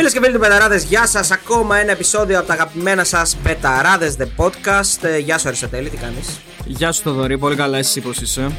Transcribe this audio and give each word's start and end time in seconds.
Φίλες 0.00 0.14
και 0.14 0.20
φίλοι 0.20 0.32
του 0.32 0.40
Μπεταράδες, 0.40 0.84
γεια 0.84 1.06
σας. 1.06 1.30
Ακόμα 1.30 1.76
ένα 1.76 1.90
επεισόδιο 1.90 2.38
από 2.38 2.46
τα 2.46 2.52
αγαπημένα 2.52 3.04
σας 3.04 3.36
Μπεταράδες 3.42 4.16
The 4.18 4.26
Podcast. 4.44 5.02
Ε, 5.02 5.18
γεια 5.18 5.38
σου, 5.38 5.48
Αριστοτέλη, 5.48 5.88
τι 5.88 5.96
κάνεις; 5.96 6.40
Γεια 6.64 6.92
σου, 6.92 7.02
Θοδωρή, 7.02 7.38
πολύ 7.38 7.56
καλά, 7.56 7.78
εσύ 7.78 8.00
πώς 8.00 8.20
είσαι; 8.20 8.50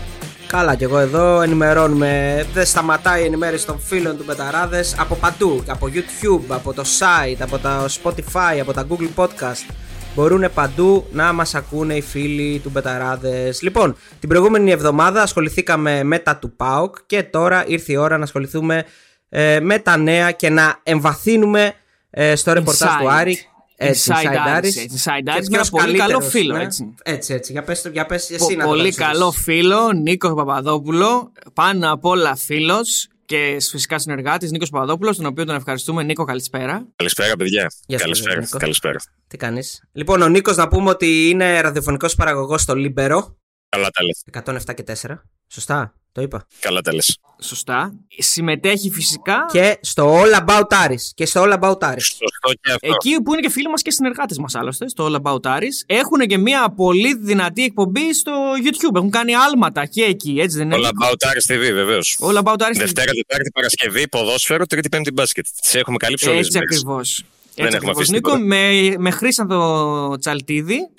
Καλά 0.48 0.76
και 0.76 0.84
εγώ 0.84 0.98
εδώ 1.00 1.42
ενημερώνουμε. 1.42 2.46
Δεν 2.54 2.66
σταματάει 2.66 3.22
η 3.22 3.26
ενημέρωση 3.26 3.66
των 3.66 3.80
φίλων 3.80 4.18
του 4.18 4.26
Μπεταράδες 4.26 4.96
από 5.00 5.16
παντού. 5.16 5.64
Από 5.68 5.90
YouTube, 5.94 6.42
από 6.48 6.74
το 6.74 6.84
site, 7.00 7.38
από 7.40 7.58
τα 7.58 7.86
Spotify, 8.04 8.60
από 8.62 8.74
τα 8.74 8.88
Google 8.90 9.24
Podcast. 9.24 9.74
Μπορούν 10.16 10.46
παντού 10.54 11.08
να 11.12 11.34
μας 11.34 11.56
ακούνε 11.56 11.94
οι 11.94 12.02
φίλοι 12.02 12.60
του 12.60 12.70
Μπεταράδες. 12.70 13.54
Λοιπόν, 13.62 13.96
την 14.20 14.30
προηγούμενη 14.30 14.72
εβδομάδα 14.72 15.22
ασχοληθήκαμε 15.22 16.04
με 16.04 16.20
τα 16.20 16.36
του 16.36 16.56
ΠΑΟΚ 16.56 16.96
και 17.06 17.24
τώρα 17.24 17.64
ήρθε 17.68 17.92
η 17.94 17.96
ώρα 17.96 18.18
να 18.18 18.24
ασχοληθούμε 18.24 18.86
ε, 19.34 19.60
με 19.60 19.80
τα 19.80 19.98
νέα 19.98 20.32
και 20.32 20.50
να 20.50 20.80
εμβαθύνουμε 20.84 21.74
ε, 22.10 22.36
στο 22.36 22.54
ρεπορτάζ 22.54 22.90
του 23.00 23.10
Άρη. 23.10 23.46
Έτσι, 23.76 24.12
Inside 24.14 24.36
Άρης. 24.48 24.76
Inside 24.76 25.30
Άρης 25.34 25.50
με 25.50 25.58
ένα 25.58 25.66
πολύ 25.70 25.98
καλό 25.98 26.22
φίλο. 26.22 26.56
Ναι. 26.56 26.64
Έτσι. 26.64 26.96
έτσι, 27.04 27.34
έτσι. 27.34 27.52
Για 27.52 27.64
πες, 27.64 27.90
για 27.92 28.06
πες 28.06 28.30
εσύ 28.30 28.56
να 28.56 28.66
Πολύ 28.66 28.94
καλό 28.94 29.32
φίλο, 29.32 29.92
Νίκος 29.92 30.34
Παπαδόπουλος. 30.34 31.32
Πάνω 31.54 31.92
απ' 31.92 32.06
όλα 32.06 32.36
φίλος 32.36 33.08
και 33.26 33.58
φυσικά 33.60 34.00
συνεργάτης 34.00 34.52
Νίκος 34.52 34.70
Παπαδόπουλος, 34.70 35.18
τον 35.18 35.26
οποίο 35.26 35.46
τον 35.46 35.56
ευχαριστούμε. 35.56 36.04
Νίκο, 36.04 36.24
καλησπέρα. 36.24 36.88
Καλησπέρα, 36.96 37.36
παιδιά. 37.36 37.72
Γεια 37.88 37.98
καλησπέρα. 37.98 38.48
καλησπέρα. 38.58 39.00
Τι 39.28 39.38
κάνεις; 39.38 39.84
Λοιπόν, 39.92 40.22
ο 40.22 40.28
Νίκος, 40.28 40.56
να 40.56 40.68
πούμε 40.68 40.90
ότι 40.90 41.30
είναι 41.30 41.62
ραδιοφωνικός 41.62 42.16
παραγωγός 42.16 42.62
στο 42.62 42.76
Λίμπερο. 42.76 43.38
Καλά 43.70 43.90
τα 43.90 44.04
λέω. 44.04 44.12
107 44.32 44.74
και 44.74 44.84
4. 44.84 45.24
Σωστά, 45.54 45.94
το 46.12 46.22
είπα. 46.22 46.48
Καλά 46.60 46.82
τα 46.82 46.94
λες. 46.94 47.18
Σωστά. 47.42 47.94
Συμμετέχει 48.18 48.90
φυσικά. 48.92 49.46
Και 49.52 49.78
στο 49.82 50.22
All 50.22 50.46
About 50.46 50.88
Aris. 50.88 51.02
Και 51.16 51.26
στο 51.26 51.44
All 51.44 51.60
About 51.60 51.78
Aris. 51.78 52.00
Σωστό 52.00 52.52
και 52.62 52.72
αυτό. 52.72 52.88
Εκεί 52.88 53.22
που 53.22 53.34
είναι 53.34 53.42
και 53.42 53.50
φίλοι 53.50 53.70
μας 53.70 53.82
και 53.82 53.92
συνεργάτες 53.92 54.38
μας 54.38 54.56
άλλωστε, 54.56 54.90
στο 54.90 55.06
All 55.12 55.22
About 55.22 55.58
Aris. 55.58 55.84
Έχουν 55.86 56.20
και 56.20 56.38
μια 56.38 56.74
πολύ 56.76 57.16
δυνατή 57.16 57.64
εκπομπή 57.64 58.14
στο 58.14 58.32
YouTube. 58.64 58.96
Έχουν 58.96 59.10
κάνει 59.10 59.36
άλματα 59.36 59.86
και 59.86 60.04
εκεί, 60.04 60.36
έτσι 60.40 60.58
δεν 60.58 60.72
είναι; 60.72 60.76
All 60.78 61.04
About 61.04 61.12
Aris 61.12 61.54
TV, 61.54 61.74
βεβαίως. 61.74 62.20
All 62.22 62.38
About 62.44 62.58
Aris 62.58 62.76
Δευτέρα, 62.76 63.12
Τετάρτη, 63.12 63.52
Παρασκευή, 63.54 64.08
ποδόσφαιρο, 64.08 64.66
Τρίτη, 64.66 64.90
Πέμπτη 64.90 65.12
μπάσκετ. 65.12 65.46
Τις 65.62 65.76
έχουμε 65.76 65.98
καλύψει 65.98 66.30
όλες 66.30 66.46
Έτσι 66.46 66.58
ακριβώς. 66.58 67.24
Έτσι 67.56 67.76
ακριβώς, 67.76 68.10
Νίκο, 68.10 68.38
με, 68.38 68.96
με 68.98 69.12
Χρήσανθο 69.12 70.16
Τσαλτίδη 70.20 70.90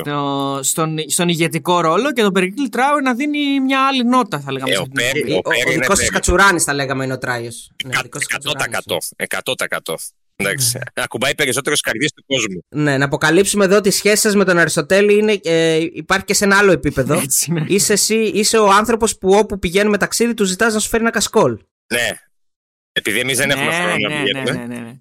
στο, 0.00 0.60
στον, 0.62 0.98
στον 1.08 1.28
ηγετικό 1.28 1.80
ρόλο 1.80 2.12
και 2.12 2.22
τον 2.22 2.32
Περικλή 2.32 2.68
Τράου 2.68 3.00
να 3.00 3.14
δίνει 3.14 3.60
μια 3.60 3.86
άλλη 3.86 4.04
νότα, 4.04 4.40
θα 4.40 4.52
λέγαμε. 4.52 4.72
Ε, 4.72 4.78
ο, 4.78 4.86
Πέρι, 4.92 5.32
ο, 5.32 5.34
ο, 5.34 5.68
ο 5.68 5.72
δικός 5.72 5.98
της 5.98 6.10
Κατσουράνης, 6.10 6.64
θα 6.64 6.74
λέγαμε, 6.74 7.04
είναι 7.04 7.12
ο 7.12 7.18
Τράιος. 7.18 7.70
100%. 7.84 7.96
100%. 9.44 9.94
Εντάξει. 10.36 10.78
Ναι. 10.78 11.02
Ακουμπάει 11.04 11.34
περισσότερο 11.34 11.76
καρδιές 11.82 12.12
του 12.12 12.24
κόσμου. 12.26 12.64
Ναι, 12.68 12.98
να 12.98 13.04
αποκαλύψουμε 13.04 13.64
εδώ 13.64 13.76
ότι 13.76 13.88
η 13.88 13.92
σχέση 13.92 14.16
σας 14.16 14.34
με 14.34 14.44
τον 14.44 14.58
Αριστοτέλη 14.58 15.18
είναι, 15.18 15.40
ε, 15.42 15.76
υπάρχει 15.92 16.24
και 16.24 16.34
σε 16.34 16.44
ένα 16.44 16.58
άλλο 16.58 16.72
επίπεδο. 16.72 17.14
Έτσι, 17.14 17.52
ναι. 17.52 17.64
είσαι, 17.68 17.92
εσύ, 17.92 18.14
είσαι 18.14 18.58
ο 18.58 18.70
άνθρωπος 18.70 19.18
που 19.18 19.30
όπου 19.30 19.58
πηγαίνουμε 19.58 19.98
ταξίδι 19.98 20.34
του 20.34 20.44
ζητάς 20.44 20.74
να 20.74 20.80
σου 20.80 20.88
φέρει 20.88 21.02
ένα 21.02 21.12
κασκόλ. 21.12 21.58
Ναι. 21.94 22.08
Επειδή 22.92 23.18
εμείς 23.18 23.36
δεν 23.36 23.50
έχουμε 23.50 23.66
ναι, 23.66 23.74
χρόνο 23.74 23.96
ναι, 23.96 24.08
να 24.08 24.22
πηγαίνουμε. 24.22 24.50
Ναι, 24.50 24.74
ναι, 24.74 24.80
ναι. 24.80 25.00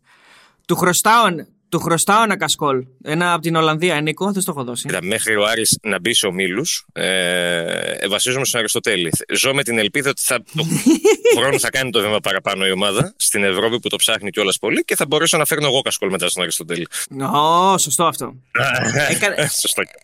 Του 0.68 0.76
χρωστάω, 0.76 1.26
του 1.74 1.80
χρωστάω 1.80 2.24
ένα 2.24 2.38
κασκόλ. 2.38 2.86
Ένα 3.04 3.34
από 3.34 3.42
την 3.42 3.56
Ολλανδία, 3.56 4.02
Νίκο, 4.02 4.32
δεν 4.32 4.44
το 4.44 4.52
έχω 4.56 4.64
δώσει. 4.64 4.88
Κοίτα, 4.88 5.00
μέχρι 5.04 5.36
ο 5.36 5.46
Άρης 5.46 5.80
να 5.82 6.00
μπει 6.00 6.14
σε 6.14 6.28
ομίλους, 6.28 6.86
ε, 6.94 8.08
βασίζομαι 8.10 8.46
στον 8.46 8.60
Αριστοτέλη. 8.60 9.12
Ζω 9.34 9.54
με 9.54 9.64
την 9.64 9.78
ελπίδα 9.78 10.10
ότι 10.10 10.22
θα, 10.26 10.44
το 10.56 10.66
χρόνο 11.38 11.60
θα 11.60 11.70
κάνει 11.70 11.90
το 11.92 12.02
βήμα 12.02 12.20
παραπάνω 12.20 12.66
η 12.66 12.72
ομάδα 12.72 13.14
στην 13.18 13.44
Ευρώπη 13.44 13.80
που 13.80 13.90
το 13.90 13.96
ψάχνει 13.96 14.30
κιόλας 14.30 14.58
πολύ 14.60 14.84
και 14.84 14.96
θα 14.96 15.06
μπορέσω 15.06 15.38
να 15.38 15.46
φέρνω 15.46 15.68
εγώ 15.68 15.82
κασκόλ 15.82 16.10
μετά 16.10 16.30
στον 16.30 16.42
Αριστοτέλη. 16.42 16.88
Ω, 17.34 17.78
σωστό 17.78 18.04
αυτό. 18.04 18.36
Έκανε, 19.10 19.36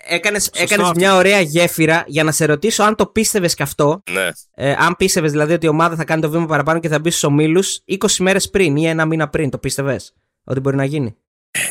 έκανες, 0.07 0.49
έκανες 0.53 0.91
μια 0.95 1.15
ωραία 1.15 1.39
γέφυρα 1.39 2.03
για 2.07 2.23
να 2.23 2.31
σε 2.31 2.45
ρωτήσω 2.45 2.83
αν 2.83 2.95
το 2.95 3.05
πίστευες 3.05 3.53
κι 3.53 3.63
αυτό. 3.63 4.03
Ναι. 4.11 4.29
Ε, 4.55 4.75
αν 4.77 4.95
πίστευες 4.95 5.31
δηλαδή 5.31 5.53
ότι 5.53 5.65
η 5.65 5.69
ομάδα 5.69 5.95
θα 5.95 6.03
κάνει 6.03 6.21
το 6.21 6.29
βήμα 6.29 6.45
παραπάνω 6.45 6.79
και 6.79 6.87
θα 6.87 6.99
μπει 6.99 7.09
στους 7.09 7.23
ομίλους 7.23 7.79
20 7.87 7.95
μέρες 8.19 8.49
πριν 8.49 8.75
ή 8.75 8.87
ένα 8.87 9.05
μήνα 9.05 9.29
πριν. 9.29 9.49
Το 9.49 9.57
πίστευες; 9.57 10.13
Ότι 10.43 10.59
μπορεί 10.59 10.75
να 10.75 10.85
γίνει. 10.85 11.15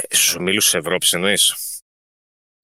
Στου 0.09 0.37
ομίλου 0.41 0.61
τη 0.71 0.79
Ευρώπη 0.79 1.07
εννοείς; 1.13 1.55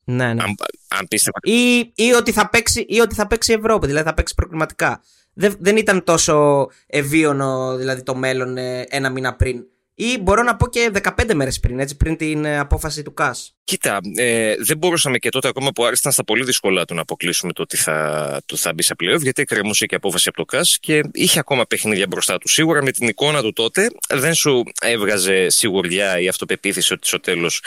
Ναι, 0.04 0.34
ναι. 0.34 0.42
Αν, 0.42 0.54
αν 0.88 1.08
πίστευα. 1.08 1.38
Ή, 1.42 1.92
ή, 1.94 2.12
ότι 2.12 2.32
θα 2.32 2.48
παίξει, 2.48 2.84
ή 2.88 3.00
ότι 3.00 3.14
θα 3.14 3.26
παίξει 3.26 3.52
η 3.52 3.54
Ευρώπη, 3.54 3.86
δηλαδή 3.86 4.06
θα 4.06 4.14
παίξει 4.14 4.34
προκριματικά. 4.34 5.02
Δεν, 5.34 5.56
δεν 5.58 5.76
ήταν 5.76 6.04
τόσο 6.04 6.66
ευίωνο 6.86 7.76
δηλαδή, 7.76 8.02
το 8.02 8.14
μέλλον 8.14 8.56
ε, 8.56 8.86
ένα 8.88 9.10
μήνα 9.10 9.36
πριν. 9.36 9.64
Ή 9.94 10.18
μπορώ 10.20 10.42
να 10.42 10.56
πω 10.56 10.68
και 10.68 10.90
15 11.02 11.34
μέρες 11.34 11.60
πριν, 11.60 11.80
έτσι, 11.80 11.96
πριν 11.96 12.16
την 12.16 12.44
ε, 12.44 12.58
απόφαση 12.58 13.02
του 13.02 13.14
ΚΑΣ. 13.14 13.54
Κοίτα, 13.64 14.00
ε, 14.16 14.54
δεν 14.58 14.76
μπορούσαμε 14.76 15.18
και 15.18 15.28
τότε 15.28 15.48
ακόμα 15.48 15.70
που 15.72 15.84
άρισταν 15.84 16.12
στα 16.12 16.24
πολύ 16.24 16.44
δύσκολα 16.44 16.84
του 16.84 16.94
να 16.94 17.00
αποκλείσουμε 17.00 17.52
το 17.52 17.62
ότι 17.62 17.76
θα, 17.76 18.40
το 18.46 18.56
θα 18.56 18.72
μπει 18.72 18.82
σε 18.82 18.94
πλέον, 18.94 19.22
γιατί 19.22 19.42
εκκρεμούσε 19.42 19.86
και 19.86 19.94
απόφαση 19.94 20.28
από 20.28 20.36
το 20.36 20.44
ΚΑΣ 20.44 20.78
και 20.80 21.00
είχε 21.12 21.38
ακόμα 21.38 21.64
παιχνίδια 21.64 22.06
μπροστά 22.06 22.38
του. 22.38 22.48
Σίγουρα 22.48 22.82
με 22.82 22.90
την 22.90 23.08
εικόνα 23.08 23.42
του 23.42 23.52
τότε 23.52 23.90
δεν 24.08 24.34
σου 24.34 24.62
έβγαζε 24.80 25.48
σιγουριά 25.48 26.20
ή 26.20 26.28
αυτοπεποίθηση 26.28 26.92
ότι 26.92 27.06
στο 27.06 27.20
τέλος 27.20 27.64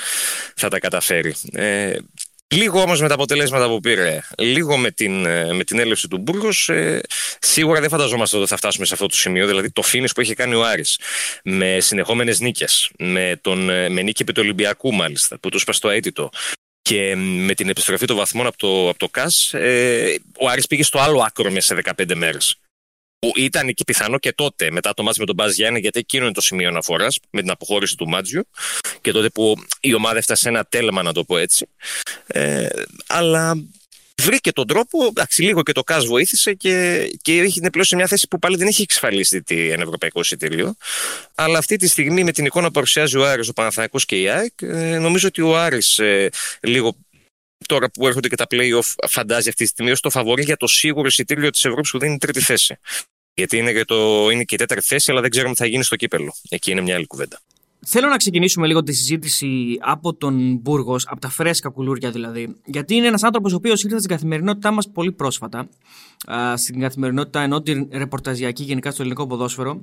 θα 0.55 0.69
τα 0.69 0.79
καταφέρει. 0.79 1.35
Ε, 1.51 1.97
Λίγο 2.56 2.81
όμως 2.81 3.02
με 3.02 3.08
τα 3.08 3.13
αποτελέσματα 3.13 3.68
που 3.68 3.80
πήρε, 3.80 4.19
λίγο 4.38 4.78
με 4.78 4.91
την, 4.91 5.25
ε, 5.25 5.53
με 5.53 5.63
την 5.63 5.80
έλευση 5.80 6.08
του 6.08 6.18
Μπούργος, 6.18 6.69
ε, 6.69 7.02
σίγουρα 7.40 7.80
δεν 7.80 7.90
φανταζόμαστε 7.90 8.38
ότι 8.38 8.47
θα 8.47 8.58
φτάσουμε 8.58 8.85
σε 8.85 8.94
αυτό 8.94 9.06
το 9.06 9.16
σημείο. 9.16 9.47
Δηλαδή 9.47 9.72
το 9.72 9.81
φίνι 9.81 10.08
που 10.16 10.22
έχει 10.22 10.34
κάνει 10.34 10.56
ο 10.56 10.66
Άρης 10.66 11.00
με 11.44 11.80
συνεχόμενες 11.80 12.40
νίκες, 12.40 12.91
με, 12.97 13.40
τον, 13.41 13.69
ε, 13.69 13.90
με 13.90 14.02
νίκη 14.02 14.22
επί 14.22 14.31
του 14.31 14.41
Ολυμπιακού 14.44 14.94
μάλιστα, 14.94 15.40
που 15.40 15.50
τους 15.50 15.62
είπα 15.62 15.74
στο 15.74 15.90
αίτητο, 15.90 16.30
και 16.81 17.16
με 17.16 17.53
την 17.53 17.69
επιστροφή 17.69 18.06
των 18.06 18.16
βαθμών 18.16 18.47
από 18.47 18.58
το, 18.58 18.90
από 18.90 19.00
το 19.00 19.09
ΚΑΣ, 19.09 19.53
ε, 19.53 20.19
ο 20.40 20.47
Άρης 20.50 20.68
πήγε 20.68 20.84
στο 20.84 21.00
άλλο 21.00 21.19
άκρο 21.19 21.52
μέσα 21.52 21.75
σε 21.75 21.81
15 21.97 22.16
μέρες 22.16 22.59
που 23.19 23.31
ήταν 23.35 23.73
και 23.73 23.83
πιθανό 23.83 24.17
και 24.17 24.33
τότε 24.33 24.72
μετά 24.72 24.94
το 24.94 25.03
μάτς 25.03 25.17
με 25.17 25.25
τον 25.25 25.35
Μπάζ 25.35 25.53
Γιάννη, 25.53 25.79
γιατί 25.79 26.00
εκείνο 26.00 26.23
είναι 26.23 26.33
το 26.33 26.41
σημείο 26.41 26.67
αναφοράς 26.67 27.19
με 27.29 27.41
την 27.41 27.50
αποχώρηση 27.50 27.95
του 27.95 28.07
Μάτζιο 28.07 28.44
και 29.01 29.11
τότε 29.11 29.29
που 29.29 29.55
η 29.79 29.94
ομάδα 29.94 30.17
έφτασε 30.17 30.41
σε 30.41 30.50
ένα 30.50 30.66
τέλμα, 30.66 31.01
να 31.01 31.13
το 31.13 31.23
πω 31.23 31.38
έτσι. 31.38 31.67
Ε, 32.28 32.67
αλλά 33.07 33.55
βρήκε 34.22 34.51
τον 34.51 34.67
τρόπο, 34.67 35.05
εντάξει, 35.05 35.41
λίγο 35.41 35.63
και 35.63 35.72
το 35.72 35.83
ΚΑΣ 35.83 36.05
βοήθησε 36.05 36.53
και, 36.53 37.07
και 37.22 37.35
είναι 37.35 37.69
πλέον 37.69 37.85
σε 37.85 37.95
μια 37.95 38.07
θέση 38.07 38.28
που 38.28 38.39
πάλι 38.39 38.57
δεν 38.57 38.67
έχει 38.67 38.81
εξασφαλίσει 38.81 39.44
ένα 39.47 39.81
ευρωπαϊκό 39.81 40.19
εισιτήριο. 40.19 40.75
Αλλά 41.35 41.57
αυτή 41.57 41.75
τη 41.75 41.88
στιγμή 41.88 42.23
με 42.23 42.31
την 42.31 42.45
εικόνα 42.45 42.66
που 42.66 42.72
παρουσιάζει 42.72 43.17
ο 43.17 43.28
Άρης, 43.28 43.47
ο 43.47 43.53
Παναθηναϊκός 43.53 44.05
και 44.05 44.22
η 44.22 44.29
ΑΕΚ, 44.29 44.53
ε, 44.61 44.97
νομίζω 44.97 45.28
ότι 45.28 45.41
ο 45.41 45.57
Άρης 45.57 45.99
ε, 45.99 46.29
λίγο 46.61 46.95
τώρα 47.66 47.90
που 47.90 48.07
έρχονται 48.07 48.28
και 48.28 48.35
τα 48.35 48.45
play-off 48.50 48.94
φαντάζει 49.07 49.50
αυτή 49.50 49.63
τη 49.63 49.69
στιγμή 49.69 49.91
ως 49.91 50.00
το 50.01 50.09
φαβορή 50.09 50.44
για 50.44 50.57
το 50.57 50.68
σίγουρο 50.68 51.07
εισιτήριο 51.07 51.50
της 51.50 51.66
Ευρώπης 51.66 51.91
που 51.91 52.00
δίνει 52.00 52.18
τρίτη 52.18 52.41
θέση. 52.41 52.78
Γιατί 53.34 53.57
είναι 53.57 53.73
και, 53.73 53.85
το, 53.85 54.29
είναι 54.29 54.44
και 54.44 54.56
η 54.56 54.57
τέταρτη 54.57 54.85
θέση, 54.85 55.12
αλλά 55.12 55.22
δεν 55.22 55.29
ξέρουμε 55.29 55.53
τι 55.53 55.59
θα 55.59 55.67
γίνει 55.67 55.84
στο 55.84 55.96
κύπελο. 55.96 56.34
Εκεί 56.50 56.72
είναι 56.72 56.81
μια 56.81 56.96
άλλη 56.96 57.07
κουβέντα. 57.07 57.41
Θέλω 57.85 58.07
να 58.07 58.17
ξεκινήσουμε 58.17 58.67
λίγο 58.67 58.84
τη 58.84 58.94
συζήτηση 58.94 59.78
από 59.79 60.13
τον 60.13 60.59
Μπούργος, 60.62 61.07
από 61.07 61.22
τα 61.22 61.29
φρέσκα 61.29 61.69
κουλούρια 61.69 62.12
δηλαδή. 62.12 62.56
Γιατί 62.66 62.96
είναι 62.96 63.07
ένας 63.07 63.23
άνθρωπος 63.23 63.53
ο 63.53 63.56
οποίος 63.56 63.84
ήρθε 63.84 63.97
στην 63.97 64.09
καθημερινότητά 64.09 64.72
μας 64.72 64.90
πολύ 64.90 65.12
πρόσφατα. 65.12 65.69
Στην 66.56 66.79
καθημερινότητα 66.79 67.41
ενώ 67.41 67.62
την 67.62 67.88
ρεπορταζιακή 67.91 68.63
γενικά 68.63 68.91
στο 68.91 69.01
ελληνικό 69.01 69.28
ποδόσφαιρο. 69.28 69.81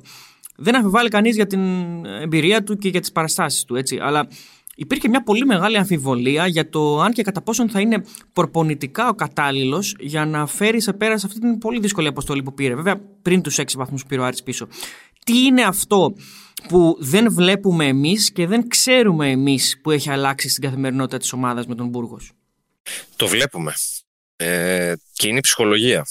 Δεν 0.57 0.77
αμφιβάλλει 0.77 1.09
κανείς 1.09 1.35
για 1.37 1.47
την 1.47 1.61
εμπειρία 2.05 2.63
του 2.63 2.79
και 2.79 2.89
για 2.89 3.01
τις 3.01 3.13
παραστάσεις 3.13 3.65
του, 3.65 3.77
έτσι. 3.77 3.99
Αλλά 4.03 4.29
υπήρχε 4.77 5.09
μια 5.09 5.23
πολύ 5.23 5.45
μεγάλη 5.45 5.77
αμφιβολία 5.77 6.47
για 6.47 6.69
το 6.69 7.01
αν 7.01 7.13
και 7.13 7.23
κατά 7.23 7.43
πόσον 7.43 7.71
θα 7.71 7.81
είναι 7.81 8.05
προπονητικά 8.33 9.09
ο 9.09 9.15
κατάλληλος 9.15 9.97
για 10.01 10.25
να 10.27 10.47
φέρει 10.47 10.81
σε 10.81 10.93
πέρα 10.93 11.19
σε 11.19 11.27
αυτή 11.27 11.41
την 11.41 11.59
πολύ 11.59 11.81
δύσκολη 11.81 12.07
αποστολή 12.07 12.43
που 12.43 12.55
πήρε. 12.55 12.75
Βέβαια, 12.75 13.01
πριν 13.23 13.43
τους 13.43 13.59
έξι 13.59 13.77
βαθμούς 13.77 14.03
που 14.03 14.09
πήρε 14.09 14.21
ο 14.21 14.25
Άρης 14.25 14.43
πίσω. 14.43 14.69
Τι 15.25 15.39
είναι 15.39 15.63
αυτό 15.63 16.15
που 16.69 16.97
δεν 16.99 17.33
βλέπουμε 17.33 17.87
εμείς 17.87 18.33
και 18.33 18.47
δεν 18.47 18.69
ξέρουμε 18.69 19.31
εμείς 19.31 19.81
που 19.83 19.91
έχει 19.91 20.11
αλλάξει 20.11 20.49
στην 20.49 20.63
καθημερινότητα 20.63 21.19
της 21.19 21.33
ομάδας 21.33 21.67
με 21.67 21.75
τον 21.75 21.89
Μπούργος; 21.89 22.33
Το 23.17 23.27
βλέπουμε. 23.27 23.73
Ε, 24.37 24.93
και 25.13 25.29
είναι 25.29 25.39
η 25.39 25.41
ψυχολογία. 25.41 26.05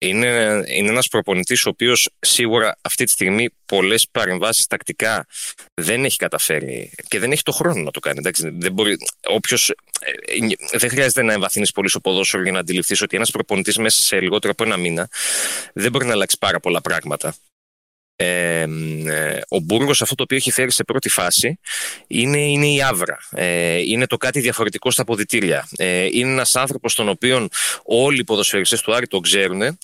Είναι, 0.00 0.62
είναι 0.66 0.88
ένας 0.88 1.08
προπονητής 1.08 1.66
ο 1.66 1.68
οποίος 1.68 2.10
σίγουρα 2.20 2.78
αυτή 2.80 3.04
τη 3.04 3.10
στιγμή 3.10 3.48
πολλές 3.66 4.08
παρεμβάσεις 4.12 4.66
τακτικά 4.66 5.26
δεν 5.74 6.04
έχει 6.04 6.16
καταφέρει 6.16 6.92
και 7.08 7.18
δεν 7.18 7.32
έχει 7.32 7.42
το 7.42 7.52
χρόνο 7.52 7.82
να 7.82 7.90
το 7.90 8.00
κάνει. 8.00 8.18
Εντάξει, 8.18 8.50
δεν, 8.54 8.72
μπορεί, 8.72 8.96
όποιος, 9.28 9.68
ε, 9.68 10.78
δεν 10.78 10.90
χρειάζεται 10.90 11.22
να 11.22 11.32
εμβαθύνεις 11.32 11.70
πολύ 11.70 11.88
στο 11.88 12.00
ποδόσφαιρο 12.00 12.42
για 12.42 12.52
να 12.52 12.58
αντιληφθείς 12.58 13.02
ότι 13.02 13.16
ένας 13.16 13.30
προπονητής 13.30 13.76
μέσα 13.76 14.02
σε 14.02 14.20
λιγότερο 14.20 14.52
από 14.52 14.64
ένα 14.64 14.76
μήνα 14.76 15.08
δεν 15.74 15.90
μπορεί 15.90 16.06
να 16.06 16.12
αλλάξει 16.12 16.36
πάρα 16.38 16.60
πολλά 16.60 16.80
πράγματα. 16.80 17.34
Ε, 18.20 18.66
ο 19.48 19.58
Μπούργος 19.58 20.02
αυτό 20.02 20.14
το 20.14 20.22
οποίο 20.22 20.36
έχει 20.36 20.50
φέρει 20.50 20.70
σε 20.70 20.84
πρώτη 20.84 21.08
φάση 21.08 21.58
είναι, 22.06 22.38
είναι 22.38 22.66
η 22.66 22.82
άβρα. 22.82 23.18
Ε, 23.30 23.78
είναι 23.78 24.06
το 24.06 24.16
κάτι 24.16 24.40
διαφορετικό 24.40 24.90
στα 24.90 25.04
ποδητήρια. 25.04 25.68
Ε, 25.76 26.04
είναι 26.12 26.30
ένας 26.30 26.56
άνθρωπος 26.56 26.94
τον 26.94 27.08
οποίο 27.08 27.48
όλοι 27.84 28.20
οι 28.20 28.24
ποδοσφαιριστές 28.24 28.80
του 28.80 28.94
Άρη 28.94 29.06
τον 29.06 29.22
ξέρουν 29.22 29.78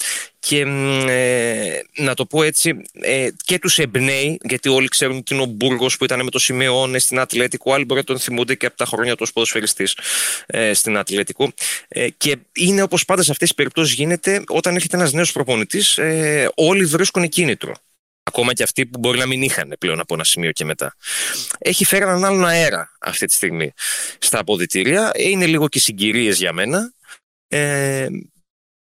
και 0.47 0.61
ε, 1.09 1.81
να 1.97 2.15
το 2.15 2.27
πω 2.27 2.43
έτσι 2.43 2.83
ε, 2.93 3.29
και 3.45 3.59
τους 3.59 3.79
εμπνέει 3.79 4.39
γιατί 4.43 4.69
όλοι 4.69 4.89
ξέρουν 4.89 5.17
ότι 5.17 5.35
είναι 5.35 5.43
ο 5.43 5.47
Μπούργος 5.47 5.97
που 5.97 6.05
ήταν 6.05 6.25
με 6.25 6.31
το 6.31 6.39
Σιμεώνε 6.39 6.99
στην 6.99 7.19
Ατλέτικο 7.19 7.73
άλλοι 7.73 7.85
μπορεί 7.85 8.01
να 8.01 8.07
τον 8.07 8.19
θυμούνται 8.19 8.55
και 8.55 8.67
από 8.67 8.77
τα 8.77 8.85
χρόνια 8.85 9.13
του 9.13 9.21
ως 9.23 9.33
ποδοσφαιριστής 9.33 9.99
ε, 10.47 10.75
στην 10.75 10.97
Ατλέτικο 10.97 11.53
ε, 11.89 12.09
και 12.09 12.37
είναι 12.53 12.83
όπως 12.83 13.05
πάντα 13.05 13.23
σε 13.23 13.31
αυτές 13.31 13.49
τις 13.49 13.57
περιπτώσεις 13.57 13.95
γίνεται 13.95 14.43
όταν 14.49 14.75
έρχεται 14.75 14.97
ένας 14.97 15.13
νέος 15.13 15.33
προπονητής 15.33 15.99
ε, 15.99 16.51
όλοι 16.55 16.85
βρίσκουν 16.85 17.29
κίνητρο 17.29 17.75
ακόμα 18.25 18.53
και 18.53 18.63
αυτοί 18.63 18.87
που 18.87 18.99
μπορεί 18.99 19.19
να 19.19 19.27
μην 19.27 19.43
είχαν 19.43 19.75
πλέον 19.79 20.01
από 20.01 20.15
ένα 20.15 20.25
σημείο 20.25 20.53
και 20.53 20.65
μετά. 20.65 20.97
Έχει 21.59 21.85
φέρει 21.85 22.03
έναν 22.03 22.25
άλλον 22.25 22.45
αέρα 22.45 22.93
αυτή 23.01 23.27
τη 23.27 23.33
στιγμή 23.33 23.73
στα 24.19 24.39
αποδητήρια. 24.39 25.11
Είναι 25.15 25.47
λίγο 25.47 25.69
και 25.69 25.79
συγκυρίες 25.79 26.39
για 26.39 26.53
μένα. 26.53 26.93
Ε, 27.49 28.07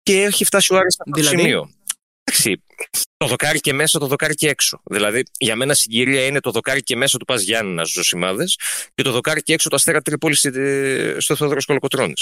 και 0.03 0.21
έχει 0.21 0.45
φτάσει 0.45 0.73
ο 0.73 0.77
Άρης 0.77 0.93
σε 0.93 1.01
αυτό 1.05 1.21
το 1.21 1.27
δηλαδή; 1.27 1.41
σημείο. 1.41 1.69
Εντάξει, 2.23 2.63
το 3.17 3.27
δοκάρι 3.27 3.59
και 3.59 3.73
μέσα, 3.73 3.99
το 3.99 4.07
δοκάρι 4.07 4.33
και 4.33 4.49
έξω. 4.49 4.81
Δηλαδή, 4.83 5.23
για 5.37 5.55
μένα 5.55 5.73
συγκυρία 5.73 6.25
είναι 6.25 6.39
το 6.39 6.51
δοκάρι 6.51 6.83
και 6.83 6.95
μέσα 6.95 7.17
του 7.17 7.25
Πας 7.25 7.41
Γιάννη 7.41 7.85
Ζωσιμάδε 7.85 8.45
και 8.93 9.03
το 9.03 9.11
δοκάρι 9.11 9.41
και 9.41 9.53
έξω 9.53 9.69
το 9.69 9.75
Αστέρα 9.75 10.01
Τρίπολης 10.01 10.39
στο 11.17 11.35
Θεόδωρο 11.35 11.59
Κολοκοτρόνη. 11.65 12.13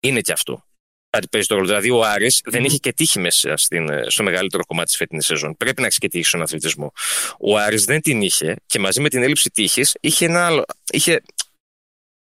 Είναι 0.00 0.20
και 0.20 0.32
αυτό 0.32 0.64
κάτι 1.10 1.28
παίζει 1.28 1.46
το 1.46 1.54
ρόλο. 1.54 1.66
Δηλαδή, 1.66 1.90
ο 1.90 2.02
αρης 2.02 2.40
δεν 2.44 2.64
είχε 2.64 2.76
και 2.76 2.92
τύχη 2.92 3.18
μέσα 3.18 3.56
στην, 3.56 3.88
στο 4.06 4.22
μεγαλύτερο 4.22 4.64
κομμάτι 4.64 4.86
της 4.88 4.96
φετινής 4.96 5.26
σεζόν. 5.26 5.56
Πρέπει 5.56 5.80
να 5.80 5.86
έχεις 5.86 5.98
και 5.98 6.08
τύχη 6.08 6.24
στον 6.24 6.42
αθλητισμό. 6.42 6.92
Ο 7.40 7.56
Άρης 7.56 7.84
δεν 7.84 8.00
την 8.00 8.22
είχε 8.22 8.56
και 8.66 8.78
μαζί 8.78 9.00
με 9.00 9.08
την 9.08 9.22
έλλειψη 9.22 9.50
τύχης 9.50 9.96
είχε, 10.00 10.24
ένα 10.24 10.46
άλλο, 10.46 10.64
είχε 10.92 11.22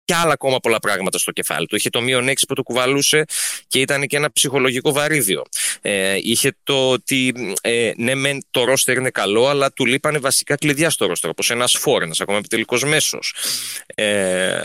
και 0.05 0.15
άλλα 0.15 0.33
ακόμα 0.33 0.59
πολλά 0.59 0.79
πράγματα 0.79 1.17
στο 1.17 1.31
κεφάλι 1.31 1.67
του. 1.67 1.75
Είχε 1.75 1.89
το 1.89 2.01
μείον 2.01 2.27
6 2.29 2.33
που 2.47 2.53
το 2.53 2.63
κουβαλούσε 2.63 3.25
και 3.67 3.79
ήταν 3.79 4.07
και 4.07 4.15
ένα 4.15 4.31
ψυχολογικό 4.31 4.91
βαρύδιο. 4.91 5.43
Ε, 5.81 6.17
είχε 6.21 6.55
το 6.63 6.89
ότι 6.89 7.33
ε, 7.61 7.91
ναι, 7.97 8.15
μεν 8.15 8.45
το 8.51 8.63
ρόστερ 8.63 8.97
είναι 8.97 9.09
καλό, 9.09 9.47
αλλά 9.47 9.71
του 9.71 9.85
λείπανε 9.85 10.17
βασικά 10.17 10.55
κλειδιά 10.55 10.89
στο 10.89 11.05
ρόστερ, 11.05 11.29
όπως 11.29 11.49
ένας 11.49 11.77
φόρ, 11.77 12.01
ένας 12.01 12.21
ακόμα 12.21 12.37
επιτελικός 12.37 12.83
μέσος. 12.83 13.33
Ε, 13.95 14.63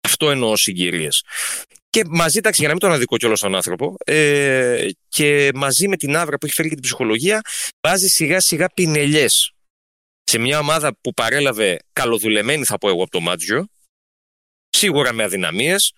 αυτό 0.00 0.30
εννοώ 0.30 0.56
συγκυρίες. 0.56 1.24
Και 1.98 2.04
μαζί, 2.10 2.38
εντάξει, 2.38 2.60
για 2.60 2.68
να 2.68 2.74
μην 2.74 2.82
τον 2.82 2.92
αδικό 2.92 3.16
κιόλας 3.16 3.40
τον 3.40 3.54
άνθρωπο, 3.54 3.96
ε, 4.04 4.88
και 5.08 5.50
μαζί 5.54 5.88
με 5.88 5.96
την 5.96 6.16
άβρα 6.16 6.38
που 6.38 6.46
έχει 6.46 6.54
φέρει 6.54 6.68
και 6.68 6.74
την 6.74 6.84
ψυχολογία, 6.84 7.40
βάζει 7.86 8.08
σιγά 8.08 8.40
σιγά 8.40 8.68
πινελιές 8.68 9.52
σε 10.24 10.38
μια 10.38 10.58
ομάδα 10.58 10.96
που 11.00 11.12
παρέλαβε 11.14 11.78
καλοδουλεμένη, 11.92 12.64
θα 12.64 12.78
πω 12.78 12.88
εγώ, 12.88 13.02
από 13.02 13.10
το 13.10 13.20
Μάτζιο, 13.20 13.66
σίγουρα 14.68 15.12
με 15.12 15.22
αδυναμίες. 15.22 15.92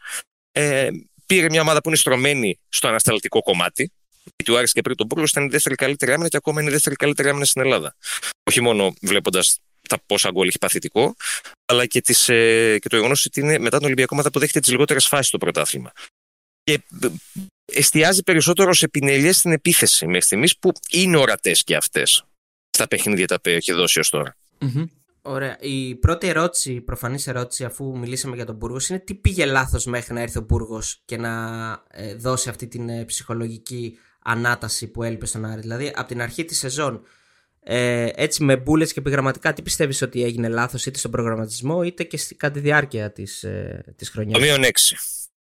Ε, 0.53 0.89
πήρε 1.27 1.47
μια 1.51 1.61
ομάδα 1.61 1.81
που 1.81 1.89
είναι 1.89 1.99
στρωμένη 1.99 2.61
στο 2.69 2.89
ανασταλτικό 2.89 3.43
κομμάτι. 3.43 3.93
Γιατί 4.37 4.53
ο 4.53 4.59
Άρης 4.59 4.73
και 4.73 4.81
πριν 4.81 4.97
τον 4.97 5.07
Μπούργο 5.07 5.25
ήταν 5.29 5.45
η 5.45 5.49
δεύτερη 5.49 5.75
καλύτερη 5.75 6.13
άμυνα 6.13 6.29
και 6.29 6.37
ακόμα 6.37 6.61
είναι 6.61 6.71
η 6.71 6.73
δεύτερη 6.73 6.95
καλύτερη 6.95 7.29
άμυνα 7.29 7.45
στην 7.45 7.63
Ελλάδα. 7.63 7.97
Όχι 8.51 8.61
μόνο 8.61 8.95
βλέποντας 9.01 9.59
τα 9.91 10.03
πόσα 10.07 10.31
γκολ 10.31 10.49
έχει 10.49 10.59
παθητικό, 10.59 11.15
αλλά 11.65 11.87
και, 11.87 12.01
τις, 12.01 12.29
ε, 12.29 12.79
και 12.79 12.89
το 12.89 12.97
γεγονός 12.97 13.27
ότι 13.27 13.41
είναι 13.41 13.59
μετά 13.59 13.77
τον 13.77 13.87
Ολυμπιακό 13.87 14.11
ομάδα 14.13 14.31
που 14.31 14.39
δέχεται 14.39 14.61
τις 14.61 14.71
λιγότερες 14.71 15.07
φάσεις 15.07 15.27
στο 15.27 15.39
πρωτάθλημα. 15.39 15.93
Και 16.63 16.73
ε, 16.73 17.09
εστιάζει 17.73 18.23
περισσότερο 18.23 18.73
σε 18.73 18.89
πινελιές 18.89 19.37
στην 19.37 19.53
επίθεση 19.53 20.07
μέχρι 20.07 20.23
στιγμής 20.23 20.59
που 20.59 20.73
είναι 20.91 21.17
ορατές 21.17 21.65
και 21.65 21.77
αυτές 21.77 22.25
στα 22.71 22.89
παιχνίδια 22.89 23.27
τα 23.27 23.35
οποία 23.39 23.55
έχει 23.55 23.73
δώσει 23.73 23.99
ως 23.99 24.09
τωρα 24.09 24.37
Ωραία. 25.23 25.57
Η 25.61 25.95
πρώτη 25.95 26.27
ερώτηση, 26.29 26.73
η 26.73 26.81
προφανής 26.81 27.27
ερώτηση, 27.27 27.65
αφού 27.65 27.99
μιλήσαμε 27.99 28.37
για 28.37 28.45
τον 28.45 28.55
Μπούργο, 28.55 28.79
είναι 28.89 28.99
τι 28.99 29.15
πήγε 29.15 29.45
λάθος 29.45 29.85
μέχρι 29.87 30.15
να 30.15 30.21
έρθει 30.21 30.39
ο 30.39 30.41
Μπούργο 30.41 30.83
και 31.05 31.17
να 31.17 31.33
ε, 31.91 32.15
δώσει 32.15 32.49
αυτή 32.49 32.67
την 32.67 33.07
ψυχολογική 33.07 33.99
ανάταση 34.23 34.87
που 34.87 35.03
έλειπε 35.03 35.27
στον 35.27 35.45
Άρη. 35.45 35.61
Δηλαδή, 35.61 35.93
από 35.95 36.09
την 36.09 36.23
αρχή 36.23 36.45
της 36.45 36.59
σεζόν 36.59 37.03
ε, 37.63 38.09
έτσι 38.15 38.45
με 38.45 38.57
μπουλε 38.57 38.85
και 38.85 38.95
επιγραμματικά, 38.97 39.53
τι 39.53 39.63
πιστεύεις 39.63 40.03
ότι 40.03 40.23
έγινε 40.23 40.49
λάθος 40.49 40.87
είτε 40.87 40.99
στον 40.99 41.11
προγραμματισμό 41.11 41.83
είτε 41.83 42.05
και 42.05 42.19
κατά 42.37 42.55
τη 42.55 42.61
διάρκεια 42.61 43.13
της 43.13 43.43
ε, 43.43 43.85
της 43.97 44.09
χρονιάς; 44.11 44.39
Το 44.39 44.45
μείον 44.45 44.63
6. 44.65 44.69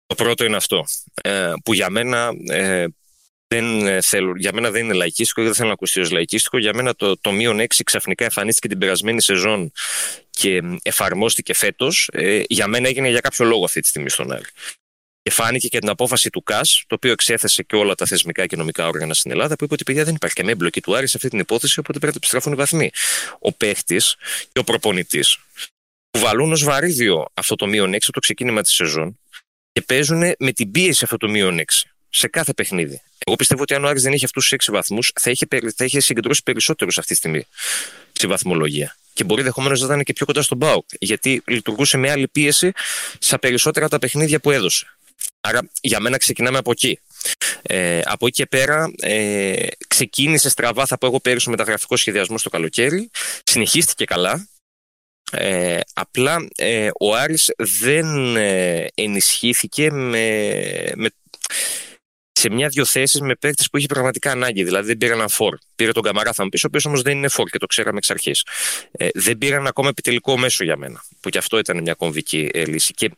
Το 0.07 0.15
πρώτο 0.15 0.45
είναι 0.45 0.57
αυτό. 0.57 0.85
Ε, 1.23 1.53
που 1.65 1.75
για 1.75 1.91
μένα. 1.91 2.31
Ε, 2.49 2.87
δεν 3.49 3.87
ε, 3.87 4.01
θέλω, 4.01 4.33
για 4.37 4.53
μένα 4.53 4.71
δεν 4.71 4.85
είναι 4.85 4.95
λαϊκίστικο 4.95 5.41
και 5.41 5.47
δεν 5.47 5.55
θέλω 5.55 5.69
να 5.69 5.75
ακουστεί 5.75 6.01
ως 6.01 6.11
λαϊκίστικο. 6.11 6.59
Για 6.59 6.75
μένα 6.75 6.95
το, 6.95 7.19
το 7.21 7.33
μείον 7.33 7.61
6 7.61 7.67
ξαφνικά 7.85 8.25
εμφανίστηκε 8.25 8.69
την 8.69 8.79
περασμένη 8.79 9.23
σεζόν 9.23 9.73
και 10.31 10.61
εφαρμόστηκε 10.83 11.55
φέτος. 11.55 12.09
Ε, 12.13 12.43
για 12.49 12.67
μένα 12.67 12.89
έγινε 12.89 13.09
για 13.09 13.21
κάποιο 13.21 13.45
λόγο 13.45 13.65
αυτή 13.65 13.81
τη 13.81 13.89
στιγμή 13.89 14.11
στον 14.11 14.33
Άρη. 14.33 14.45
Και 15.27 15.33
φάνηκε 15.33 15.69
και 15.69 15.79
την 15.79 15.89
απόφαση 15.89 16.31
του 16.31 16.43
ΚΑΣ, 16.43 16.85
το 16.87 16.95
οποίο 16.95 17.13
εξέθεσε 17.13 17.63
και 17.63 17.77
όλα 17.77 17.95
τα 17.95 18.07
θεσμικά 18.07 18.47
και 18.47 18.57
νομικά 18.57 18.87
όργανα 18.87 19.15
στην 19.15 19.31
Ελλάδα, 19.31 19.57
που 19.57 19.65
είπε 19.65 19.75
ότι 19.75 19.85
παιδιά 19.85 20.05
δεν 20.05 20.15
υπάρχει 20.15 20.35
καμία 20.35 20.53
εμπλοκή 20.53 20.81
του 20.81 20.97
Άρη 20.97 21.07
σε 21.07 21.17
αυτή 21.17 21.29
την 21.29 21.39
υπόθεση, 21.39 21.79
οπότε 21.79 21.99
πρέπει 21.99 22.13
να 22.13 22.19
επιστραφούν 22.19 22.53
οι 22.53 22.57
βαθμοί. 22.57 22.91
Ο 23.39 23.53
παίχτης 23.53 24.17
και 24.53 24.59
ο 24.59 24.65
προπονητής 24.65 25.39
που 26.11 26.19
βαλούν 26.19 26.53
ως 26.53 26.65
βαρύδιο 26.65 27.27
αυτό 27.35 27.55
το 27.55 27.67
μείον 27.67 27.95
6 27.95 27.99
το 28.13 28.21
ξεκίνημα 28.21 28.63
της 28.63 28.75
σεζόν 28.75 29.19
και 29.73 29.83
παίζουν 29.83 30.35
με 30.39 30.53
την 30.53 30.71
πίεση 30.71 31.05
αυτό 31.05 31.17
το 31.17 31.29
μείον 31.29 31.59
6 31.59 31.63
σε 32.09 32.29
κάθε 32.29 32.53
παιχνίδι. 32.53 33.03
Εγώ 33.27 33.37
πιστεύω 33.37 33.63
ότι 33.63 33.75
αν 33.75 33.85
ο 33.85 33.89
Άρης 33.89 34.03
δεν 34.03 34.13
είχε 34.13 34.25
αυτούς 34.25 34.49
του 34.49 34.57
6 34.57 34.73
βαθμούς, 34.73 35.13
θα 35.21 35.31
είχε, 35.31 35.47
θα 35.77 35.85
είχε 35.85 36.01
συγκεντρώσει 36.01 36.43
περισσότερους 36.43 36.99
αυτή 36.99 37.13
τη 37.13 37.19
στιγμή 37.19 37.47
στη 38.13 38.27
βαθμολογία. 38.27 38.97
Και 39.13 39.25
μπορεί 39.25 39.41
ενδεχομένως 39.41 39.81
να 39.81 39.87
ήταν 39.87 40.03
και 40.03 40.13
πιο 40.13 40.27
κοντά 40.27 40.43
στον 40.43 40.59
Μπάουκ, 40.59 40.89
γιατί 40.99 41.43
λειτουργούσε 41.47 41.97
με 41.97 42.11
άλλη 42.11 42.29
πίεση 42.29 42.73
στα 43.19 43.39
περισσότερα 43.39 43.89
τα 43.89 43.99
παιχνίδια 43.99 44.41
που 44.41 44.51
έδωσε. 44.51 44.96
Άρα 45.41 45.71
για 45.81 46.01
μένα 46.01 46.17
ξεκινάμε 46.17 46.59
από 46.59 46.71
εκεί. 46.71 46.99
Ε, 47.63 48.01
από 48.05 48.27
εκεί 48.27 48.37
και 48.37 48.47
πέρα 48.47 48.91
ε, 49.01 49.67
ξεκίνησε 49.89 50.49
στραβά, 50.49 50.87
θα 50.87 50.99
πω 50.99 51.07
εγώ 51.07 51.21
πέρυσι, 51.21 51.51
μεταγραφικός 51.51 52.01
σχεδιασμός 52.01 52.41
στο 52.41 52.51
καλοκαίρι. 52.51 53.11
Συνεχίστηκε 53.45 54.05
καλά. 54.05 54.49
Ε, 55.33 55.81
απλά 55.93 56.47
ε, 56.57 56.91
ο 57.01 57.15
Άρης 57.15 57.53
δεν 57.57 58.37
ε, 58.37 58.87
ενισχύθηκε 58.95 59.91
με, 59.91 60.29
με 60.95 61.09
σε 62.39 62.51
μια-δυο 62.51 62.85
θέσεις 62.85 63.21
με 63.21 63.35
παίκτες 63.35 63.71
που 63.71 63.77
είχε 63.77 63.87
πραγματικά 63.87 64.31
ανάγκη. 64.31 64.65
Δηλαδή 64.65 64.87
δεν 64.87 64.97
πήρε 64.97 65.13
έναν 65.13 65.29
φόρ. 65.29 65.57
Πήρε 65.77 65.93
τον 65.93 66.03
Καμαρά, 66.03 66.33
θα 66.33 66.43
μου 66.43 66.49
πει, 66.49 66.57
ο 66.57 66.67
οποίος 66.67 66.85
όμως 66.85 67.03
δεν 67.03 67.17
είναι 67.17 67.29
φόρ 67.29 67.49
και 67.49 67.59
το 67.59 67.67
ξέραμε 67.67 67.97
εξ 67.97 68.11
αρχής. 68.11 68.47
Ε, 68.91 69.09
δεν 69.15 69.39
πήραν 69.39 69.67
ακόμα 69.67 69.89
επιτελικό 69.89 70.39
μέσο 70.39 70.65
για 70.65 70.77
μένα. 70.77 71.05
Που 71.21 71.29
και 71.29 71.39
αυτό 71.39 71.59
ήταν 71.59 71.83
μια 71.83 71.95
κομβική 71.95 72.51
ε, 72.53 72.65
λύση. 72.65 72.93
Και 72.93 73.11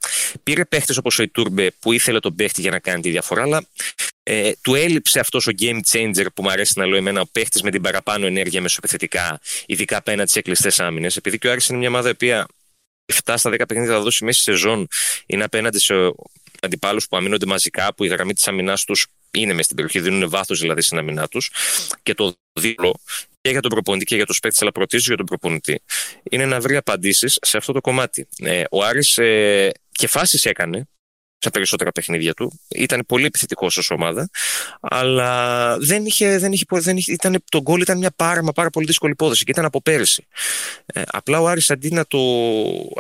πήρε 0.43 0.65
παίχτες 0.65 0.96
όπως 0.96 1.19
ο 1.19 1.22
Ιτούρμπε 1.22 1.70
που 1.81 1.93
ήθελε 1.93 2.20
τον 2.20 2.34
παίχτη 2.34 2.60
για 2.60 2.70
να 2.70 2.79
κάνει 2.79 3.03
τη 3.03 3.10
διαφορά, 3.10 3.43
αλλά 3.43 3.67
ε, 4.22 4.53
του 4.60 4.75
έλειψε 4.75 5.20
αυτός 5.20 5.46
ο 5.46 5.53
game 5.58 5.81
changer 5.91 6.27
που 6.34 6.43
μου 6.43 6.51
αρέσει 6.51 6.72
να 6.77 6.87
λέω 6.87 6.96
εμένα, 6.96 7.20
ο 7.20 7.27
παίχτης 7.32 7.63
με 7.63 7.70
την 7.70 7.82
παραπάνω 7.82 8.27
ενέργεια 8.27 8.60
μεσοπιθετικά, 8.60 9.41
ειδικά 9.67 9.96
απέναντι 9.96 10.31
σε 10.31 10.41
κλειστέ 10.41 10.84
άμυνες. 10.84 11.17
Επειδή 11.17 11.39
και 11.39 11.48
ο 11.48 11.51
Άρης 11.51 11.69
είναι 11.69 11.79
μια 11.79 11.89
ομάδα 11.89 12.08
η 12.08 12.13
οποία 12.13 12.46
7 13.25 13.34
στα 13.37 13.51
10 13.51 13.56
παιχνίδια 13.69 13.93
θα 13.93 14.01
δώσει 14.01 14.25
μέση 14.25 14.43
σεζόν, 14.43 14.89
είναι 15.27 15.44
απέναντι 15.44 15.79
σε 15.79 15.94
αντιπάλους 16.62 17.08
που 17.08 17.17
αμήνονται 17.17 17.46
μαζικά, 17.46 17.94
που 17.94 18.05
η 18.05 18.08
γραμμή 18.08 18.32
της 18.32 18.48
αμυνάς 18.48 18.84
τους 18.84 19.06
είναι 19.31 19.53
μες 19.53 19.65
στην 19.65 19.77
περιοχή, 19.77 20.00
δίνουν 20.00 20.31
βάθος 20.31 20.60
δηλαδή 20.60 20.82
στην 20.82 20.98
αμυνά 20.98 21.29
τους. 21.29 21.50
Και 22.03 22.15
το 22.15 22.34
δίπλο 22.53 23.00
και 23.41 23.50
για 23.50 23.60
τον 23.60 23.70
προπονητή 23.70 24.05
και 24.05 24.17
για 24.17 24.27
τους 24.27 24.38
παίκτες, 24.38 24.62
αλλά 24.62 24.72
πρωτίστω 24.72 25.06
για 25.08 25.17
τον 25.17 25.27
προπονητή, 25.27 25.82
είναι 26.31 26.46
να 26.46 26.60
βρει 26.60 26.77
απαντήσεις 26.77 27.38
σε 27.43 27.56
αυτό 27.56 27.72
το 27.72 27.81
κομμάτι. 27.81 28.29
Ε, 28.38 28.65
ο 28.70 28.84
Άρης 28.84 29.19
ε, 29.19 29.72
και 29.93 30.06
φάσεις 30.06 30.44
έκανε 30.44 30.88
στα 31.38 31.50
περισσότερα 31.50 31.92
παιχνίδια 31.92 32.34
του. 32.34 32.60
Ήταν 32.68 33.04
πολύ 33.06 33.24
επιθετικός 33.24 33.76
ως 33.76 33.90
ομάδα, 33.90 34.30
αλλά 34.80 35.76
δεν 35.78 36.06
είχε, 36.06 36.38
δεν 36.38 36.52
είχε, 36.52 36.64
δεν 36.70 36.96
είχε, 36.96 37.12
ήταν, 37.12 37.44
το 37.50 37.60
γκολ 37.60 37.80
ήταν 37.80 37.98
μια 37.98 38.10
πάρα, 38.16 38.42
μα 38.42 38.52
πάρα 38.52 38.70
πολύ 38.70 38.86
δύσκολη 38.86 39.12
υπόθεση 39.12 39.44
και 39.44 39.50
ήταν 39.50 39.64
από 39.64 39.82
πέρυσι. 39.82 40.26
Ε, 40.86 41.02
απλά 41.06 41.40
ο 41.40 41.48
Άρης 41.48 41.70
αντί 41.70 41.90
να, 41.90 42.06
το, 42.06 42.18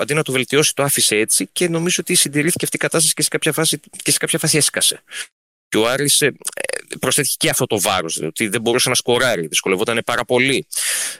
αντί 0.00 0.14
να 0.14 0.22
το 0.22 0.32
βελτιώσει, 0.32 0.74
το 0.74 0.82
άφησε 0.82 1.16
έτσι 1.16 1.48
και 1.52 1.68
νομίζω 1.68 1.96
ότι 2.00 2.14
συντηρήθηκε 2.14 2.64
αυτή 2.64 2.76
η 2.76 2.80
κατάσταση 2.80 3.14
και 3.14 3.22
σε 3.22 3.28
κάποια 3.28 3.52
φάση, 3.52 3.80
και 4.02 4.10
σε 4.10 4.18
κάποια 4.18 4.38
φάση 4.38 4.56
έσκασε. 4.56 5.02
Και 5.68 5.76
ο 5.76 5.88
Άρης 5.88 6.20
ε, 6.20 6.34
προσθέτει 7.00 7.34
και 7.36 7.48
αυτό 7.48 7.66
το 7.66 7.80
βάρος, 7.80 8.12
δηλαδή, 8.12 8.32
ότι 8.36 8.48
δεν 8.48 8.60
μπορούσε 8.60 8.88
να 8.88 8.94
σκοράρει, 8.94 9.46
δυσκολευόταν 9.46 10.02
πάρα 10.04 10.24
πολύ. 10.24 10.66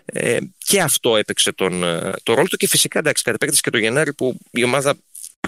Ε, 0.05 0.39
και 0.59 0.81
αυτό 0.81 1.17
έπαιξε 1.17 1.53
τον, 1.53 1.85
ε, 1.85 2.13
το 2.23 2.35
ρόλο 2.35 2.49
του 2.49 2.57
και 2.57 2.69
φυσικά 2.69 2.99
εντάξει, 2.99 3.23
κατ' 3.23 3.45
και 3.61 3.71
το 3.71 3.79
Γενάρη 3.79 4.13
που 4.13 4.39
η 4.51 4.65
ομάδα 4.65 4.97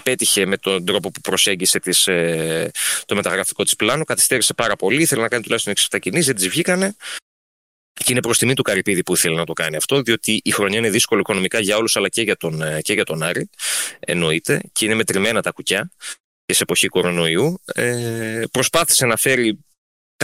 πέτυχε 0.03 0.47
με 0.47 0.57
τον 0.57 0.85
τρόπο 0.85 1.11
που 1.11 1.21
προσέγγισε 1.21 1.81
τις, 1.81 2.07
ε, 2.07 2.71
το 3.07 3.15
μεταγραφικό 3.15 3.65
της 3.65 3.77
πλάνο, 3.77 4.05
καθυστέρησε 4.05 4.55
πάρα 4.55 4.77
πολύ, 4.77 5.03
ήθελε 5.03 5.23
να 5.23 5.29
κάνει 5.29 5.43
τουλάχιστον 5.43 5.73
6-7 5.73 5.99
κινήσεις, 5.99 6.27
δεν 6.27 6.35
τις 6.35 6.49
βγήκανε. 6.49 6.97
Και 7.93 8.13
είναι 8.13 8.21
προς 8.21 8.39
τιμή 8.39 8.55
του 8.55 8.63
Καρυπίδη 8.63 9.03
που 9.03 9.15
ήθελε 9.15 9.37
να 9.37 9.45
το 9.45 9.53
κάνει 9.53 9.77
αυτό, 9.77 10.03
διότι 10.03 10.41
η 10.45 10.51
χρονιά 10.51 10.79
είναι 10.79 10.91
δύσκολη 10.91 11.21
οικονομικά 11.21 11.61
για 11.61 11.77
όλους, 11.77 11.97
αλλά 11.97 12.09
και 12.09 12.23
για, 12.23 12.37
τον, 12.37 12.63
ε, 12.63 12.81
και 12.81 12.93
για 12.93 13.05
τον 13.05 13.23
Άρη. 13.23 13.51
Εννοείται. 14.01 14.61
Και 14.73 14.85
είναι 14.85 14.95
μετρημένα 14.95 15.43
τα 15.43 15.51
κουκιά 15.51 15.91
και 16.45 16.55
σε 16.55 16.63
εποχή 16.63 16.87
κορονοϊού. 16.87 17.61
Ε, 17.75 18.43
προσπάθησε 18.51 19.07
να 19.07 19.17
φέρει 19.17 19.59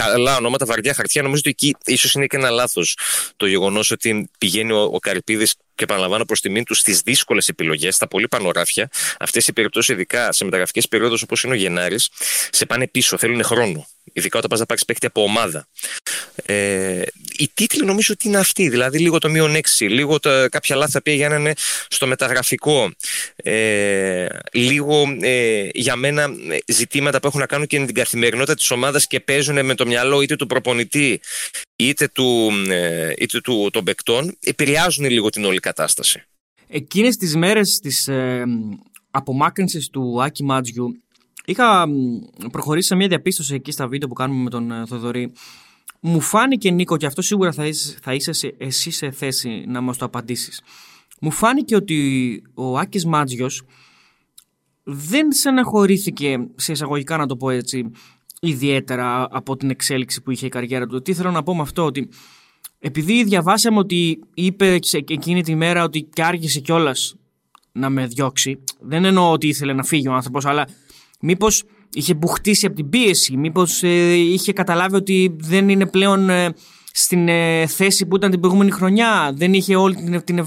καλά 0.03 0.35
ονόματα, 0.35 0.65
βαριά 0.65 0.93
χαρτιά. 0.93 1.21
Νομίζω 1.21 1.41
ότι 1.45 1.49
εκεί 1.49 1.75
ίσως 1.85 2.13
είναι 2.13 2.25
και 2.25 2.35
ένα 2.35 2.49
λάθος 2.49 2.97
το 3.37 3.45
γεγονός 3.45 3.91
ότι 3.91 4.29
πηγαίνει 4.37 4.71
ο, 4.71 4.81
ο 4.81 4.99
Καρυπίδης 4.99 5.55
και 5.75 5.83
επαναλαμβάνω 5.83 6.25
προς 6.25 6.41
τιμήν 6.41 6.63
του 6.63 6.73
στις 6.73 7.01
δύσκολες 7.01 7.47
επιλογές, 7.49 7.95
στα 7.95 8.07
πολύ 8.07 8.27
πανοράφια. 8.27 8.89
Αυτές 9.19 9.47
οι 9.47 9.53
περιπτώσεις, 9.53 9.93
ειδικά 9.93 10.31
σε 10.31 10.43
μεταγραφικές 10.43 10.87
περιόδους 10.87 11.21
όπως 11.21 11.43
είναι 11.43 11.53
ο 11.53 11.55
Γενάρης, 11.55 12.09
σε 12.51 12.65
πάνε 12.65 12.87
πίσω, 12.87 13.17
θέλουν 13.17 13.43
χρόνο. 13.43 13.87
Ειδικά 14.13 14.37
όταν 14.37 14.49
πας 14.49 14.59
να 14.59 14.65
πάρεις 14.65 14.85
παίκτη 14.85 15.05
από 15.05 15.23
ομάδα. 15.23 15.67
Ε, 16.45 17.01
οι 17.37 17.49
τίτλοι 17.53 17.85
νομίζω 17.85 18.13
ότι 18.13 18.27
είναι 18.27 18.37
αυτοί. 18.37 18.69
Δηλαδή 18.69 18.99
λίγο 18.99 19.17
το 19.17 19.29
μείον 19.29 19.55
6, 19.55 19.59
λίγο 19.79 20.19
τα, 20.19 20.49
κάποια 20.51 20.75
λάθη 20.75 20.91
τα 20.91 20.97
οποία 20.99 21.13
γίνανε 21.13 21.53
στο 21.87 22.07
μεταγραφικό. 22.07 22.91
Ε, 23.35 24.27
λίγο 24.51 25.17
ε, 25.21 25.69
για 25.73 25.95
μένα 25.95 26.29
ζητήματα 26.67 27.19
που 27.19 27.27
έχουν 27.27 27.39
να 27.39 27.45
κάνουν 27.45 27.67
και 27.67 27.79
με 27.79 27.85
την 27.85 27.95
καθημερινότητα 27.95 28.55
της 28.55 28.71
ομάδας 28.71 29.07
και 29.07 29.19
παίζουν 29.19 29.65
με 29.65 29.75
το 29.75 29.85
μυαλό 29.85 30.21
είτε 30.21 30.35
του 30.35 30.47
προπονητή 30.47 31.19
είτε, 31.75 32.07
του, 32.07 32.51
ε, 32.69 33.13
είτε 33.17 33.41
του, 33.41 33.69
των 33.71 33.83
παικτών, 33.83 34.37
επηρεάζουν 34.43 35.05
λίγο 35.05 35.29
την 35.29 35.45
όλη 35.45 35.59
κατάσταση. 35.59 36.23
Εκείνες 36.67 37.17
τις 37.17 37.35
μέρες 37.35 37.79
της 37.79 38.07
ε, 38.07 38.43
απομάκρυνσης 39.11 39.89
του 39.89 40.23
Άκη 40.23 40.43
Μάτζιου 40.43 41.01
είχα 41.47 41.87
προχωρήσει 42.51 42.87
σε 42.87 42.95
μια 42.95 43.07
διαπίστωση 43.07 43.53
εκεί 43.53 43.71
στα 43.71 43.87
βίντεο 43.87 44.07
που 44.07 44.13
κάνουμε 44.13 44.43
με 44.43 44.49
τον 44.49 44.71
ε, 44.71 44.85
Θοδωρή. 44.85 45.31
Μου 45.99 46.21
φάνηκε 46.21 46.71
Νίκο 46.71 46.97
και 46.97 47.05
αυτό 47.05 47.21
σίγουρα 47.21 47.51
θα 47.51 47.65
είσαι, 47.65 47.97
θα 48.01 48.13
είσαι 48.13 48.53
εσύ 48.57 48.91
σε 48.91 49.11
θέση 49.11 49.63
να 49.67 49.81
μας 49.81 49.97
το 49.97 50.05
απαντήσεις. 50.05 50.61
Μου 51.21 51.31
φάνηκε 51.31 51.75
ότι 51.75 52.41
ο 52.53 52.77
Άκης 52.77 53.05
Μάτζιος 53.05 53.63
δεν 54.83 55.31
στεναχωρήθηκε 55.31 56.47
σε 56.55 56.71
εισαγωγικά 56.71 57.17
να 57.17 57.25
το 57.25 57.37
πω 57.37 57.49
έτσι 57.49 57.91
ιδιαίτερα 58.41 59.27
από 59.31 59.57
την 59.57 59.69
εξέλιξη 59.69 60.21
που 60.21 60.31
είχε 60.31 60.45
η 60.45 60.49
καριέρα 60.49 60.87
του. 60.87 61.01
Τι 61.01 61.13
θέλω 61.13 61.31
να 61.31 61.43
πω 61.43 61.55
με 61.55 61.61
αυτό, 61.61 61.85
ότι 61.85 62.09
επειδή 62.79 63.23
διαβάσαμε 63.23 63.79
ότι 63.79 64.19
είπε 64.33 64.79
εκείνη 64.91 65.43
τη 65.43 65.55
μέρα 65.55 65.83
ότι 65.83 66.01
και 66.13 66.23
άργησε 66.23 66.59
κιόλας 66.59 67.15
να 67.71 67.89
με 67.89 68.05
διώξει, 68.05 68.63
δεν 68.79 69.05
εννοώ 69.05 69.31
ότι 69.31 69.47
ήθελε 69.47 69.73
να 69.73 69.83
φύγει 69.83 70.07
ο 70.07 70.13
άνθρωπος, 70.13 70.45
αλλά 70.45 70.67
μήπως 71.19 71.63
είχε 71.93 72.13
μπουχτίσει 72.13 72.65
από 72.65 72.75
την 72.75 72.89
πίεση, 72.89 73.37
μήπως 73.37 73.83
ε, 73.83 74.13
είχε 74.13 74.53
καταλάβει 74.53 74.95
ότι 74.95 75.35
δεν 75.39 75.69
είναι 75.69 75.85
πλέον 75.85 76.29
ε, 76.29 76.53
στην 76.91 77.27
ε, 77.27 77.67
θέση 77.67 78.05
που 78.05 78.15
ήταν 78.15 78.31
την 78.31 78.39
προηγούμενη 78.39 78.71
χρονιά, 78.71 79.31
δεν 79.35 79.53
είχε 79.53 79.75
όλη 79.75 79.95
την, 79.95 80.23
την 80.23 80.39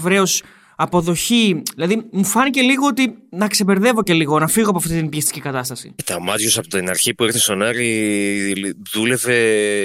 αποδοχή. 0.81 1.61
Δηλαδή, 1.75 2.07
μου 2.11 2.25
φάνηκε 2.25 2.61
λίγο 2.61 2.87
ότι 2.87 3.13
να 3.29 3.47
ξεμπερδεύω 3.47 4.03
και 4.03 4.13
λίγο, 4.13 4.39
να 4.39 4.47
φύγω 4.47 4.69
από 4.69 4.77
αυτή 4.77 4.89
την 4.89 5.09
πιεστική 5.09 5.39
κατάσταση. 5.39 5.95
Τα 6.05 6.15
ο 6.15 6.19
Μάτζιο 6.19 6.51
από 6.55 6.67
την 6.67 6.89
αρχή 6.89 7.13
που 7.13 7.23
ήρθε 7.23 7.37
στον 7.37 7.61
Άρη 7.61 8.73
δούλευε 8.93 9.35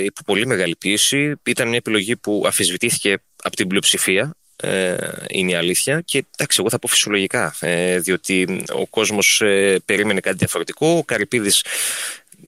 υπό 0.05 0.21
πολύ 0.25 0.47
μεγάλη 0.47 0.77
πίεση. 0.77 1.33
Ήταν 1.47 1.69
μια 1.69 1.77
επιλογή 1.77 2.17
που 2.17 2.45
αφισβητήθηκε 2.47 3.19
από 3.43 3.57
την 3.57 3.67
πλειοψηφία. 3.67 4.35
Ε, 4.63 4.97
είναι 5.29 5.51
η 5.51 5.55
αλήθεια 5.55 6.01
και 6.05 6.25
εντάξει 6.37 6.57
εγώ 6.61 6.71
θα 6.71 6.79
πω 6.79 6.89
φυσιολογικά 6.89 7.55
ε, 7.61 7.99
διότι 7.99 8.63
ο 8.73 8.87
κόσμος 8.87 9.41
ε, 9.41 9.79
περίμενε 9.85 10.21
κάτι 10.21 10.37
διαφορετικό 10.37 10.87
ο 10.89 11.05
Καρυπίδης 11.05 11.63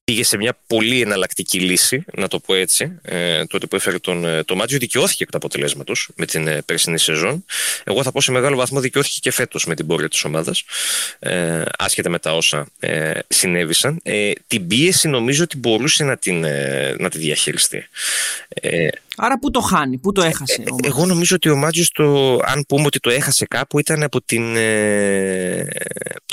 πήγε 0.09 0.25
σε 0.25 0.37
μια 0.37 0.59
πολύ 0.67 1.00
εναλλακτική 1.00 1.61
λύση, 1.61 2.05
να 2.15 2.29
το 2.29 2.38
πω 2.38 2.55
έτσι, 2.55 2.99
ε, 3.03 3.45
τότε 3.45 3.67
που 3.67 3.77
έφερε 3.77 3.99
τον, 3.99 4.25
ε, 4.25 4.43
το 4.43 4.57
Μάτζιο, 4.57 4.79
δικαιώθηκε 4.79 5.23
εκ 5.23 5.31
του 5.31 5.37
αποτελέσματος 5.37 6.09
με 6.17 6.27
την 6.27 6.49
ε, 6.49 6.62
περσινή 6.62 6.99
σεζόν. 6.99 7.45
Εγώ 7.85 8.03
θα 8.03 8.12
πω 8.12 8.21
σε 8.21 8.33
μεγάλο 8.33 8.57
βαθμό 8.57 8.81
δικαιώθηκε 8.81 9.19
και 9.21 9.31
φέτος 9.31 9.67
με 9.67 9.75
την 9.75 9.87
πορεία 9.87 10.09
της 10.09 10.25
ομάδας, 10.25 10.65
ε, 11.19 11.62
άσχετα 11.79 12.11
με 12.11 12.19
τα 12.19 12.37
όσα 12.37 12.67
ε, 12.79 13.19
συνέβησαν. 13.29 14.00
Ε, 14.03 14.31
την 14.47 14.67
πίεση 14.67 15.09
νομίζω 15.09 15.43
ότι 15.43 15.57
μπορούσε 15.57 16.05
να, 16.05 16.17
την, 16.17 16.45
ε, 16.45 16.95
να 16.99 17.11
τη 17.11 17.19
διαχειριστεί. 17.19 17.88
Ε, 19.18 19.25
Άρα 19.26 19.38
πού 19.38 19.50
το 19.50 19.60
χάνει, 19.60 19.98
πού 19.98 20.12
το 20.12 20.22
έχασε. 20.22 20.62
Ε, 20.62 20.87
εγώ 20.87 21.06
νομίζω 21.06 21.37
ότι 21.37 21.48
ο 21.48 21.56
Μάτζιος, 21.56 21.92
αν 22.44 22.64
πούμε 22.68 22.84
ότι 22.87 22.98
το 22.98 23.10
έχασε 23.10 23.46
κάπου, 23.46 23.78
ήταν 23.78 24.02
από 24.02 24.22
την. 24.22 24.56
Ε, 24.56 25.66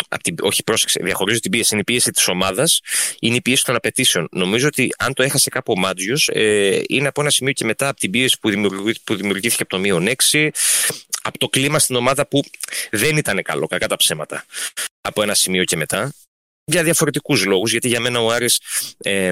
από 0.10 0.24
την 0.24 0.36
όχι, 0.42 0.64
πρόσεξε, 0.64 1.00
διαχωρίζω 1.04 1.40
την 1.40 1.52
πίεση. 1.52 1.70
Είναι 1.72 1.82
η 1.82 1.92
πίεση 1.92 2.12
της 2.12 2.28
ομάδας, 2.28 2.82
είναι 3.20 3.36
η 3.36 3.42
πίεση 3.42 3.64
των 3.64 3.76
απαιτήσεων. 3.76 4.28
Νομίζω 4.32 4.68
ότι 4.68 4.90
αν 4.98 5.14
το 5.14 5.24
έχασε 5.24 5.50
κάπου 5.50 5.74
ο 5.78 5.80
Μάτζιος, 5.80 6.30
ε, 6.34 6.82
είναι 6.88 7.08
από 7.08 7.22
ένα 7.22 7.30
σημείο 7.30 7.54
και 7.54 7.66
μετά 7.66 7.88
από 7.88 8.00
την 8.00 8.12
πίεση 8.12 8.40
που, 8.40 8.50
που 9.04 9.16
δημιουργήθηκε 9.16 9.62
από 9.62 9.72
το 9.72 9.80
μείον 9.80 10.08
6, 10.32 10.50
από 11.22 11.38
το 11.38 11.48
κλίμα 11.48 11.80
στην 11.80 11.96
ομάδα 11.96 12.28
που 12.28 12.44
δεν 12.92 13.18
ήταν 13.18 13.42
καλό, 13.42 13.68
κακά 13.68 13.88
τα 13.88 13.96
ψέματα. 13.96 14.46
Από 15.02 15.22
ένα 15.22 15.34
σημείο 15.34 15.64
και 15.64 15.78
μετά 15.78 16.14
για 16.66 16.84
διαφορετικούς 16.84 17.46
λόγους, 17.46 17.72
γιατί 17.72 17.88
για 17.88 18.00
μένα 18.00 18.20
ο 18.20 18.32
Άρης 18.32 18.62
ε, 18.98 19.32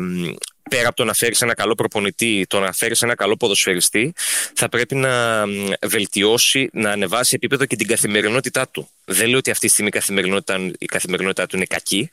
πέρα 0.70 0.88
από 0.88 0.96
το 0.96 1.04
να 1.04 1.14
φέρεις 1.14 1.42
ένα 1.42 1.54
καλό 1.54 1.76
προπονητή, 1.76 2.46
το 2.50 2.60
να 2.60 2.72
φέρεις 2.72 3.02
ένα 3.02 3.16
καλό 3.16 3.38
ποδοσφαιριστή, 3.38 4.14
θα 4.56 4.70
πρέπει 4.70 4.96
να 4.96 5.44
βελτιώσει, 5.82 6.70
να 6.74 6.92
ανεβάσει 6.92 7.36
επίπεδο 7.36 7.66
και 7.66 7.76
την 7.76 7.88
καθημερινότητά 7.88 8.68
του. 8.68 8.90
Δεν 9.06 9.28
λέω 9.28 9.38
ότι 9.38 9.52
αυτή 9.52 9.66
τη 9.66 9.72
στιγμή 9.72 9.90
η 9.90 9.98
καθημερινότητά, 9.98 10.72
η 10.78 10.86
καθημερινότητά 10.86 11.48
του 11.48 11.56
είναι 11.56 11.66
κακή, 11.66 12.12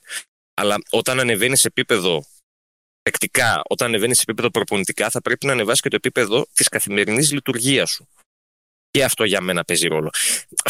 αλλά 0.54 0.76
όταν 0.90 1.20
ανεβαίνει 1.20 1.56
σε 1.56 1.66
επίπεδο 1.66 2.24
παικτικά, 3.02 3.62
όταν 3.68 3.88
ανεβαίνει 3.88 4.14
σε 4.14 4.22
επίπεδο 4.22 4.50
προπονητικά, 4.50 5.10
θα 5.10 5.20
πρέπει 5.20 5.46
να 5.46 5.52
ανεβάσει 5.52 5.82
και 5.82 5.88
το 5.88 5.96
επίπεδο 5.96 6.46
της 6.54 6.68
καθημερινής 6.68 7.32
λειτουργίας 7.32 7.90
σου. 7.90 8.08
Και 8.90 9.04
αυτό 9.04 9.24
για 9.24 9.40
μένα 9.40 9.64
παίζει 9.64 9.86
ρόλο. 9.86 10.10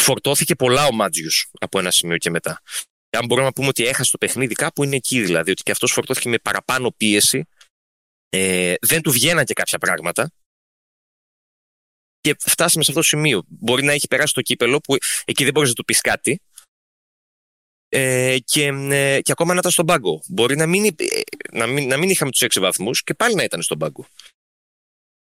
Φορτώθηκε 0.01 0.55
πολλά 0.55 0.87
ο 0.87 0.93
Μάτζιου 0.93 1.31
από 1.61 1.79
ένα 1.79 1.91
σημείο 1.91 2.17
και 2.17 2.31
μετά. 2.31 2.63
Και 3.11 3.17
αν 3.17 3.27
μπορούμε 3.27 3.47
να 3.47 3.53
πούμε 3.53 3.69
ότι 3.69 3.87
έχασε 3.87 4.11
το 4.11 4.19
παιχνίδι, 4.19 4.55
κάπου 4.55 4.85
είναι 4.85 4.97
εκεί 4.97 5.23
δηλαδή, 5.23 5.51
ότι 5.51 5.63
και 5.63 5.71
αυτός 5.71 5.93
φορτώθηκε 5.93 6.29
με 6.29 6.39
παραπάνω 6.39 6.91
πίεση 6.91 7.47
ε, 8.29 8.75
δεν 8.81 9.03
του 9.03 9.11
βγαίναν 9.11 9.45
και 9.45 9.53
κάποια 9.53 9.79
πράγματα. 9.79 10.31
Και 12.21 12.37
φτάσαμε 12.39 12.85
σε 12.85 12.91
αυτό 12.91 13.03
το 13.03 13.07
σημείο. 13.07 13.45
Μπορεί 13.49 13.83
να 13.83 13.93
έχει 13.93 14.09
περάσει 14.09 14.35
το 14.35 14.43
κύπελο 14.43 14.81
που 14.81 14.97
εκεί 15.25 15.45
δεν 15.45 15.53
μπορείς 15.53 15.69
να 15.69 15.75
του 15.75 15.85
πεις 15.85 16.01
κάτι. 16.01 16.41
Ε, 17.89 18.39
και, 18.45 18.67
ε, 18.67 19.21
και 19.21 19.33
ακόμα 19.33 19.53
να 19.53 19.59
ήταν 19.59 19.71
στον 19.71 19.87
πάγκο. 19.87 20.23
Μπορεί 20.29 20.57
να 20.57 20.67
μην, 20.67 20.85
ε, 20.85 21.21
να 21.53 21.67
μην, 21.67 21.89
να 21.89 21.97
μην 21.97 22.11
είχαμε 22.11 22.31
τους 22.31 22.43
έξι 22.43 22.61
βαθμούς 22.61 23.03
και 23.03 23.15
πάλι 23.15 23.35
να 23.35 23.43
ήταν 23.43 23.63
στον 23.63 23.79
πάγκο. 23.79 24.07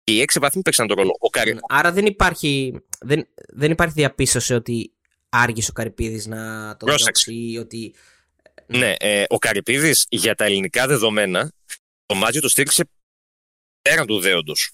Και 0.03 0.13
οι 0.13 0.21
έξι 0.21 0.39
βαθμοί 0.39 0.61
παίξαν 0.61 0.87
τον 0.87 0.97
ρόλο. 0.97 1.15
Ο 1.19 1.29
Καρι... 1.29 1.57
Άρα 1.69 1.91
δεν 1.91 2.05
υπάρχει, 2.05 2.81
δεν, 2.99 3.27
δεν 3.35 3.71
υπάρχει 3.71 3.93
διαπίστωση 3.93 4.53
ότι 4.53 4.93
άργησε 5.31 5.69
ο 5.69 5.73
Καρυπίδης 5.73 6.25
να 6.25 6.75
το 6.77 6.85
διώξει. 6.85 7.57
Ότι... 7.59 7.93
Ναι, 8.65 8.93
ε, 8.99 9.23
ο 9.27 9.37
Καρυπίδης 9.37 10.05
για 10.09 10.35
τα 10.35 10.45
ελληνικά 10.45 10.87
δεδομένα 10.87 11.51
το 12.05 12.15
Μάτζιο 12.15 12.41
το 12.41 12.49
στήριξε 12.49 12.89
πέραν 13.81 14.05
του 14.05 14.19
δέοντος. 14.19 14.71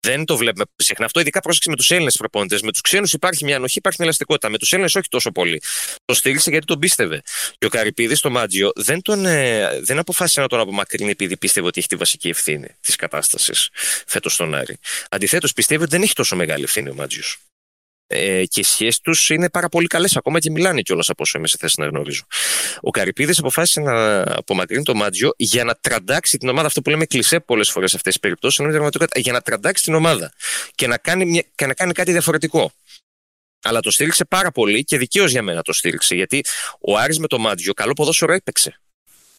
Δεν 0.00 0.24
το 0.24 0.36
βλέπουμε 0.36 0.64
συχνά. 0.76 1.04
Αυτό 1.04 1.20
ειδικά 1.20 1.40
πρόσεξε 1.40 1.70
με 1.70 1.76
τους 1.76 1.90
Έλληνες 1.90 2.16
προπονητές. 2.16 2.62
Με 2.62 2.72
τους 2.72 2.80
ξένους 2.80 3.12
υπάρχει 3.12 3.44
μια 3.44 3.56
ανοχή, 3.56 3.78
υπάρχει 3.78 3.96
μια 3.98 4.08
ελαστικότητα. 4.08 4.48
Με 4.48 4.58
τους 4.58 4.72
Έλληνες 4.72 4.94
όχι 4.94 5.08
τόσο 5.08 5.32
πολύ. 5.32 5.62
Το 6.04 6.14
στήριξε 6.14 6.50
γιατί 6.50 6.66
τον 6.66 6.78
πίστευε. 6.78 7.22
Και 7.58 7.66
ο 7.66 7.68
Καρυπίδης 7.68 8.18
στο 8.18 8.30
Μάτζιο 8.30 8.70
δεν, 8.74 9.02
τον, 9.02 9.26
ε, 9.26 9.80
δεν 9.80 9.98
αποφάσισε 9.98 10.40
να 10.40 10.46
τον 10.46 10.60
απομακρύνει 10.60 11.10
επειδή 11.10 11.36
πίστευε 11.36 11.66
ότι 11.66 11.78
έχει 11.78 11.88
τη 11.88 11.96
βασική 11.96 12.28
ευθύνη 12.28 12.68
της 12.80 12.96
κατάστασης 12.96 13.68
φέτος 14.06 14.32
στον 14.34 14.54
Άρη. 14.54 14.78
Αντιθέτως, 15.10 15.52
πιστεύει 15.52 15.82
ότι 15.82 15.90
δεν 15.90 16.02
έχει 16.02 16.14
τόσο 16.14 16.36
μεγάλη 16.36 16.62
ευθύνη 16.62 16.90
ο 16.90 16.94
Μάτζιος 16.94 17.38
ε, 18.06 18.44
και 18.44 18.60
οι 18.60 18.62
σχέσεις 18.62 19.00
τους 19.00 19.30
είναι 19.30 19.50
πάρα 19.50 19.68
πολύ 19.68 19.86
καλές, 19.86 20.16
ακόμα 20.16 20.38
και 20.38 20.50
μιλάνε 20.50 20.80
κιόλας 20.80 21.08
από 21.08 21.22
όσο 21.22 21.38
είμαι 21.38 21.46
σε 21.46 21.56
θέση 21.60 21.80
να 21.80 21.86
γνωρίζω. 21.86 22.22
Ο 22.80 22.90
Καρυπίδης 22.90 23.38
αποφάσισε 23.38 23.80
να 23.80 24.20
απομακρύνει 24.22 24.82
το 24.82 24.94
Μάτζιο 24.94 25.32
για 25.36 25.64
να 25.64 25.74
τραντάξει 25.74 26.38
την 26.38 26.48
ομάδα. 26.48 26.66
Αυτό 26.66 26.82
που 26.82 26.90
λέμε 26.90 27.04
κλεισέ 27.04 27.40
πολλές 27.40 27.70
φορές 27.70 27.90
σε 27.90 27.96
αυτές 27.96 28.12
τις 28.12 28.20
περιπτώσεις, 28.20 28.58
είναι 28.58 28.90
για 29.14 29.32
να 29.32 29.40
τραντάξει 29.40 29.82
την 29.82 29.94
ομάδα 29.94 30.32
και 30.74 30.86
να 30.86 30.98
κάνει, 30.98 31.24
μια, 31.24 31.44
και 31.54 31.66
να 31.66 31.74
κάνει 31.74 31.92
κάτι 31.92 32.12
διαφορετικό. 32.12 32.72
Αλλά 33.62 33.80
το 33.80 33.90
στήριξε 33.90 34.24
πάρα 34.24 34.50
πολύ 34.50 34.84
και 34.84 34.98
δικαίως 34.98 35.30
για 35.30 35.42
μένα 35.42 35.62
το 35.62 35.72
στήριξε. 35.72 36.14
Γιατί 36.14 36.44
ο 36.80 36.96
Άρης 36.96 37.18
με 37.18 37.26
το 37.26 37.38
Μάτζιο 37.38 37.72
καλό 37.72 37.92
ποδόσφαιρο 37.92 38.32
έπαιξε. 38.32 38.78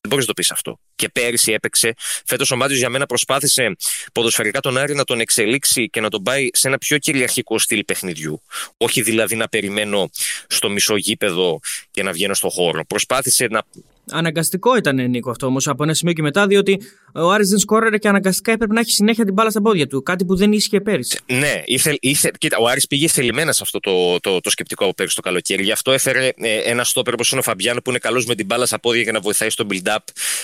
Δεν 0.06 0.14
μπορείς 0.14 0.28
να 0.28 0.34
το 0.34 0.42
πεις 0.42 0.52
αυτό. 0.52 0.80
Και 0.96 1.10
πέρυσι 1.10 1.52
έπαιξε. 1.52 1.94
Φέτος 2.26 2.52
ο 2.52 2.56
Μάτιος 2.56 2.80
για 2.80 2.90
μένα 2.90 3.06
προσπάθησε 3.06 3.76
ποδοσφαιρικά 4.14 4.60
τον 4.60 4.78
Άρη 4.78 4.96
να 4.96 5.04
τον 5.04 5.20
εξελίξει 5.20 5.90
και 5.90 6.02
να 6.02 6.10
τον 6.10 6.24
πάει 6.24 6.50
σε 6.54 6.68
ένα 6.68 6.78
πιο 6.78 6.98
κυριαρχικό 6.98 7.60
στυλ 7.60 7.84
παιχνιδιού. 7.84 8.42
Όχι 8.78 9.02
δηλαδή 9.02 9.36
να 9.36 9.48
περιμένω 9.48 10.10
στο 10.48 10.70
μισό 10.70 10.96
γήπεδο 10.96 11.60
και 11.92 12.04
να 12.04 12.12
βγαίνω 12.12 12.34
στο 12.34 12.50
χώρο. 12.50 12.86
Προσπάθησε 12.86 13.48
να 13.50 13.64
Αναγκαστικό 14.12 14.76
ήταν 14.76 15.10
Νίκο 15.10 15.30
αυτό 15.30 15.46
όμως 15.46 15.68
από 15.68 15.84
ένα 15.84 15.94
σημείο 15.94 16.14
και 16.14 16.22
μετά, 16.22 16.48
διότι 16.48 16.82
ο 17.14 17.32
Άρης 17.32 17.50
δεν 17.50 17.60
σκόραρε 17.60 17.98
και 17.98 18.08
αναγκαστικά 18.08 18.52
έπρεπε 18.52 18.74
να 18.74 18.80
έχει 18.80 18.92
συνέχεια 18.92 19.26
την 19.26 19.34
μπάλα 19.34 19.50
στα 19.50 19.62
πόδια 19.62 19.88
του. 19.88 20.04
Κάτι 20.04 20.26
που 20.26 20.36
δεν 20.36 20.52
ίσχυε 20.52 20.82
πέρυσι. 20.82 21.20
Ναι, 21.26 21.64
ήθε, 21.66 21.98
ήθε, 22.02 22.32
κοίτα, 22.38 22.58
ο 22.58 22.68
Άρης 22.68 22.88
πήγε 22.88 23.08
θελημένα 23.08 23.52
σε 23.52 23.60
αυτό 23.64 23.80
το, 23.80 24.20
το, 24.20 24.40
το, 24.42 24.50
σκεπτικό 24.50 24.84
από 24.84 24.94
πέρυσι 24.94 25.16
το 25.16 25.22
καλοκαίρι. 25.22 25.64
Γι' 25.64 25.72
αυτό 25.72 25.92
έφερε 25.92 26.30
ε, 26.36 26.58
ένα 26.58 26.84
στόπερ 26.84 27.14
όπως 27.14 27.32
είναι 27.32 27.40
ο 27.40 27.44
Φαμπιάνο 27.44 27.82
που 27.82 27.90
είναι 27.90 28.00
καλός 28.00 28.26
με 28.26 28.36
την 28.36 28.46
μπάλα 28.46 28.66
στα 28.66 28.80
πόδια 28.80 29.02
για 29.02 29.12
να 29.12 29.20
βοηθάει 29.20 29.50
στο 29.50 29.66
build-up. 29.70 29.98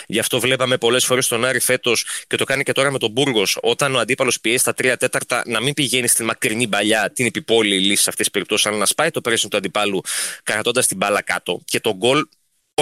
Γι' 0.08 0.20
αυτό 0.20 0.39
βλέπαμε 0.39 0.77
πολλές 0.77 1.06
φορές 1.06 1.27
τον 1.27 1.46
Άρη 1.46 1.60
φέτος 1.60 2.06
και 2.27 2.36
το 2.36 2.44
κάνει 2.44 2.63
και 2.63 2.72
τώρα 2.72 2.91
με 2.91 2.98
τον 2.98 3.12
Μπούργος. 3.12 3.58
Όταν 3.62 3.96
ο 3.96 4.00
αντίπαλος 4.00 4.39
πιέζει 4.39 4.58
στα 4.58 4.74
3 4.82 4.94
τέταρτα 5.00 5.44
να 5.46 5.62
μην 5.62 5.74
πηγαίνει 5.74 6.08
στην 6.08 6.25
μακρινή 6.25 6.68
παλιά, 6.68 7.12
την 7.13 7.25
επιπόλη 7.25 7.80
λύση 7.80 8.03
σε 8.03 8.10
αυτές 8.10 8.15
τις 8.15 8.30
περιπτώσεις, 8.30 8.65
αλλά 8.65 8.77
να 8.77 8.86
σπάει 8.86 9.10
το 9.10 9.22
πρέσβη 9.22 9.48
του 9.48 9.58
αντιπάλου 9.58 10.01
κρατώντας 10.44 10.88
την 10.88 10.98
μπάλα 10.98 11.22
κάτω. 11.22 11.62
Και 11.65 11.80
τον 11.80 11.94
γκολ 11.94 12.25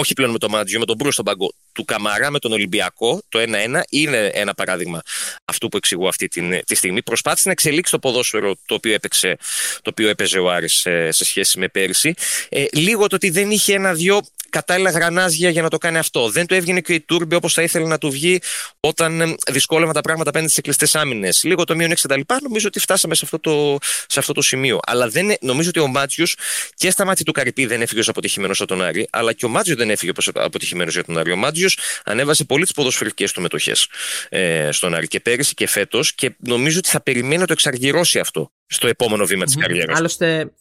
όχι 0.00 0.12
πλέον 0.12 0.30
με 0.30 0.38
τον 0.38 0.50
Μάτζιο, 0.50 0.78
με 0.78 0.84
τον 0.84 0.96
Μπρούο 0.96 1.10
στον 1.10 1.24
πάγκο 1.24 1.52
του 1.72 1.84
Καμαρά 1.84 2.30
με 2.30 2.38
τον 2.38 2.52
Ολυμπιακό, 2.52 3.22
το 3.28 3.38
1-1, 3.38 3.80
είναι 3.90 4.30
ένα 4.34 4.54
παράδειγμα 4.54 5.02
αυτού 5.44 5.68
που 5.68 5.76
εξηγώ 5.76 6.08
αυτή 6.08 6.28
τη, 6.28 6.64
τη 6.64 6.74
στιγμή. 6.74 7.02
Προσπάθησε 7.02 7.42
να 7.46 7.52
εξελίξει 7.52 7.92
το 7.92 7.98
ποδόσφαιρο 7.98 8.56
το 8.66 8.74
οποίο, 8.74 8.94
έπαιξε, 8.94 9.36
το 9.82 9.90
οποίο 9.90 10.08
έπαιζε 10.08 10.38
ο 10.38 10.50
Άρης 10.50 10.74
σε, 10.74 11.10
σε 11.10 11.24
σχέση 11.24 11.58
με 11.58 11.68
πέρυσι. 11.68 12.14
Ε, 12.48 12.64
λίγο 12.72 13.06
το 13.06 13.14
ότι 13.14 13.30
δεν 13.30 13.50
είχε 13.50 13.74
ένα-δυο 13.74 14.20
κατάλληλα 14.50 14.90
γρανάζια 14.90 15.50
για 15.50 15.62
να 15.62 15.68
το 15.68 15.78
κάνει 15.78 15.98
αυτό. 15.98 16.28
Δεν 16.28 16.46
του 16.46 16.54
έβγαινε 16.54 16.80
και 16.80 16.94
η 16.94 17.00
Τούρμπε 17.00 17.36
όπως 17.36 17.54
θα 17.54 17.62
ήθελε 17.62 17.86
να 17.86 17.98
του 17.98 18.10
βγει 18.10 18.38
όταν 18.80 19.20
ε, 19.20 19.34
δυσκόλευαν 19.50 19.94
τα 19.94 20.00
πράγματα 20.00 20.28
απέναντι 20.30 20.50
στις 20.50 20.62
κλειστέ 20.62 20.98
άμυνες. 20.98 21.44
Λίγο 21.44 21.64
το 21.64 21.74
μείον 21.74 21.90
6 21.90 21.94
κτλ. 22.02 22.20
Νομίζω 22.42 22.66
ότι 22.66 22.78
φτάσαμε 22.78 23.14
σε 23.14 23.24
αυτό 23.24 23.38
το, 23.38 23.78
σε 24.06 24.18
αυτό 24.18 24.32
το 24.32 24.42
σημείο. 24.42 24.78
Αλλά 24.86 25.08
δεν, 25.08 25.34
νομίζω 25.40 25.68
ότι 25.68 25.78
ο 25.78 25.86
Μάτζιο 25.86 26.26
και 26.74 26.90
στα 26.90 27.04
μάτια 27.04 27.24
του 27.24 27.32
Καρυπή 27.32 27.66
δεν 27.66 27.82
έφυγε 27.82 28.00
ως 28.00 28.08
αποτυχημένος 28.08 28.60
από 28.60 28.68
τον 28.68 28.82
Άρη, 28.82 29.08
αλλά 29.10 29.32
και 29.32 29.44
ο 29.44 29.48
Μάτζιο 29.48 29.76
δεν 29.76 29.90
έφυγε 29.90 30.12
ως 30.16 30.30
αποτυχημένος 30.34 30.94
για 30.94 31.04
τον 31.04 31.18
Άρη. 31.18 31.32
Ο 31.32 31.36
Μάτζιο 31.36 31.68
ανέβασε 32.04 32.44
πολύ 32.44 32.62
τις 32.62 32.72
ποδοσφαιρικές 32.72 33.32
του 33.32 33.40
μετοχές 33.40 33.88
ε, 34.28 34.68
στον 34.72 34.94
Άρη 34.94 35.06
και 35.06 35.20
πέρυσι 35.20 35.54
και 35.54 35.66
φέτος 35.66 36.14
και 36.14 36.34
νομίζω 36.38 36.78
ότι 36.78 36.88
θα 36.88 37.00
περιμένει 37.00 37.38
να 37.38 37.46
το 37.46 37.52
εξαργυρώσει 37.52 38.18
αυτό 38.18 38.52
στο 38.66 38.86
επόμενο 38.86 39.24
βήμα 39.24 39.44
της 39.44 39.56
καριέρας. 39.56 39.98
Άλλωστε, 39.98 40.52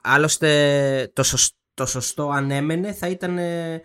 άλλωστε 0.00 1.10
το, 1.12 1.22
σωστό, 1.22 1.56
το 1.74 1.86
σωστό 1.86 2.28
αν 2.28 2.50
έμενε 2.50 2.92
θα 2.92 3.08
ήταν. 3.08 3.38
Ε, 3.38 3.82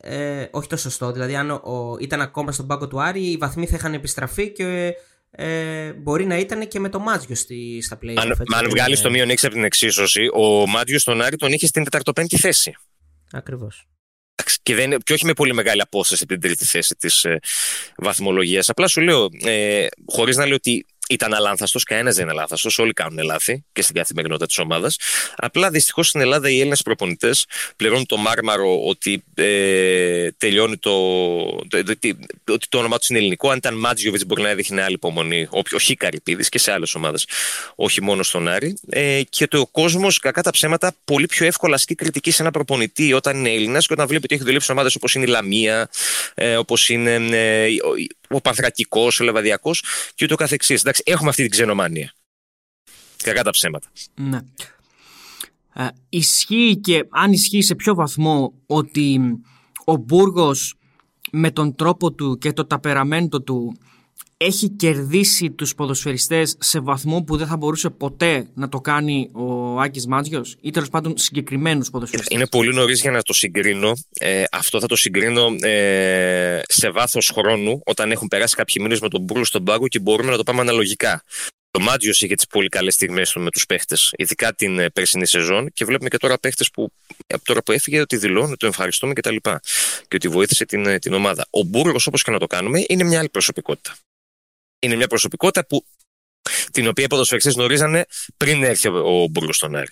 ε, 0.00 0.46
όχι 0.50 0.68
το 0.68 0.76
σωστό. 0.76 1.12
Δηλαδή, 1.12 1.36
αν 1.36 1.50
ο, 1.50 1.96
ήταν 2.00 2.20
ακόμα 2.20 2.52
στον 2.52 2.66
πάγκο 2.66 2.88
του 2.88 3.02
Άρη, 3.02 3.30
οι 3.30 3.36
βαθμοί 3.36 3.66
θα 3.66 3.76
είχαν 3.76 3.94
επιστραφεί 3.94 4.52
και 4.52 4.94
ε, 5.30 5.92
μπορεί 5.92 6.26
να 6.26 6.36
ήταν 6.38 6.68
και 6.68 6.80
με 6.80 6.88
το 6.88 6.98
Μάτζιο 6.98 7.34
στη, 7.34 7.82
στα 7.82 7.98
play. 8.02 8.14
Αν, 8.16 8.30
αν 8.54 8.68
βγάλεις 8.68 9.00
το 9.00 9.10
μείον 9.10 9.28
6 9.28 9.34
από 9.42 9.54
την 9.54 9.64
εξίσωση, 9.64 10.28
ο 10.34 10.66
Μάτζιος 10.66 11.02
στον 11.02 11.22
Άρη 11.22 11.36
τον 11.36 11.52
είχες 11.52 11.68
στην 11.68 11.84
τεταρτοπέμπτη 11.84 12.38
θέση. 12.38 12.74
Ακριβώς. 13.32 13.88
Και, 14.62 14.74
δεν, 14.74 14.98
και 15.04 15.12
όχι 15.12 15.24
με 15.24 15.32
πολύ 15.32 15.54
μεγάλη 15.54 15.80
απόσταση 15.80 16.22
από 16.22 16.32
την 16.32 16.42
τρίτη 16.42 16.64
θέση 16.64 16.94
της 16.94 17.24
ε, 17.24 17.38
βαθμολογίας. 17.96 18.68
Απλά 18.68 18.86
σου 18.86 19.00
λέω, 19.00 19.28
ε, 19.44 19.86
χωρίς 20.06 20.36
να 20.36 20.46
λέω 20.46 20.54
ότι 20.54 20.86
ήταν 21.08 21.34
αλάνθαστος, 21.34 21.84
κανένας 21.84 22.14
δεν 22.14 22.22
είναι 22.22 22.32
αλάνθαστος. 22.32 22.78
Όλοι 22.78 22.92
κάνουν 22.92 23.24
λάθη 23.24 23.64
και 23.72 23.82
στην 23.82 23.94
καθημερινότητα 23.94 24.46
της 24.46 24.58
ομάδας. 24.58 24.96
Απλά 25.36 25.70
δυστυχώς 25.70 26.08
στην 26.08 26.20
Ελλάδα 26.20 26.50
οι 26.50 26.58
Έλληνες 26.58 26.82
προπονητές 26.82 27.46
πληρώνουν 27.76 28.06
το 28.06 28.16
μάρμαρο 28.16 28.86
ότι 28.86 29.24
ε, 29.34 30.30
τελειώνει 30.30 30.76
το. 30.76 30.90
ότι, 31.88 32.18
ότι 32.48 32.66
το 32.68 32.78
όνομά 32.78 32.98
τους 32.98 33.08
είναι 33.08 33.18
ελληνικό. 33.18 33.50
Αν 33.50 33.56
ήταν 33.56 33.74
Μάτζιοβιτς, 33.74 34.24
μπορεί 34.24 34.42
να 34.42 34.48
έδειχνε 34.48 34.82
άλλη 34.82 34.94
υπομονή. 34.94 35.48
Όχι 35.74 35.96
Καρυπίδης 35.96 36.48
και 36.48 36.58
σε 36.58 36.72
άλλες 36.72 36.94
ομάδες. 36.94 37.26
Όχι 37.74 38.02
μόνο 38.02 38.22
στον 38.22 38.48
Άρη. 38.48 38.76
Ε, 38.88 39.22
και 39.28 39.46
το 39.46 39.58
ο 39.58 39.66
κόσμος, 39.66 40.18
κακά 40.18 40.42
τα 40.42 40.50
ψέματα, 40.50 40.92
πολύ 41.04 41.26
πιο 41.26 41.46
εύκολα 41.46 41.74
ασκεί 41.74 41.94
κριτική 41.94 42.30
σε 42.30 42.42
ένα 42.42 42.50
προπονητή 42.50 43.12
όταν 43.12 43.36
είναι 43.36 43.50
Έλληνας 43.50 43.86
και 43.86 43.92
όταν 43.92 44.06
βλέπει 44.06 44.24
ότι 44.24 44.34
έχει 44.34 44.44
δουλέψει 44.44 44.72
ομάδες 44.72 44.94
όπως 44.94 45.14
είναι 45.14 45.24
η 45.24 45.28
Λαμία, 45.28 45.88
ε, 46.34 46.56
όπως 46.56 46.88
είναι 46.88 47.14
ε, 47.14 47.68
ο 48.28 48.40
Πανθρακικό, 48.40 49.08
ο 49.20 49.24
Λεβαδιακός 49.24 49.84
και 50.14 50.24
ούτω 50.24 50.34
καθεξής. 50.34 50.80
Εντάξει, 50.80 51.02
έχουμε 51.06 51.28
αυτή 51.28 51.42
την 51.42 51.50
ξενομανία. 51.50 52.12
Κακά 53.22 53.42
τα 53.42 53.50
ψέματα. 53.50 53.88
Ναι. 54.14 54.38
Ε, 55.74 55.88
ισχύει 56.08 56.76
και 56.76 57.06
αν 57.10 57.32
ισχύει 57.32 57.62
σε 57.62 57.74
ποιο 57.74 57.94
βαθμό 57.94 58.54
ότι 58.66 59.20
ο 59.84 59.96
Μπούργος 59.96 60.74
με 61.32 61.50
τον 61.50 61.74
τρόπο 61.74 62.12
του 62.12 62.38
και 62.38 62.52
το 62.52 62.66
ταπεραμέντο 62.66 63.42
του 63.42 63.78
έχει 64.40 64.68
κερδίσει 64.68 65.50
τους 65.50 65.74
ποδοσφαιριστές 65.74 66.56
σε 66.58 66.80
βαθμό 66.80 67.22
που 67.22 67.36
δεν 67.36 67.46
θα 67.46 67.56
μπορούσε 67.56 67.90
ποτέ 67.90 68.48
να 68.54 68.68
το 68.68 68.80
κάνει 68.80 69.30
ο 69.32 69.80
Άκης 69.80 70.06
Μάτζιος 70.06 70.56
ή 70.60 70.70
τέλος 70.70 70.88
πάντων 70.88 71.18
συγκεκριμένους 71.18 71.90
ποδοσφαιριστές; 71.90 72.36
Είναι 72.36 72.46
πολύ 72.46 72.74
νωρίς 72.74 73.00
για 73.00 73.10
να 73.10 73.22
το 73.22 73.32
συγκρίνω. 73.32 73.92
Ε, 74.18 74.44
αυτό 74.52 74.80
θα 74.80 74.86
το 74.86 74.96
συγκρίνω 74.96 75.54
ε, 75.60 76.60
σε 76.68 76.90
βάθος 76.90 77.30
χρόνου 77.34 77.80
όταν 77.84 78.10
έχουν 78.10 78.28
περάσει 78.28 78.56
κάποιοι 78.56 78.74
μήνες 78.80 79.00
με 79.00 79.08
τον 79.08 79.20
Μπούλο 79.20 79.44
στον 79.44 79.64
πάγκο 79.64 79.88
και 79.88 79.98
μπορούμε 79.98 80.30
να 80.30 80.36
το 80.36 80.42
πάμε 80.42 80.60
αναλογικά. 80.60 81.22
Το 81.70 81.80
Μάτζιος 81.80 82.20
είχε 82.22 82.34
τις 82.34 82.46
πολύ 82.46 82.68
καλές 82.68 82.94
στιγμές 82.94 83.30
του 83.30 83.40
με 83.40 83.50
τους 83.50 83.66
παίχτες, 83.66 84.12
ειδικά 84.16 84.54
την 84.54 84.78
ε, 84.78 84.90
περσινή 84.90 85.26
σεζόν. 85.26 85.70
Και 85.72 85.84
βλέπουμε 85.84 86.08
και 86.08 86.16
τώρα 86.16 86.38
παίχτες 86.38 86.70
που 86.70 86.92
από 87.26 87.44
τώρα 87.44 87.62
που 87.62 87.72
έφυγε 87.72 88.00
ότι 88.00 88.16
δηλώνουν, 88.16 88.56
το 88.56 88.66
ευχαριστούμε 88.66 89.12
κτλ. 89.12 89.36
Και, 89.36 89.58
και 90.08 90.16
ότι 90.16 90.28
βοήθησε 90.28 90.64
την, 90.64 90.86
ε, 90.86 90.98
την 90.98 91.12
ομάδα. 91.12 91.46
Ο 91.50 91.62
Μπούργο, 91.62 91.96
όπως 92.06 92.22
και 92.22 92.30
να 92.30 92.38
το 92.38 92.46
κάνουμε, 92.46 92.84
είναι 92.88 93.04
μια 93.04 93.18
άλλη 93.18 93.28
προσωπικότητα 93.28 93.96
είναι 94.78 94.96
μια 94.96 95.06
προσωπικότητα 95.06 95.66
που, 95.66 95.84
την 96.70 96.88
οποία 96.88 97.04
οι 97.04 97.08
ποδοσφαιριστές 97.08 97.54
γνωρίζανε 97.54 98.04
πριν 98.36 98.62
έρθει 98.62 98.88
ο 98.88 99.26
Μπούργο 99.30 99.52
στον 99.52 99.76
Άρη 99.76 99.88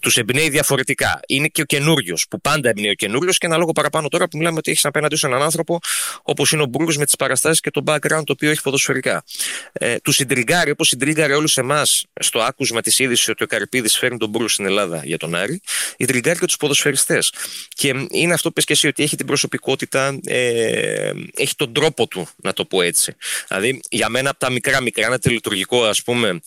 τους 0.00 0.16
εμπνέει 0.16 0.48
διαφορετικά. 0.48 1.20
Είναι 1.26 1.48
και 1.48 1.60
ο 1.60 1.64
καινούριος, 1.64 2.26
που 2.30 2.40
πάντα 2.40 2.68
εμπνέει 2.68 2.90
ο 2.90 2.94
καινούριος 2.94 3.38
και 3.38 3.46
ένα 3.46 3.56
λόγο 3.56 3.72
παραπάνω 3.72 4.08
τώρα 4.08 4.28
που 4.28 4.36
μιλάμε 4.36 4.58
ότι 4.58 4.70
έχεις 4.70 4.84
απέναντι 4.84 5.16
σου 5.16 5.26
έναν 5.26 5.42
άνθρωπο 5.42 5.78
όπως 6.22 6.52
είναι 6.52 6.62
ο 6.62 6.66
Μπούργο 6.66 6.92
με 6.98 7.04
τις 7.04 7.16
παραστάσεις 7.16 7.60
και 7.60 7.70
το 7.70 7.82
background 7.86 8.22
το 8.24 8.32
οποίο 8.32 8.50
έχει 8.50 8.62
ποδοσφαιρικά. 8.62 9.24
Ε, 9.72 9.96
τους 9.96 10.14
συντριγκάρει 10.14 10.70
όπως 10.70 10.88
συντριγκάρει 10.88 11.32
όλους 11.32 11.56
εμάς 11.56 12.04
στο 12.20 12.40
άκουσμα 12.40 12.80
της 12.80 12.98
είδησης 12.98 13.28
ότι 13.28 13.42
ο 13.42 13.46
Καρπίδη 13.46 13.88
φέρνει 13.88 14.18
τον 14.18 14.28
Μπούργο 14.28 14.48
στην 14.48 14.64
Ελλάδα 14.64 15.00
για 15.04 15.18
τον 15.18 15.34
Άρη, 15.34 15.60
η 15.96 16.04
τριγκάρει 16.04 16.38
και 16.38 16.46
τους 16.46 16.56
ποδοσφαιριστές. 16.56 17.32
Και 17.68 17.94
είναι 18.10 18.32
αυτό 18.32 18.48
που 18.48 18.54
πες 18.54 18.64
και 18.64 18.72
εσύ 18.72 18.86
ότι 18.86 19.02
έχει 19.02 19.16
την 19.16 19.26
προσωπικότητα, 19.26 20.18
ε, 20.24 21.12
έχει 21.36 21.54
τον 21.56 21.72
τρόπο 21.72 22.06
του, 22.06 22.28
να 22.36 22.52
το 22.52 22.64
πω 22.64 22.82
έτσι. 22.82 23.14
Δηλαδή, 23.48 23.80
για 23.90 24.08
μένα 24.08 24.30
από 24.30 24.38
τα 24.38 24.50
μικρά 24.50 24.80
μικρά, 24.80 25.06
ένα 25.06 25.18
τελειτουργικό 25.18 25.84
ας 25.84 26.02
πούμε 26.02 26.40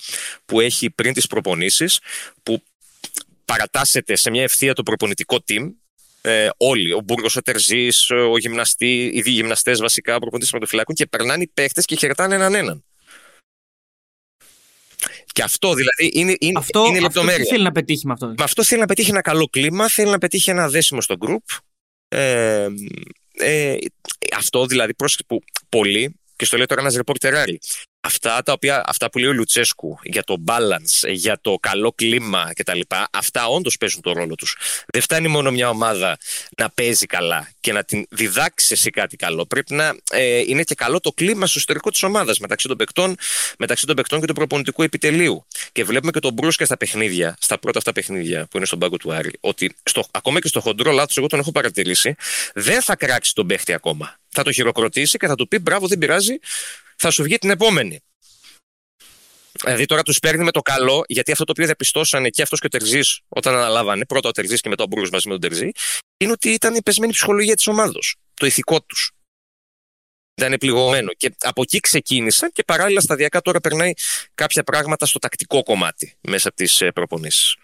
που 0.46 0.60
έχει 0.60 0.90
πριν 0.90 1.14
τις 1.14 1.28
προπονήσεις, 1.28 2.00
που 2.44 2.64
παρατάσσεται 3.46 4.16
σε 4.16 4.30
μια 4.30 4.44
ευθεία 4.44 4.74
το 4.74 4.84
προπονητικό 4.84 5.38
team. 5.48 5.72
Ε, 6.22 6.50
όλοι, 6.58 6.94
ο 6.94 7.00
Μπούργος, 7.00 7.36
ο 7.36 7.42
Τερζής, 7.42 8.10
ο 8.10 8.38
γυμναστή, 8.38 9.12
οι 9.14 9.22
δύο 9.22 9.34
γυμναστές 9.34 9.80
βασικά, 9.80 10.16
ο 10.16 10.20
προπονητή 10.20 10.50
των 10.52 10.96
και 10.96 11.06
περνάνε 11.06 11.44
οι 11.44 11.48
παίχτες 11.48 11.86
και 11.86 11.96
χαιρετάνε 11.96 12.36
έναν 12.36 12.56
έναν. 12.56 12.84
Και 15.26 15.44
αυτό 15.44 15.74
δηλαδή 15.74 16.12
είναι, 16.14 16.36
είναι, 16.40 16.60
αυτό, 16.60 16.86
είναι 16.86 17.00
λεπτομέρεια. 17.00 17.42
Αυτό 17.42 17.54
θέλει 17.54 17.64
να 17.64 17.72
πετύχει 17.72 18.08
με 18.08 18.14
αυτό; 18.14 18.28
Με 18.28 18.44
αυτό 18.44 18.64
θέλει 18.64 18.80
να 18.82 18.88
πετύχει 18.88 19.10
ένα 19.10 19.22
καλό 19.22 19.48
κλίμα, 19.48 19.90
θέλει 19.90 20.10
να 20.10 20.18
πετύχει 20.18 20.50
ένα 20.50 20.70
δέσιμο 20.70 21.02
στο 21.02 21.16
group. 21.20 21.58
Ε, 22.08 22.68
ε, 23.34 23.78
αυτό 24.38 24.66
δηλαδή 24.66 24.94
πρόσεξε 24.94 25.26
που 25.28 25.42
πολλοί, 25.70 26.20
και 26.36 26.46
στο 26.46 26.58
λέει 26.58 26.66
τώρα 26.66 26.82
ένας 26.82 26.96
ρεπορτεράρι, 26.96 27.60
αυτά, 28.04 28.44
τα 28.44 28.52
οποία, 28.52 28.84
αυτά 28.86 29.10
που 29.10 29.18
λέει 29.18 29.30
ο 29.30 29.34
Λουτσέσκου 29.34 30.00
για 30.04 30.24
το 30.24 30.44
balance, 30.48 31.10
για 31.10 31.38
το 31.42 31.58
καλό 31.60 31.92
κλίμα 31.92 32.52
κτλ. 32.56 32.80
Αυτά 33.12 33.48
όντως 33.48 33.78
παίζουν 33.78 34.02
το 34.02 34.14
ρόλο 34.14 34.36
τους. 34.36 34.58
Δεν 34.88 35.02
φτάνει 35.02 35.28
μόνο 35.28 35.52
μια 35.52 35.70
ομάδα 35.70 36.18
να 36.58 36.70
παίζει 36.70 37.06
καλά 37.06 37.50
και 37.60 37.74
να 37.74 37.84
την 37.84 38.06
διδάξει 38.10 38.76
σε 38.76 38.90
κάτι 38.90 39.16
καλό. 39.16 39.46
Πρέπει 39.46 39.74
να 39.74 39.96
ε, 40.12 40.38
είναι 40.48 40.64
και 40.64 40.76
καλό 40.76 41.00
το 41.00 41.12
κλίμα 41.12 41.46
στο 41.46 41.58
εσωτερικό 41.58 41.90
της 41.90 42.04
ομάδας 42.04 42.40
μεταξύ 42.40 42.68
των 42.68 42.78
παικτών, 42.78 43.16
μεταξύ 43.58 43.86
των 43.86 43.96
παικτών 43.96 44.20
και 44.20 44.26
του 44.26 44.34
προπονητικού 44.34 44.84
επιτελείου. 44.84 45.46
Και 45.72 45.84
βλέπουμε 45.84 46.12
και 46.12 46.20
τον 46.20 46.34
Μπρούσκα 46.34 46.66
στα 46.66 46.78
παιχνίδια, 46.78 47.38
στα 47.40 47.60
πρώτα 47.60 47.78
αυτά 47.78 47.92
παιχνίδια 47.92 48.48
που 48.50 48.58
είναι 48.58 48.66
στον 48.66 48.80
πάγκο 48.80 48.98
του 48.98 49.14
Άρη, 49.14 49.32
ότι 49.40 49.76
στο, 49.84 50.06
ακόμα 50.12 50.40
και 50.40 50.48
στο 50.48 50.60
χοντρό 50.60 50.92
λάθος, 50.92 51.18
εγώ 51.18 51.28
τον 51.28 51.40
έχω 51.40 51.52
παρατηρήσει, 51.52 52.16
δεν 52.54 52.82
θα 52.82 52.96
κράξει 52.96 53.34
τον 53.36 53.48
παίχτη 53.48 53.74
ακόμα. 53.74 54.18
Θα 54.30 54.44
το 54.44 54.52
χειροκροτήσει 54.52 55.18
και 55.18 55.28
θα 55.28 55.36
του 55.36 55.48
πει 55.48 55.60
μπράβο, 55.60 55.88
δεν 55.88 55.98
πειράζει, 55.98 56.40
θα 56.98 57.12
σου 57.12 57.24
βγει 57.24 57.38
την 57.38 57.50
επόμενη. 57.50 58.00
Δηλαδή 59.64 59.86
τώρα 59.86 60.04
τους 60.04 60.20
παίρνει 60.20 60.44
με 60.44 60.52
το 60.52 60.62
καλό, 60.62 61.04
γιατί 61.08 61.32
αυτό 61.32 61.44
το 61.44 61.52
οποίο 61.52 61.66
διαπιστώσανε 61.66 62.30
και 62.30 62.42
αυτός 62.42 62.60
και 62.60 62.66
ο 62.66 62.70
Τερζής 62.70 63.20
όταν 63.28 63.56
αναλάβανε, 63.56 64.06
πρώτα 64.06 64.30
ο 64.30 64.32
Τερζής 64.32 64.62
και 64.62 64.70
μετά 64.70 64.84
ο 64.84 64.88
Μπρούγκο 64.88 65.08
μαζί 65.12 65.28
με 65.28 65.38
τον 65.38 65.50
Τερζή, 65.50 65.72
είναι 66.18 66.32
ότι 66.32 66.50
ήταν 66.50 66.76
η 66.76 66.82
πεσμένη 66.82 67.12
ψυχολογία 67.12 67.56
της 67.56 67.68
ομάδα. 67.68 68.00
Το 68.34 68.46
ηθικό 68.46 68.82
τους. 68.82 69.12
Ήταν 70.36 70.58
πληγωμένο. 70.60 71.12
Και 71.18 71.36
από 71.40 71.62
εκεί 71.62 71.80
ξεκίνησαν 71.80 72.52
και 72.52 72.64
παράλληλα 72.64 73.02
σταδιακά 73.02 73.42
τώρα 73.42 73.60
περνάει 73.60 73.94
κάποια 74.36 74.64
πράγματα 74.64 75.06
στο 75.06 75.20
τακτικό 75.20 75.64
κομμάτι 75.64 76.16
μέσα 76.22 76.48
από 76.48 76.58
τι 76.58 76.86
ε, 76.86 76.90
προπονήσει. 76.92 77.58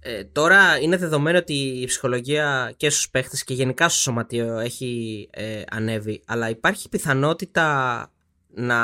Ε, 0.00 0.24
τώρα 0.24 0.78
είναι 0.78 0.96
δεδομένο 0.96 1.38
ότι 1.38 1.54
η 1.54 1.86
ψυχολογία 1.86 2.74
και 2.76 2.90
στους 2.90 3.10
παίχτες 3.10 3.44
και 3.44 3.54
γενικά 3.54 3.88
στο 3.88 3.98
σωματείο 3.98 4.58
έχει 4.58 5.28
ε, 5.32 5.62
ανέβει 5.70 6.22
αλλά 6.26 6.48
υπάρχει 6.48 6.88
πιθανότητα 6.88 8.10
να 8.58 8.78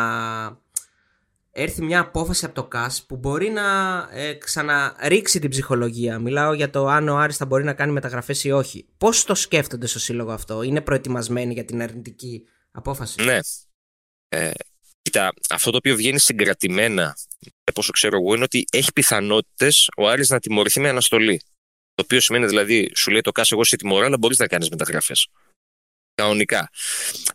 έρθει 1.51 1.83
μια 1.83 2.01
απόφαση 2.01 2.45
από 2.45 2.55
το 2.55 2.65
ΚΑΣ 2.65 3.05
που 3.07 3.17
μπορεί 3.17 3.51
να 3.51 3.63
ε, 4.13 4.33
ξαναρίξει 4.33 5.39
την 5.39 5.51
ψυχολογία. 5.51 6.19
Μιλάω 6.19 6.53
για 6.53 6.71
το 6.71 6.87
αν 6.87 7.09
ο 7.09 7.17
Άρης 7.17 7.37
θα 7.37 7.47
μπορεί 7.47 7.65
να 7.65 7.73
κάνει 7.73 7.93
μεταγραφές 7.93 8.45
ή 8.45 8.51
όχι. 8.51 8.87
Πώς 8.99 9.25
το 9.25 9.35
σκέφτονται 9.35 9.87
στο 9.87 9.99
σύλλογο 9.99 10.33
αυτό, 10.33 10.63
είναι 10.63 10.81
προετοιμασμένοι 10.81 11.53
για 11.53 11.65
την 11.65 11.83
αρνητική 11.83 12.47
απόφαση; 12.71 13.25
Ναι. 13.25 13.39
Ε, 14.29 14.51
κοίτα, 15.03 15.33
αυτό 15.51 15.71
το 15.71 15.77
οποίο 15.77 15.97
βγαίνει 15.97 16.19
συγκρατημένα, 16.19 17.17
πόσο 17.75 17.93
ξέρω 17.93 18.17
εγώ, 18.17 18.35
είναι 18.35 18.45
ότι 18.45 18.65
έχει 18.73 18.93
πιθανότητες 18.93 19.89
ο 19.97 20.09
Άρης 20.09 20.29
να 20.29 20.39
τιμωρηθεί 20.39 20.81
με 20.81 20.89
αναστολή. 20.89 21.41
Το 21.95 22.03
οποίο 22.05 22.21
σημαίνει 22.21 22.47
δηλαδή, 22.47 22.93
σου 22.95 23.11
λέει 23.11 23.21
το 23.21 23.33
ΚΑΣ, 23.33 23.53
εγώ 23.53 23.65
σε 23.65 23.77
τιμωρώ, 23.77 24.07
αλλά 24.07 24.19
μπορείς 24.19 24.39
να 24.39 24.47
κάνεις 24.47 24.69
μεταγραφές 24.69 25.29
κανονικά. 26.15 26.71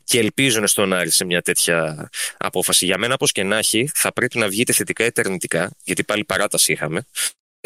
Και 0.04 0.20
ελπίζουν 0.20 0.68
στον 0.68 0.94
Άρη 0.94 1.10
σε 1.10 1.26
μια 1.26 1.42
τέτοια 1.42 2.10
απόφαση. 2.38 2.86
Για 2.86 2.98
μένα, 2.98 3.14
όπως 3.14 3.32
και 3.32 3.44
να 3.44 3.58
έχει, 3.58 3.92
θα 3.94 4.14
πρέπει 4.14 4.38
να 4.38 4.48
βγείτε 4.48 4.74
θετικά 4.74 5.06
ή 5.06 5.12
αρνητικά, 5.16 5.72
γιατί 5.84 6.04
πάλι 6.04 6.26
παράταση 6.26 6.72
είχαμε 6.72 7.04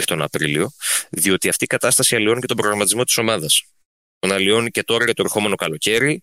τον 0.05 0.21
Απρίλιο, 0.21 0.71
διότι 1.09 1.49
αυτή 1.49 1.63
η 1.63 1.67
κατάσταση 1.67 2.15
αλλοιώνει 2.15 2.39
και 2.39 2.47
τον 2.47 2.57
προγραμματισμό 2.57 3.03
της 3.03 3.17
ομάδας. 3.17 3.63
Τον 4.19 4.31
αλλοιώνει 4.31 4.69
και 4.69 4.83
τώρα 4.83 5.03
για 5.05 5.13
το 5.13 5.23
ερχόμενο 5.25 5.55
καλοκαίρι. 5.55 6.21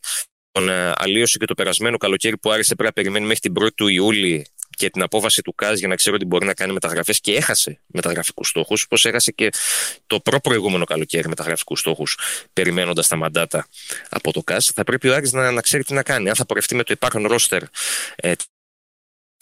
Τον 0.50 0.68
ε, 0.68 0.92
αλλίωσε 0.96 1.38
και 1.38 1.44
το 1.44 1.54
περασμένο 1.54 1.96
καλοκαίρι 1.96 2.38
που 2.38 2.50
άρεσε 2.50 2.74
πρέπει 2.74 2.84
να 2.96 3.02
περιμένει 3.02 3.26
μέχρι 3.26 3.40
την 3.40 3.64
1η 3.64 3.74
του 3.74 3.88
Ιούλη 3.88 4.46
και 4.80 4.90
την 4.90 5.02
απόφαση 5.02 5.42
του 5.42 5.54
ΚΑЗ 5.54 5.78
για 5.78 5.88
να 5.88 5.94
ξέρει 5.94 6.16
ότι 6.16 6.24
μπορεί 6.24 6.46
να 6.46 6.54
κάνει 6.54 6.72
μεταγραφέ 6.72 7.12
και 7.12 7.34
έχασε 7.34 7.80
μεταγραφικούς 7.86 8.48
στόχους, 8.48 8.82
όπως 8.82 9.04
έχασε 9.04 9.32
και 9.32 9.50
το 10.06 10.20
προ-προηγούμενο 10.20 10.84
καλοκαίρι 10.84 11.28
μεταγραφικούς 11.28 11.80
στόχους, 11.80 12.18
περιμένοντας 12.52 13.08
τα 13.08 13.16
μαντάτα 13.16 13.66
από 14.08 14.32
το 14.32 14.42
ΚΑЗ. 14.42 14.70
Θα 14.74 14.84
πρέπει 14.84 15.08
ο 15.08 15.14
Άρης 15.14 15.32
να, 15.32 15.50
να 15.50 15.60
ξέρει 15.60 15.84
τι 15.84 15.94
να 15.94 16.02
κάνει. 16.02 16.28
Αν 16.28 16.34
θα 16.34 16.46
πορευτεί 16.46 16.74
με 16.74 16.82
το 16.82 16.92
υπάρχον 16.92 17.26
ρόστερ 17.26 17.62
ε, 18.16 18.32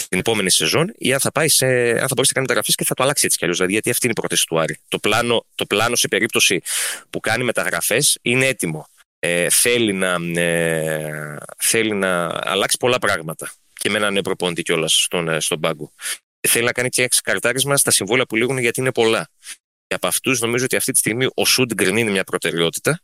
την 0.09 0.19
επόμενη 0.19 0.51
σεζόν 0.51 0.95
ή 0.99 1.13
αν 1.13 1.21
θα, 1.21 1.33
πάει 1.33 1.49
σε, 1.49 1.67
αν 1.67 2.09
θα 2.09 2.15
μπορέσει 2.15 2.17
να 2.17 2.33
κάνει 2.33 2.47
μεταγραφές 2.47 2.75
και 2.75 2.85
θα 2.85 2.95
το 2.95 3.03
αλλάξει 3.03 3.27
έτσι 3.27 3.39
κι 3.39 3.45
αλλιώς. 3.45 3.59
Δηλαδή, 3.59 3.75
γιατί 3.75 3.91
αυτή 3.91 4.07
είναι 4.07 4.15
η 4.17 4.21
πρόταση 4.21 4.47
του 4.47 4.61
Άρη. 4.61 4.79
Το 4.89 4.99
πλάνο, 4.99 5.47
το 5.55 5.67
πλάνο 5.67 5.97
σε 5.97 6.09
περίπτωση 6.09 6.63
που 7.11 7.21
κάνει 7.21 7.45
μεταγραφές 7.45 8.19
είναι 8.23 8.47
έτοιμο. 8.47 8.89
Ε, 9.21 9.51
θέλει, 9.51 9.93
να, 9.93 10.41
ε, 10.41 11.39
θέλει 11.59 11.95
να 11.95 12.41
αλλάξει 12.43 12.77
πολλά 12.77 12.99
πράγματα 12.99 13.53
και 13.89 13.95
με 13.95 14.01
έναν 14.01 14.13
νέο 14.13 14.23
προπόνητη 14.23 14.63
κιόλας 14.63 15.03
στον, 15.03 15.29
ε, 15.29 15.41
στον 15.41 15.61
πάγκο. 15.61 15.93
Θέλει 16.49 16.65
να 16.65 16.73
κάνει 16.73 16.89
και 16.89 17.03
έξι 17.03 17.21
καρτάρισμα 17.21 17.77
στα 17.77 17.91
συμβόλαια 17.91 18.27
που 18.27 18.37
λήγουν 18.37 18.59
γιατί 18.59 18.81
είναι 18.81 18.93
πολλά. 18.93 19.29
Και 19.87 19.95
από 19.95 20.07
αυτούς 20.07 20.41
νομίζω 20.41 20.65
ότι 20.65 20.77
αυτή 20.77 20.93
τη 20.93 20.99
στιγμή 20.99 21.27
ο 21.35 21.45
Σούντγκριν 21.45 21.97
είναι 21.97 22.11
μια 22.11 22.25
προτεραιότητα. 22.25 23.03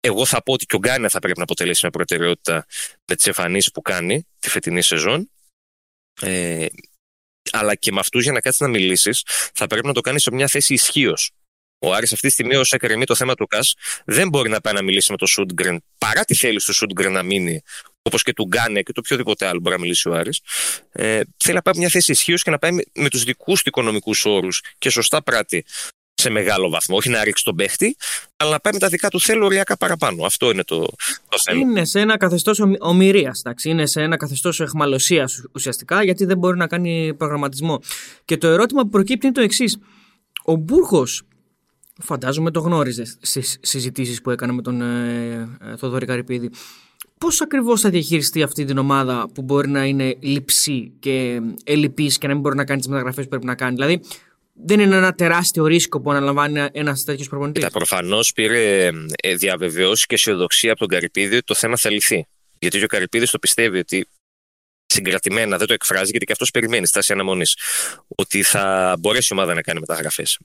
Εγώ 0.00 0.24
θα 0.24 0.42
πω 0.42 0.52
ότι 0.52 0.66
και 0.66 0.76
ο 0.76 0.78
Γκάνα 0.78 1.08
θα 1.08 1.18
πρέπει 1.18 1.38
να 1.38 1.44
αποτελέσει 1.44 1.80
μια 1.82 1.90
προτεραιότητα 1.90 2.66
με 3.06 3.14
τις 3.16 3.26
εμφανίσεις 3.26 3.70
που 3.70 3.82
κάνει 3.82 4.26
τη 4.38 4.48
φετινή 4.48 4.82
σεζόν. 4.82 5.30
Ε, 6.20 6.66
αλλά 7.50 7.74
και 7.74 7.92
με 7.92 8.00
αυτούς 8.00 8.22
για 8.22 8.32
να 8.32 8.40
κάτσεις 8.40 8.60
να 8.60 8.68
μιλήσεις, 8.68 9.22
θα 9.54 9.66
πρέπει 9.66 9.86
να 9.86 9.92
το 9.92 10.00
κάνει 10.00 10.20
σε 10.20 10.32
μια 10.32 10.46
θέση 10.48 10.74
ισχύως. 10.74 11.30
Ο 11.82 11.92
Άρης 11.92 12.12
αυτή 12.12 12.26
τη 12.26 12.32
στιγμή, 12.32 12.56
όσο 12.56 12.76
εκκρεμεί 12.76 13.04
το 13.04 13.14
θέμα 13.14 13.34
του 13.34 13.46
ΚΑΣ, 13.46 13.74
δεν 14.04 14.28
μπορεί 14.28 14.50
να 14.50 14.60
πάει 14.60 14.74
να 14.74 14.82
μιλήσει 14.82 15.10
με 15.10 15.16
το 15.16 15.26
Σούντγκρεν 15.26 15.84
παρά 15.98 16.24
τη 16.24 16.34
θέληση 16.34 16.66
του 16.66 16.74
Σούντγκρεν 16.74 17.12
να 17.12 17.22
μείνει, 17.22 17.62
όπως 18.02 18.22
και 18.22 18.32
του 18.32 18.44
Γκάνε 18.44 18.82
και 18.82 18.92
το 18.92 19.00
οποιοδήποτε 19.04 19.46
άλλο 19.46 19.60
μπορεί 19.60 19.74
να 19.74 19.80
μιλήσει 19.80 20.08
ο 20.08 20.14
Άρης. 20.14 20.40
Ε, 20.92 21.20
θέλει 21.36 21.54
να 21.54 21.62
πάει 21.62 21.74
μια 21.76 21.88
θέση 21.88 22.12
ισχύως 22.12 22.42
και 22.42 22.50
να 22.50 22.58
πάει 22.58 22.72
με, 22.72 22.82
με 22.94 23.08
τους 23.08 23.24
δικούς 23.24 23.62
του 23.62 23.68
οικονομικούς 23.68 24.24
όρους 24.24 24.62
και 24.78 24.90
σωστά 24.90 25.22
πράττει 25.22 25.64
σε 26.14 26.30
μεγάλο 26.30 26.68
βαθμό. 26.68 26.96
Όχι 26.96 27.08
να 27.08 27.24
ρίξει 27.24 27.44
τον 27.44 27.56
παίχτη, 27.56 27.96
αλλά 28.36 28.50
να 28.50 28.60
πάει 28.60 28.72
με 28.72 28.78
τα 28.78 28.88
δικά 28.88 29.08
του 29.08 29.20
θέλω 29.20 29.44
οριακά 29.44 29.76
παραπάνω. 29.76 30.24
Αυτό 30.24 30.50
είναι 30.50 30.64
το, 30.64 30.78
το 31.28 31.38
θέμα. 31.44 31.60
Είναι 31.60 31.84
σε 31.84 32.00
ένα 32.00 32.16
καθεστώς 32.16 32.60
ομοιρίας. 32.78 33.42
Είναι 33.64 33.86
σε 33.86 34.02
ένα 34.02 34.16
καθεστώς 34.16 34.60
εχμαλωσίας 34.60 35.42
ουσιαστικά, 35.54 36.02
γιατί 36.04 36.24
δεν 36.24 36.38
μπορεί 36.38 36.56
να 36.56 36.66
κάνει 36.66 37.14
προγραμματισμό. 37.14 37.80
Και 38.24 38.36
το 38.36 38.48
ερώτημα 38.48 38.82
που 38.82 38.88
προκύπτει 38.88 39.26
είναι 39.26 39.34
το 39.34 39.40
εξής. 39.40 39.78
Ο 40.44 40.54
Μπούρχος, 40.54 41.22
φαντάζομαι 42.00 42.50
το 42.50 42.60
γνώριζες 42.60 43.16
στις 43.20 43.58
συζητήσεις 43.60 44.22
που 44.22 44.30
έκανε 44.30 44.52
με 44.52 44.62
τον 44.62 44.82
ε, 44.82 45.48
ε, 45.60 45.76
Θοδωρή 45.76 46.06
Καρυπίδη. 46.06 46.50
Πώς 47.18 47.40
ακριβώς 47.40 47.80
θα 47.80 47.90
διαχειριστεί 47.90 48.42
αυτή 48.42 48.64
την 48.64 48.78
ομάδα 48.78 49.30
που 49.34 49.42
μπορεί 49.42 49.68
να 49.68 49.84
είναι 49.84 50.16
λυψή 50.20 50.92
και 50.98 51.40
ελλειπής 51.64 52.18
και 52.18 52.26
να 52.26 52.32
μην 52.32 52.42
μπορεί 52.42 52.56
να 52.56 52.64
κάνει 52.64 52.78
τις 52.78 52.88
μεταγραφές 52.88 53.24
που 53.24 53.30
πρέπει 53.30 53.46
να 53.46 53.54
κάνει; 53.54 53.74
Δηλαδή, 53.74 54.00
δεν 54.52 54.80
είναι 54.80 54.96
ένα 54.96 55.12
τεράστιο 55.12 55.66
ρίσκο 55.66 56.00
που 56.00 56.10
αναλαμβάνει 56.10 56.66
ένας 56.72 57.04
τέτοιος 57.04 57.28
προπονητής. 57.28 57.66
Προφανώς 57.66 58.32
πήρε 58.32 58.90
ε, 59.22 59.34
διαβεβαιώσεις 59.34 60.06
και 60.06 60.14
αισιοδοξία 60.14 60.70
από 60.70 60.80
τον 60.80 60.88
Καρυπίδη 60.88 61.34
ότι 61.34 61.44
το 61.44 61.54
θέμα 61.54 61.76
θα 61.76 61.90
λυθεί. 61.90 62.26
Γιατί 62.58 62.84
ο 62.84 62.86
Καρυπίδης 62.86 63.30
το 63.30 63.38
πιστεύει 63.38 63.78
ότι 63.78 64.06
συγκρατημένα 64.92 65.58
δεν 65.58 65.66
το 65.66 65.72
εκφράζει, 65.72 66.10
γιατί 66.10 66.26
και 66.26 66.32
αυτός 66.32 66.50
περιμένει 66.50 66.86
στάση 66.86 67.12
αναμονής. 67.12 67.56
Ότι 68.08 68.42
θα 68.42 68.94
μπορέσει 68.98 69.28
η 69.30 69.36
ομάδα 69.36 69.54
να 69.54 69.62
κάνει 69.62 69.80
μεταγραφές. 69.80 70.38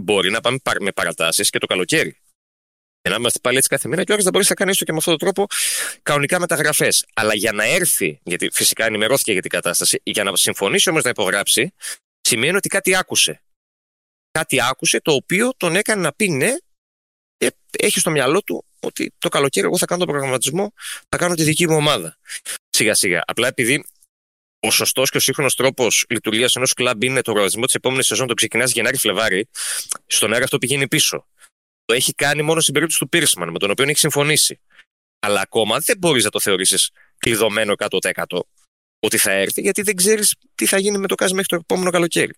Μπορεί 0.00 0.30
να 0.30 0.40
πάμε 0.40 0.58
με 0.80 0.92
παρατάσεις 0.92 1.50
και 1.50 1.58
το 1.58 1.66
καλοκαίρι. 1.66 2.16
Για 3.02 3.12
να 3.12 3.16
είμαστε 3.16 3.38
πάλι 3.38 3.56
έτσι 3.56 3.68
κάθε 3.68 3.88
μήνα 3.88 4.04
και 4.04 4.10
ο 4.10 4.14
Άρης 4.14 4.24
θα 4.24 4.30
μπορέσει 4.30 4.50
να 4.50 4.56
κάνεις 4.56 4.72
έστω 4.72 4.84
και 4.84 4.92
με 4.92 4.98
αυτόν 4.98 5.18
τον 5.18 5.28
τρόπο 5.28 5.46
κανονικά 6.02 6.40
μεταγραφές. 6.40 7.06
Αλλά 7.14 7.34
για 7.34 7.52
να 7.52 7.64
έρθει, 7.64 8.20
γιατί 8.22 8.48
φυσικά 8.52 8.84
ενημερώθηκε 8.84 9.32
για 9.32 9.40
την 9.40 9.50
κατάσταση, 9.50 10.00
για 10.02 10.24
να 10.24 10.36
συμφωνήσει 10.36 10.88
όμως 10.88 11.02
να 11.02 11.10
υπογράψει, 11.10 11.74
σημαίνει 12.20 12.56
ότι 12.56 12.68
κάτι 12.68 12.96
άκουσε. 12.96 13.42
Κάτι 14.30 14.62
άκουσε 14.62 15.00
το 15.00 15.12
οποίο 15.12 15.54
τον 15.56 15.76
έκανε 15.76 16.02
να 16.02 16.12
πει 16.12 16.28
ναι 16.28 16.54
και 17.36 17.54
έχει 17.78 18.00
στο 18.00 18.10
μυαλό 18.10 18.42
του 18.42 18.64
ότι 18.84 19.12
το 19.18 19.28
καλοκαίρι 19.28 19.66
εγώ 19.66 19.78
θα 19.78 19.86
κάνω 19.86 20.04
τον 20.04 20.14
προγραμματισμό, 20.14 20.72
θα 21.08 21.16
κάνω 21.16 21.34
τη 21.34 21.42
δική 21.42 21.68
μου 21.68 21.76
ομάδα. 21.76 22.18
Σιγά 22.70 22.94
σιγά. 22.94 23.22
Απλά 23.26 23.48
επειδή 23.48 23.84
ο 24.60 24.70
σωστός 24.70 25.10
και 25.10 25.16
ο 25.16 25.20
σύγχρονος 25.20 25.54
τρόπος 25.54 26.04
λειτουργίας 26.08 26.56
ενός 26.56 26.72
κλαμπ 26.72 27.02
είναι 27.02 27.16
το 27.16 27.22
προγραμματισμό 27.22 27.64
της 27.64 27.74
επόμενης 27.74 28.06
σεζόν, 28.06 28.26
το 28.26 28.34
ξεκινάς 28.34 28.72
Γενάρη-Φλεβάρι, 28.72 29.48
στον 30.06 30.32
αέρα 30.32 30.44
αυτό 30.44 30.58
πηγαίνει 30.58 30.88
πίσω. 30.88 31.26
Το 31.84 31.94
έχει 31.94 32.12
κάνει 32.12 32.42
μόνο 32.42 32.60
στην 32.60 32.72
περίπτωση 32.72 33.00
του 33.00 33.08
Πίρσμαν, 33.08 33.50
με 33.50 33.58
τον 33.58 33.70
οποίο 33.70 33.84
έχει 33.88 33.98
συμφωνήσει. 33.98 34.60
Αλλά 35.18 35.40
ακόμα 35.40 35.78
δεν 35.78 35.98
μπορείς 35.98 36.24
να 36.24 36.30
το 36.30 36.40
θεωρήσεις 36.40 36.90
κλειδωμένο 37.18 37.74
100% 37.78 38.40
ότι 38.98 39.18
θα 39.18 39.30
έρθει, 39.30 39.60
γιατί 39.60 39.82
δεν 39.82 39.96
ξέρεις 39.96 40.34
τι 40.54 40.66
θα 40.66 40.78
γίνει 40.78 40.98
με 40.98 41.06
το 41.06 41.14
Κάζ 41.14 41.30
μέχρι 41.30 41.46
το 41.46 41.56
επόμενο 41.56 41.90
καλοκαίρι. 41.90 42.34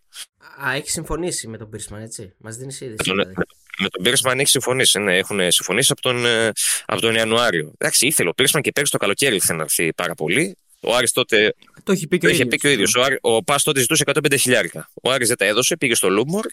Α, 0.66 0.72
έχει 0.74 0.90
συμφωνήσει 0.90 1.48
με 1.48 1.58
τον 1.58 1.70
Πίρσμαν, 1.70 2.02
έτσι. 2.02 2.34
Μας 2.38 2.56
δίνεις 2.56 2.80
είδηση. 2.80 3.10
Με 3.10 3.16
τον, 3.16 3.16
δηλαδή. 3.16 3.34
Με 3.78 3.88
τον 3.88 4.02
Πίρσμαν 4.02 4.38
έχει 4.38 4.48
συμφωνήσει. 4.48 4.98
Ναι, 4.98 5.16
έχουν 5.16 5.50
συμφωνήσει 5.50 5.92
από 5.92 6.00
τον, 6.00 6.26
ε, 6.26 6.52
από 6.86 7.00
τον 7.00 7.14
Ιανουάριο. 7.14 7.72
Εντάξει, 7.78 8.06
ήθελε 8.06 8.28
ο 8.28 8.32
Πίρσμαν 8.32 8.62
και 8.62 8.72
πέρυσι 8.72 8.92
το 8.92 8.98
καλοκαίρι 8.98 9.36
ήθελε 9.36 9.58
να 9.58 9.64
έρθει 9.64 9.92
πάρα 9.92 10.14
πολύ. 10.14 10.56
Ο 10.80 10.94
Άρης 10.94 11.12
τότε. 11.12 11.54
Το 11.82 11.92
έχει 11.92 12.06
πει 12.06 12.18
και 12.18 12.26
ο, 12.26 12.30
ίδιος. 12.30 12.48
Πει 12.48 12.56
και 12.56 12.66
ο 12.66 12.70
ίδιος. 12.70 12.94
Ο, 12.94 13.34
ο 13.36 13.42
Πα 13.42 13.58
τότε 13.62 13.80
ζητούσε 13.80 14.04
105 14.06 14.38
χιλιάρικα. 14.38 14.90
Ο 15.02 15.10
Άρης 15.10 15.28
δεν 15.28 15.36
τα 15.36 15.44
έδωσε, 15.44 15.76
πήγε 15.76 15.94
στο 15.94 16.08
Λούμορ. 16.08 16.46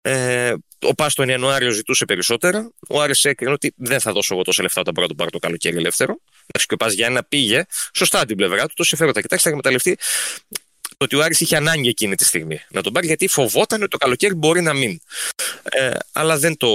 Ε, 0.00 0.54
ο 0.80 0.94
Πα 0.94 1.10
τον 1.14 1.28
Ιανουάριο 1.28 1.70
ζητούσε 1.70 2.04
περισσότερα. 2.04 2.72
Ο 2.88 3.00
Άρης 3.00 3.24
έκρινε 3.24 3.52
ότι 3.52 3.72
δεν 3.76 4.00
θα 4.00 4.12
δώσω 4.12 4.34
εγώ 4.34 4.42
τόσα 4.42 4.62
λεφτά 4.62 4.80
όταν 4.80 4.92
μπορώ 4.92 5.06
να 5.06 5.14
τον 5.14 5.18
πάρω 5.18 5.30
το 5.30 5.38
καλοκαίρι 5.38 5.76
ελεύθερο. 5.76 6.16
Εντάξει, 6.46 6.66
και 6.66 6.74
ο 6.74 6.76
Πα 6.76 6.88
Γιάννα 6.88 7.24
πήγε 7.24 7.64
σωστά 7.94 8.24
την 8.24 8.36
πλευρά 8.36 8.66
του, 8.66 8.74
το 8.76 8.84
συμφέροντα. 8.84 9.20
Κοιτάξτε, 9.20 9.48
θα 9.48 9.56
εκμεταλλευτεί 9.56 9.96
το 10.48 10.60
ότι 11.02 11.16
ο 11.16 11.22
Άρης 11.22 11.40
είχε 11.40 11.56
ανάγκη 11.56 11.88
εκείνη 11.88 12.14
τη 12.14 12.24
στιγμή 12.24 12.60
να 12.70 12.82
τον 12.82 12.92
πάρει 12.92 13.06
γιατί 13.06 13.28
φοβόταν 13.28 13.80
ότι 13.80 13.90
το 13.90 13.96
καλοκαίρι 13.96 14.34
μπορεί 14.34 14.60
να 14.60 14.72
μείνει. 14.72 15.00
Ε, 15.62 15.94
αλλά 16.12 16.38
δεν 16.38 16.56
το, 16.56 16.68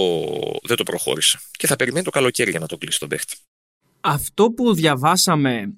δεν 0.63 0.77
το 0.77 0.83
προχώρησε. 0.83 1.39
Και 1.51 1.67
θα 1.67 1.75
περιμένει 1.75 2.05
το 2.05 2.11
καλοκαίρι 2.11 2.49
για 2.49 2.59
να 2.59 2.67
το 2.67 2.77
κλείσει 2.77 2.99
τον 2.99 3.09
παίχτη. 3.09 3.35
Αυτό 4.01 4.51
που 4.51 4.73
διαβάσαμε 4.73 5.73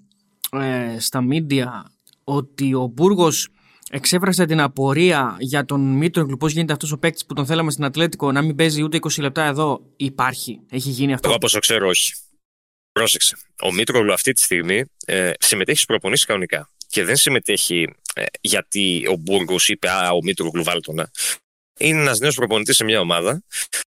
ε, 0.52 1.00
στα 1.00 1.22
μίντια 1.22 1.92
ότι 2.24 2.74
ο 2.74 2.92
Μπούργος 2.94 3.50
εξέφρασε 3.90 4.46
την 4.46 4.62
απορία 4.62 5.38
για 5.40 5.66
τον 5.66 5.82
Μίτρογλου 5.82 6.38
πώς 6.38 6.52
γίνεται 6.52 6.74
αυτός 6.74 6.92
ο 6.92 6.98
παίκτης 6.98 7.26
που 7.26 7.34
τον 7.34 7.46
θέλαμε 7.46 7.72
στην 7.72 7.84
Ατλέτικο 7.84 8.32
να 8.32 8.42
μην 8.42 8.56
παίζει 8.56 8.84
ούτε 8.84 8.98
20 9.02 9.20
λεπτά 9.20 9.44
εδώ. 9.44 9.82
Υπάρχει. 9.98 10.60
Έχει 10.70 10.90
γίνει 10.90 11.14
αυτό. 11.14 11.28
Εγώ 11.28 11.36
όπω 11.36 11.50
το 11.50 11.60
ξέρω, 11.60 11.88
όχι. 11.88 12.14
Πρόσεξε. 12.92 13.38
Ο 13.62 13.74
Μίτρογλου 13.74 14.14
αυτή 14.14 14.32
τη 14.32 14.42
στιγμή 14.42 14.84
ε, 15.06 15.32
συμμετέχει 15.40 15.78
στις 15.78 15.88
προπονήσεις 15.88 16.26
κανονικά. 16.26 16.70
Και 16.90 17.04
δεν 17.04 17.16
συμμετέχει 17.16 17.88
ε, 18.14 18.24
γιατί 18.42 19.06
ο 19.08 19.16
Μπούργος 19.16 19.68
είπε 19.68 19.90
Α, 19.90 20.12
ο 20.12 20.22
Μίτρογλου 20.24 20.64
βάλτονα. 20.64 21.12
Είναι 21.80 22.00
ένας 22.00 22.20
νέος 22.20 22.36
προπονητής 22.36 22.76
σε 22.76 22.84
μια 22.84 23.00
ομάδα 23.00 23.44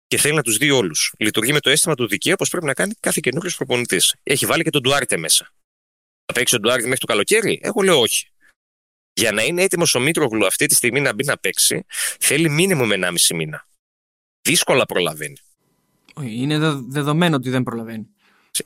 και 0.07 0.19
θέλει 0.19 0.35
να 0.35 0.43
τους 0.43 0.57
δει 0.57 0.71
όλους. 0.71 1.15
Λειτουργεί 1.19 1.53
με 1.53 1.61
το 1.61 1.71
αίσθημα 1.71 1.95
του 1.95 2.07
δικαίου 2.07 2.33
όπω 2.33 2.51
πρέπει 2.51 2.67
να 2.67 2.75
κάνει 2.75 2.95
κάθε 3.01 3.21
καινούριο 3.23 3.51
προπονητής. 3.57 4.15
Έχει 4.23 4.47
βάλει 4.47 4.63
και 4.63 4.71
τον 4.71 4.83
Ντουάρτε 4.83 5.17
μέσα. 5.17 5.53
Θα 6.25 6.33
παίξει 6.33 6.55
τον 6.55 6.63
Ντουάρτε 6.63 6.83
μέχρι 6.83 6.99
το 6.99 7.07
καλοκαίρι; 7.07 7.61
Εγώ 7.63 7.83
λέω 7.83 8.01
όχι. 8.01 8.27
Για 9.13 9.33
να 9.33 9.43
είναι 9.43 9.63
έτοιμος 9.63 9.95
ο 9.95 10.01
Μήτρογλου 10.01 10.47
αυτή 10.47 10.67
τη 10.67 10.75
στιγμή 10.75 11.01
να 11.01 11.13
μπει 11.13 11.25
να 11.25 11.39
παίξει, 11.39 11.85
θέλει 12.21 12.49
μήνυμο 12.49 12.87
με 12.87 12.97
1,5 13.03 13.35
μήνα. 13.35 13.67
Δύσκολα 14.43 14.87
προλαβαίνει. 14.87 15.37
Είναι 16.21 16.59
δεδομένο 16.89 17.37
ότι 17.37 17.51
δεν 17.51 17.63
προλαβαίνει. 17.63 18.07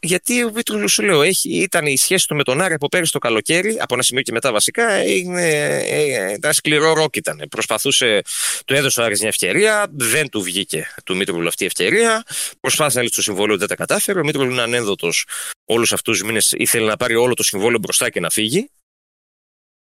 Γιατί 0.00 0.44
ο 0.44 0.52
Μήτρογλου 0.54 0.88
σου 0.88 1.02
λέω, 1.02 1.22
έχει, 1.22 1.50
ήταν 1.50 1.86
η 1.86 1.96
σχέση 1.96 2.28
του 2.28 2.34
με 2.34 2.42
τον 2.42 2.60
Άρη 2.60 2.74
από 2.74 2.88
πέρυσι 2.88 3.12
το 3.12 3.18
καλοκαίρι, 3.18 3.76
από 3.80 3.94
ένα 3.94 4.02
σημείο 4.02 4.22
και 4.22 4.32
μετά 4.32 4.52
βασικά, 4.52 5.04
είναι, 5.04 5.48
ε, 5.88 6.32
ήταν 6.32 6.52
σκληρό 6.52 6.92
ρόκ 6.92 7.16
ήταν. 7.16 7.42
Προσπαθούσε, 7.50 8.22
του 8.66 8.74
έδωσε 8.74 9.00
ο 9.00 9.04
Άρης 9.04 9.20
μια 9.20 9.28
ευκαιρία, 9.28 9.86
δεν 9.90 10.28
του 10.28 10.42
βγήκε 10.42 10.94
του 11.04 11.16
Μήτρογλου 11.16 11.48
αυτή 11.48 11.62
η 11.62 11.66
ευκαιρία. 11.66 12.24
Προσπάθησε 12.60 12.96
να 12.96 13.02
λύσει 13.02 13.14
το 13.14 13.22
συμβόλαιο, 13.22 13.58
δεν 13.58 13.68
τα 13.68 13.76
κατάφερε. 13.76 14.20
Ο 14.20 14.24
Μήτρογλου 14.24 14.52
είναι 14.52 14.62
ανένδοτος 14.62 15.26
όλους 15.64 15.92
αυτούς 15.92 16.18
τους 16.18 16.26
μήνες, 16.26 16.52
ήθελε 16.56 16.86
να 16.86 16.96
πάρει 16.96 17.14
όλο 17.14 17.34
το 17.34 17.42
συμβόλαιο 17.42 17.78
μπροστά 17.78 18.10
και 18.10 18.20
να 18.20 18.30
φύγει. 18.30 18.70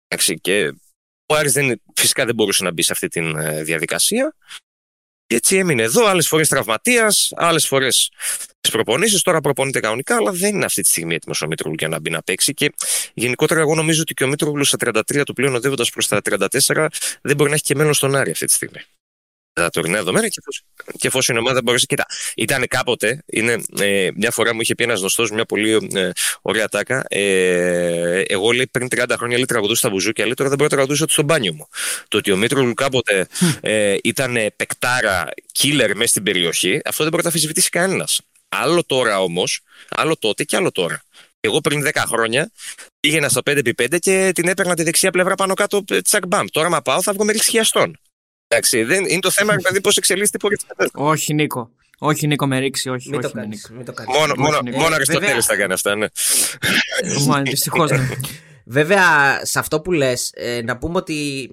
Εντάξει, 0.08 0.39
και 0.39 0.74
ο 1.26 1.36
Άρης 1.36 1.54
δεν, 1.54 1.82
φυσικά 1.96 2.26
δεν 2.26 2.36
μπορούσε 2.36 2.63
να 2.63 2.72
μπει 2.72 2.82
σε 2.82 2.92
αυτή 2.92 3.08
τη 3.08 3.20
ε, 3.20 3.63
διαδικασία. 3.63 4.36
Και 5.34 5.39
έτσι 5.39 5.58
έμεινε 5.58 5.84
εδώ, 5.84 6.06
άλλες 6.06 6.28
φορές 6.28 6.48
τραυματίας, 6.48 7.32
άλλες 7.36 7.67
φορές 7.67 8.12
τις 8.62 8.72
προπονήσεις. 8.72 9.22
Τώρα 9.22 9.41
προπονείται 9.41 9.80
κανονικά, 9.80 10.15
αλλά 10.15 10.32
δεν 10.32 10.56
είναι 10.56 10.65
αυτή 10.65 10.82
τη 10.82 10.88
στιγμή 10.88 11.15
έτοιμος 11.15 11.41
ο 11.41 11.48
Μήτρογλου 11.48 11.76
για 11.80 11.88
να 11.88 12.00
μπει 12.00 12.10
να 12.10 12.22
παίξει. 12.22 12.54
Και 12.54 12.74
γενικότερα, 13.13 13.60
εγώ 13.60 13.76
νομίζω 13.76 14.02
ότι 14.02 14.13
και 14.13 14.24
ο 14.24 14.28
Μήτρογλου 14.28 14.63
στα 14.63 14.78
33 14.86 15.24
του 15.26 15.34
πλέον 15.34 15.56
οδεύοντας 15.56 15.89
προς 15.89 16.08
τα 16.08 16.22
34 16.24 16.88
δεν 17.22 17.36
μπορεί 17.36 17.50
να 17.50 17.56
έχει 17.56 17.63
και 17.63 17.76
μέλλον 17.76 17.93
στον 17.93 18.15
Άρη 18.15 18.32
αυτή 18.32 18.46
τη 18.46 18.54
στιγμή 18.54 18.82
τα 19.54 19.70
τωρινά 19.70 19.98
δεδομένα 19.98 20.28
και, 20.28 20.42
και 20.98 21.08
εφόσον 21.08 21.36
η 21.36 21.39
ομάδα 21.39 21.62
μπορέσει. 21.63 21.86
Κοίτα, 21.86 22.06
ήταν 22.36 22.68
κάποτε, 22.68 23.24
είναι, 23.26 23.63
ε, 23.80 24.10
μια 24.16 24.32
φορά 24.32 24.54
μου 24.54 24.62
είχε 24.62 24.76
πει 24.76 24.84
ένας 24.84 25.00
γνωστό 25.00 25.26
μια 25.32 25.46
πολύ 25.46 25.89
ε, 25.94 26.10
ωραία 26.42 26.68
τάκα. 26.68 27.06
Ε, 27.08 28.22
εγώ 28.22 28.52
λέει 28.52 28.68
πριν 28.72 28.88
30 28.92 29.04
χρόνια 29.18 29.36
λέει 29.36 29.46
τραγουδούσα 29.46 29.80
στα 29.80 29.89
βουζούκια, 29.89 30.26
λέει 30.26 30.34
τώρα 30.34 30.50
δεν 30.50 30.58
μπορώ 30.58 30.70
να 30.72 30.76
τραγουδήσω 30.76 31.06
στο 31.10 31.24
μπάνιο 31.24 31.54
μου. 31.54 31.68
Το 32.08 32.18
ότι 32.18 32.32
ο 32.32 32.38
Μήτρογλου 32.38 32.74
κάποτε 32.74 33.28
ε, 33.62 33.96
ήταν 34.04 34.38
παικτάρα, 34.56 35.30
killer 35.60 35.92
μέσα 35.96 36.08
στην 36.08 36.24
περιοχή, 36.24 36.82
αυτό 36.86 37.04
δεν 37.04 37.12
μπορεί 37.12 37.24
να 37.24 37.30
αφισβητήσει 37.30 37.70
κανένας. 37.70 38.22
Άλλο 38.50 38.84
τώρα 38.86 39.22
όμως, 39.22 39.62
άλλο 39.89 40.18
τότε 40.18 40.44
και 40.44 40.56
άλλο 40.56 40.72
τώρα. 40.72 41.04
Εγώ 41.39 41.62
πριν 41.62 41.84
10 41.94 42.04
χρόνια 42.08 42.52
πήγαινα 43.00 43.30
στο 43.30 43.42
5x5 43.46 44.00
και 44.00 44.32
την 44.36 44.48
έπαιρνα 44.48 44.76
τη 44.76 44.84
δεξιά 44.84 45.12
πλευρά 45.12 45.36
πάνω 45.36 45.54
κάτω 45.54 45.84
ε, 45.89 46.02
τσακ 46.02 46.28
μπαμ. 46.28 46.46
Τώρα, 46.52 46.70
μα 46.70 46.82
πάω, 46.82 47.02
θα 47.02 47.13
βγω 47.13 47.26
με 47.26 47.32
ρηξιαστών. 47.32 48.00
Εντάξει, 48.54 48.84
δεν, 48.84 49.06
είναι 49.06 49.20
το 49.20 49.32
θέμα 49.32 49.56
δηλαδή 49.56 49.82
πώς 49.82 49.98
εξελίσσεται 49.98 50.38
η 50.38 50.39
πορεία 50.39 50.58
τη 50.58 50.89
Όχι, 50.94 51.34
Νίκο. 51.34 51.72
Όχι, 51.98 52.28
Νίκο, 52.28 52.48
με 52.48 52.60
ρίξει, 52.60 52.89
όχι. 52.89 53.10
Μην 53.10 53.20
όχι, 53.20 53.28
το 53.28 53.39
κάνεις, 53.39 53.62
Νίκο. 53.62 53.74
μην 53.76 53.86
το 53.86 53.94
κάνεις. 53.94 54.18
Μόνο, 54.18 54.34
μόνο, 54.38 54.62
Νίκο. 54.62 54.78
μόνο 54.78 54.92
Ε, 54.92 54.96
Αριστοτέλης 54.96 55.30
βέβαια. 55.30 55.42
θα 55.42 55.56
κάνει 55.56 55.74
αυτά, 55.74 55.96
ναι. 55.96 56.08
Μα, 57.28 57.42
Δυστυχώς 57.42 57.92
ναι. 57.92 58.10
Βέβαια, 58.66 59.39
σε 59.46 59.60
αυτό 59.60 59.82
που 59.82 59.92
λες, 59.92 60.32
ε, 60.36 60.62
να 60.62 60.78
πούμε 60.78 60.98
ότι 60.98 61.50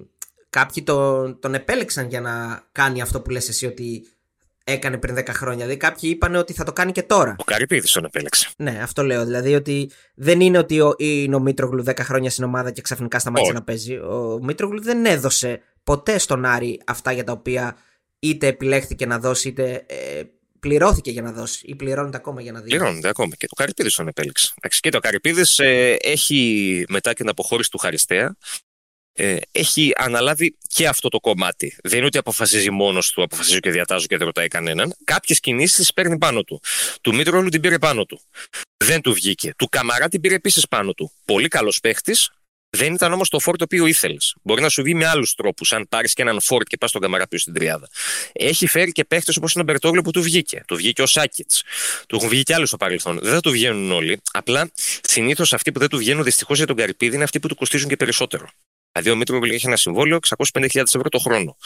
κάποιοι 0.49 0.83
τον, 0.83 1.39
τον 1.39 1.53
επέλεξαν 1.53 2.07
για 2.07 2.21
να 2.21 2.63
κάνει 2.71 3.01
αυτό 3.01 3.21
που 3.21 3.29
λες 3.29 3.49
εσύ 3.49 3.65
ότι 3.65 4.07
έκανε 4.63 4.97
πριν 4.97 5.15
10 5.17 5.27
χρόνια. 5.29 5.57
Δηλαδή 5.57 5.77
κάποιοι 5.77 6.09
είπαν 6.13 6.35
ότι 6.35 6.53
θα 6.53 6.63
το 6.63 6.73
κάνει 6.73 6.91
και 6.91 7.03
τώρα. 7.03 7.35
Ο 7.39 7.43
Καρυπίδης 7.43 7.91
τον 7.91 8.05
επέλεξε. 8.05 8.49
Ναι, 8.57 8.79
αυτό 8.81 9.03
λέω. 9.03 9.25
Δηλαδή 9.25 9.55
ότι 9.55 9.91
δεν 10.15 10.41
είναι 10.41 10.57
ότι 10.57 10.79
ο, 10.81 10.95
είναι 10.97 11.35
ο 11.35 11.39
Μήτρογλου 11.39 11.83
10 11.87 11.99
χρόνια 11.99 12.29
στην 12.29 12.43
ομάδα 12.43 12.71
και 12.71 12.81
ξαφνικά 12.81 13.19
σταμάτησε 13.19 13.51
Όχι. 13.51 13.59
να 13.59 13.65
παίζει. 13.65 13.95
Ο 13.95 14.39
Μήτρογλου 14.41 14.81
δεν 14.81 15.05
έδωσε 15.05 15.61
ποτέ 15.83 16.17
στον 16.17 16.45
Άρη 16.45 16.81
αυτά 16.85 17.11
για 17.11 17.23
τα 17.23 17.31
οποία 17.31 17.77
είτε 18.19 18.47
επιλέχθηκε 18.47 19.05
να 19.05 19.19
δώσει 19.19 19.47
είτε 19.47 19.85
ε, 19.87 20.21
πληρώθηκε 20.59 21.11
για 21.11 21.21
να 21.21 21.31
δώσει 21.31 21.65
ή 21.65 21.75
πληρώνεται 21.75 22.17
ακόμα 22.17 22.41
για 22.41 22.51
να 22.51 22.59
δει. 22.61 22.69
Πληρώνονται 22.69 23.07
ακόμα 23.07 23.35
και 23.35 23.47
το 23.47 23.55
Καρυπίδης 23.55 23.95
τον 23.95 24.07
επέλεξε. 24.07 24.53
Εντάξει, 24.57 24.79
και 24.79 24.89
το 24.89 24.99
Καρυπίδης 24.99 25.59
ε, 25.59 25.97
έχει 26.01 26.85
μετά 26.89 27.09
και 27.09 27.15
την 27.15 27.29
αποχώρηση 27.29 27.69
του 27.71 27.77
Χαριστέα 27.77 28.35
ε, 29.13 29.37
έχει 29.51 29.91
αναλάβει 29.95 30.57
και 30.67 30.87
αυτό 30.87 31.09
το 31.09 31.19
κομμάτι. 31.19 31.77
Δεν 31.83 31.97
είναι 31.97 32.05
ότι 32.05 32.17
αποφασίζει 32.17 32.69
μόνος 32.69 33.11
του, 33.11 33.23
αποφασίζω 33.23 33.59
και 33.59 33.71
διατάζω 33.71 34.05
και 34.05 34.17
δεν 34.17 34.25
ρωτάει 34.25 34.47
κανέναν. 34.47 34.95
Κάποιες 35.03 35.39
κινήσεις 35.39 35.75
τις 35.75 35.93
παίρνει 35.93 36.17
πάνω 36.17 36.43
του. 36.43 36.61
Του 37.01 37.15
Μήτρογλου 37.15 37.49
την 37.49 37.61
πήρε 37.61 37.77
πάνω 37.77 38.05
του. 38.05 38.21
Δεν 38.77 39.01
του 39.01 39.13
βγήκε. 39.13 39.53
Του 39.57 39.67
Καμαρά 39.69 40.07
την 40.07 40.21
πήρε 40.21 40.35
επίσης 40.35 40.67
πάνω 40.67 40.93
του. 40.93 41.11
Πολύ 41.25 41.47
καλός 41.47 41.79
παίχτης. 41.79 42.31
Δεν 42.73 42.93
ήταν 42.93 43.13
όμως 43.13 43.29
το 43.29 43.39
φόρ 43.39 43.55
το 43.57 43.63
οποίο 43.63 43.85
ήθελες. 43.85 44.35
Μπορεί 44.41 44.61
να 44.61 44.69
σου 44.69 44.83
βγει 44.83 44.93
με 44.93 45.05
άλλους 45.05 45.33
τρόπους, 45.33 45.73
αν 45.73 45.87
πάρεις 45.89 46.13
και 46.13 46.21
έναν 46.21 46.41
φόρ 46.41 46.63
και 46.63 46.77
πας 46.77 46.89
στον 46.89 47.01
Καμαρά 47.01 47.27
πίσω 47.27 47.41
στην 47.41 47.53
τριάδα. 47.53 47.89
Έχει 48.31 48.67
φέρει 48.67 48.91
και 48.91 49.03
παίχτες 49.03 49.37
όπως 49.37 49.53
είναι 49.53 49.63
ο 49.63 49.65
Μπερτόγλου 49.65 50.01
που 50.01 50.11
του 50.11 50.21
βγήκε. 50.21 50.63
Του 50.67 50.75
βγήκε 50.75 51.01
ο 51.01 51.05
Σάκετ. 51.05 51.51
Του 52.07 52.15
έχουν 52.15 52.29
βγει 52.29 52.43
και 52.43 52.53
άλλοι 52.53 52.67
στο 52.67 52.77
παρελθόν. 52.77 53.19
Δεν 53.21 53.33
θα 53.33 53.39
του 53.39 53.51
βγαίνουν 53.51 53.91
όλοι. 53.91 54.21
Απλά 54.31 54.71
συνήθως 55.01 55.53
αυτοί 55.53 55.71
που 55.71 55.79
δεν 55.79 55.89
του 55.89 55.97
βγαίνουν 55.97 56.23
δυστυχώς 56.23 56.57
για 56.57 56.67
τον 56.67 56.75
Καρυπίδη 56.75 57.15
είναι 57.15 57.23
αυτοί 57.23 57.39
που 57.39 57.47
του 57.47 57.55
κοστίζουν 57.55 57.89
και 57.89 57.95
περισσότερο. 57.95 58.49
Δηλαδή 58.91 59.09
ο 59.09 59.15
Μήτρογλου 59.15 59.53
έχει 59.53 59.67
ένα 59.67 59.77
συμβόλαιο 59.77 60.19
650.000 60.51 60.75
ευρώ 60.75 61.09
το 61.09 61.19
χρόνο. 61.19 61.57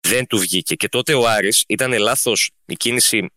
Δεν 0.00 0.26
του 0.26 0.38
βγήκε. 0.38 0.74
Και 0.74 0.88
τότε 0.88 1.14
ο 1.14 1.28
Άρης 1.28 1.64
ήταν 1.66 1.92
λάθος 1.92 2.50
η 2.66 2.76
κίνηση 2.76 3.30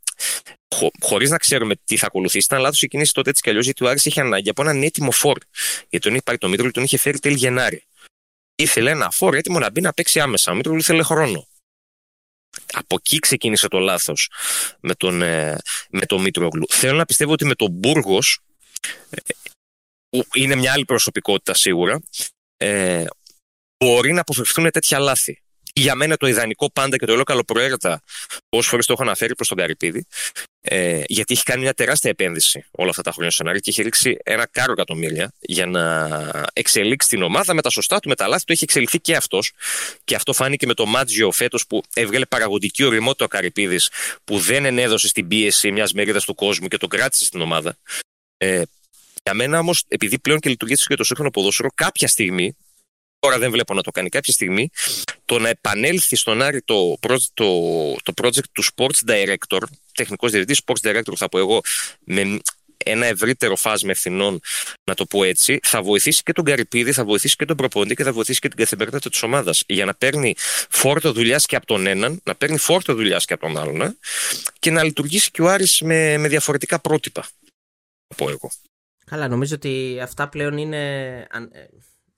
χω, 0.75 0.91
χωρίς 0.99 1.29
να 1.29 1.37
ξέρουμε 1.37 1.75
τι 1.85 1.97
θα 1.97 2.05
ακολουθήσει. 2.05 2.45
Ήταν 2.45 2.61
λάθος 2.61 2.81
η 2.81 2.87
κίνηση 2.87 3.13
τότε 3.13 3.29
έτσι 3.29 3.41
κι 3.41 3.49
αλλιώς, 3.49 3.65
γιατί 3.65 3.83
ο 3.83 3.89
Άρης 3.89 4.05
είχε 4.05 4.21
ανάγκη 4.21 4.49
από 4.49 4.61
έναν 4.61 4.83
έτοιμο 4.83 5.11
φόρ. 5.11 5.37
Γιατί 5.89 5.99
τον 5.99 6.11
είχε 6.11 6.21
πάρει 6.21 6.37
το 6.37 6.47
Μήτρογλου, 6.47 6.71
τον 6.71 6.83
είχε 6.83 6.97
φέρει 6.97 7.19
τέλη 7.19 7.35
Γενάρη. 7.35 7.83
Ήθελε 8.55 8.91
ένα 8.91 9.09
φόρ 9.11 9.35
έτοιμο 9.35 9.59
να 9.59 9.71
μπει 9.71 9.81
να 9.81 9.93
παίξει 9.93 10.19
άμεσα. 10.19 10.51
Ο 10.51 10.55
Μήτρογλου 10.55 10.79
ήθελε 10.79 11.03
χρόνο. 11.03 11.47
Από 12.73 12.95
εκεί 12.95 13.19
ξεκίνησε 13.19 13.67
το 13.67 13.79
λάθος 13.79 14.29
με 14.79 14.95
τον, 14.95 15.21
ε, 15.21 15.57
με 15.89 16.05
τον 16.05 16.21
Μήτρογλου. 16.21 16.65
Θέλω 16.69 16.97
να 16.97 17.05
πιστεύω 17.05 17.31
ότι 17.31 17.45
με 17.45 17.55
τον 17.55 17.71
Μπούργος, 17.71 18.39
που 20.09 20.25
είναι 20.33 20.55
μια 20.55 20.71
άλλη 20.73 20.85
προσωπικότητα 20.85 21.53
σίγουρα, 21.53 22.01
ε, 22.57 23.05
μπορεί 23.77 24.13
να 24.13 24.21
αποφευθούν 24.21 24.71
τέτοια 24.71 24.99
λάθη. 24.99 25.43
Για 25.75 25.95
μένα 25.95 26.17
το 26.17 26.27
ιδανικό 26.27 26.71
πάντα 26.71 26.97
και 26.97 27.05
το 27.05 27.13
λέω 27.13 27.23
καλοπροαίρετα, 27.23 28.01
όσε 28.49 28.69
φορές 28.69 28.85
το 28.85 28.93
έχω 28.93 29.01
αναφέρει 29.01 29.35
προς 29.35 29.47
τον 29.47 29.57
Καρυπίδη, 29.57 30.05
ε, 30.61 31.01
γιατί 31.07 31.33
έχει 31.33 31.43
κάνει 31.43 31.61
μια 31.61 31.73
τεράστια 31.73 32.09
επένδυση 32.09 32.65
όλα 32.71 32.89
αυτά 32.89 33.01
τα 33.01 33.11
χρόνια 33.11 33.31
στον 33.31 33.47
Άρη 33.47 33.59
και 33.59 33.69
έχει 33.69 33.81
ρίξει 33.81 34.17
ένα 34.23 34.47
κάρο 34.51 34.71
εκατομμύρια 34.71 35.33
για 35.39 35.65
να 35.65 36.09
εξελίξει 36.53 37.09
την 37.09 37.23
ομάδα 37.23 37.53
με 37.53 37.61
τα 37.61 37.69
σωστά 37.69 37.99
του, 37.99 38.09
με 38.09 38.15
τα 38.15 38.27
λάθη 38.27 38.45
του. 38.45 38.51
Έχει 38.51 38.63
εξελιχθεί 38.63 38.99
και 38.99 39.15
αυτός. 39.15 39.51
Και 40.03 40.15
αυτό 40.15 40.33
φάνηκε 40.33 40.65
με 40.65 40.73
το 40.73 40.85
Μάτζιο 40.85 41.31
φέτος 41.31 41.67
που 41.67 41.83
έβγαλε 41.93 42.25
παραγωγική 42.25 42.83
οριμότητα 42.83 43.25
ο 43.25 43.27
Καρυπίδης, 43.27 43.89
που 44.23 44.39
δεν 44.39 44.65
ενέδωσε 44.65 45.07
στην 45.07 45.27
πίεση 45.27 45.71
μιας 45.71 45.93
μερίδας 45.93 46.25
του 46.25 46.35
κόσμου 46.35 46.67
και 46.67 46.77
τον 46.77 46.89
κράτησε 46.89 47.25
στην 47.25 47.41
ομάδα. 47.41 47.77
Ε, 48.37 48.61
για 49.23 49.33
μένα 49.33 49.59
όμως, 49.59 49.83
επειδή 49.87 50.19
πλέον 50.19 50.39
και 50.39 50.49
λειτουργεί 50.49 50.75
και 50.75 50.95
το 50.95 51.03
σύγχρονο 51.03 51.31
ποδόσφαιρο, 51.31 51.69
κάποια 51.75 52.07
στιγμή, 52.07 52.57
τώρα 53.23 53.37
δεν 53.37 53.51
βλέπω 53.51 53.73
να 53.73 53.81
το 53.81 53.91
κάνει, 53.91 54.09
κάποια 54.09 54.33
στιγμή, 54.33 54.69
το 55.25 55.39
να 55.39 55.49
επανέλθει 55.49 56.15
στον 56.15 56.41
Άρη 56.41 56.61
το, 56.61 56.97
project- 57.07 57.31
το, 57.33 57.45
το 58.03 58.13
project 58.21 58.43
του 58.51 58.63
Sports 58.63 59.09
Director, 59.09 59.59
τεχνικός 59.93 60.31
διευθυντής, 60.31 60.61
Sports 60.65 60.89
Director 60.89 61.15
θα 61.15 61.29
πω 61.29 61.37
εγώ, 61.37 61.61
με 61.99 62.39
ένα 62.85 63.05
ευρύτερο 63.05 63.55
φάσμα 63.55 63.91
ευθυνών, 63.91 64.39
να 64.83 64.93
το 64.93 65.05
πω 65.05 65.23
έτσι, 65.23 65.59
θα 65.63 65.81
βοηθήσει 65.81 66.23
και 66.23 66.31
τον 66.31 66.43
Καρυπίδη, 66.43 66.91
θα 66.91 67.05
βοηθήσει 67.05 67.35
και 67.35 67.45
τον 67.45 67.57
προπονητή 67.57 67.95
και 67.95 68.03
θα 68.03 68.13
βοηθήσει 68.13 68.39
και 68.39 68.47
την 68.47 68.57
καθημερινότητα 68.57 69.09
της 69.09 69.23
ομάδας. 69.23 69.63
Για 69.67 69.85
να 69.85 69.93
παίρνει 69.93 70.35
φόρτο 70.69 71.11
δουλειάς 71.11 71.45
και 71.45 71.55
από 71.55 71.65
τον 71.65 71.87
έναν, 71.87 72.21
να 72.23 72.35
παίρνει 72.35 72.57
φόρτο 72.57 72.93
δουλειάς 72.93 73.25
και 73.25 73.33
από 73.33 73.45
τον 73.45 73.57
άλλον 73.57 73.81
ε, 73.81 73.97
και 74.59 74.71
να 74.71 74.83
λειτουργήσει 74.83 75.31
και 75.31 75.41
ο 75.41 75.49
Άρης 75.49 75.81
με, 75.81 76.17
με 76.17 76.27
διαφορετικά 76.27 76.79
πρότυπα. 76.79 77.21
Θα 78.07 78.15
πω 78.15 78.29
εγώ. 78.29 78.51
Καλά, 79.05 79.27
νομίζω 79.27 79.55
ότι 79.55 79.99
αυτά 80.01 80.29
πλέον 80.29 80.57
είναι. 80.57 81.27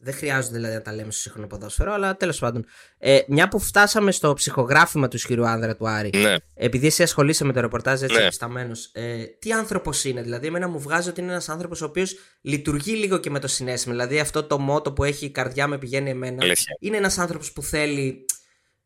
Αν- 0.06 0.12
ε, 0.12 0.12
Δεν 0.12 0.13
χρειάζονται 0.13 0.56
δηλαδή 0.56 0.74
να 0.74 0.82
τα 0.82 0.94
λέμε 0.94 1.12
στο 1.12 1.22
σύγχρονο 1.22 1.48
ποδόσφαιρο, 1.48 1.94
αλλά 1.94 2.15
τέλος 2.18 2.39
πάντων. 2.39 2.65
Ε, 2.98 3.20
μια 3.28 3.48
που 3.48 3.60
φτάσαμε 3.60 4.12
στο 4.12 4.34
ψυχογράφημα 4.34 5.08
του 5.08 5.15
ισχυρού 5.15 5.48
άνδρα 5.48 5.76
του 5.76 5.88
Άρη, 5.88 6.10
Ναι. 6.15 6.36
επειδή 6.54 6.88
εσύ 6.88 7.04
ασχολείσαι 7.04 7.44
με 7.46 7.54
το 7.54 7.62
ρεπορτάζ 7.62 8.02
έτσι 8.02 8.18
Ναι. 8.18 8.24
επισταμένος, 8.24 8.89
ε, 8.94 9.24
τι 9.24 9.52
άνθρωπος 9.52 10.04
είναι, 10.04 10.22
δηλαδή, 10.22 10.48
εμένα 10.48 10.68
μου 10.68 10.80
βγάζει 10.80 11.10
ότι 11.10 11.22
είναι 11.22 11.32
ένας 11.32 11.50
άνθρωπος 11.50 11.82
ο 11.82 11.86
οποίος 11.86 12.15
λειτουργεί 12.41 12.91
λίγο 12.91 13.18
και 13.18 13.30
με 13.30 13.39
το 13.39 13.48
συνέστημα. 13.48 13.94
Δηλαδή, 13.94 14.20
αυτό 14.20 14.44
το 14.44 14.60
μότο 14.60 14.91
που 14.91 15.04
έχει 15.04 15.26
η 15.26 15.30
καρδιά 15.30 15.68
με 15.68 15.78
πηγαίνει 15.78 16.10
εμένα. 16.10 16.38
Αλήθεια. 16.44 16.78
Είναι 16.80 16.98
ένας 16.98 17.18
άνθρωπος 17.18 17.52
που 17.54 17.62
θέλει 17.63 18.26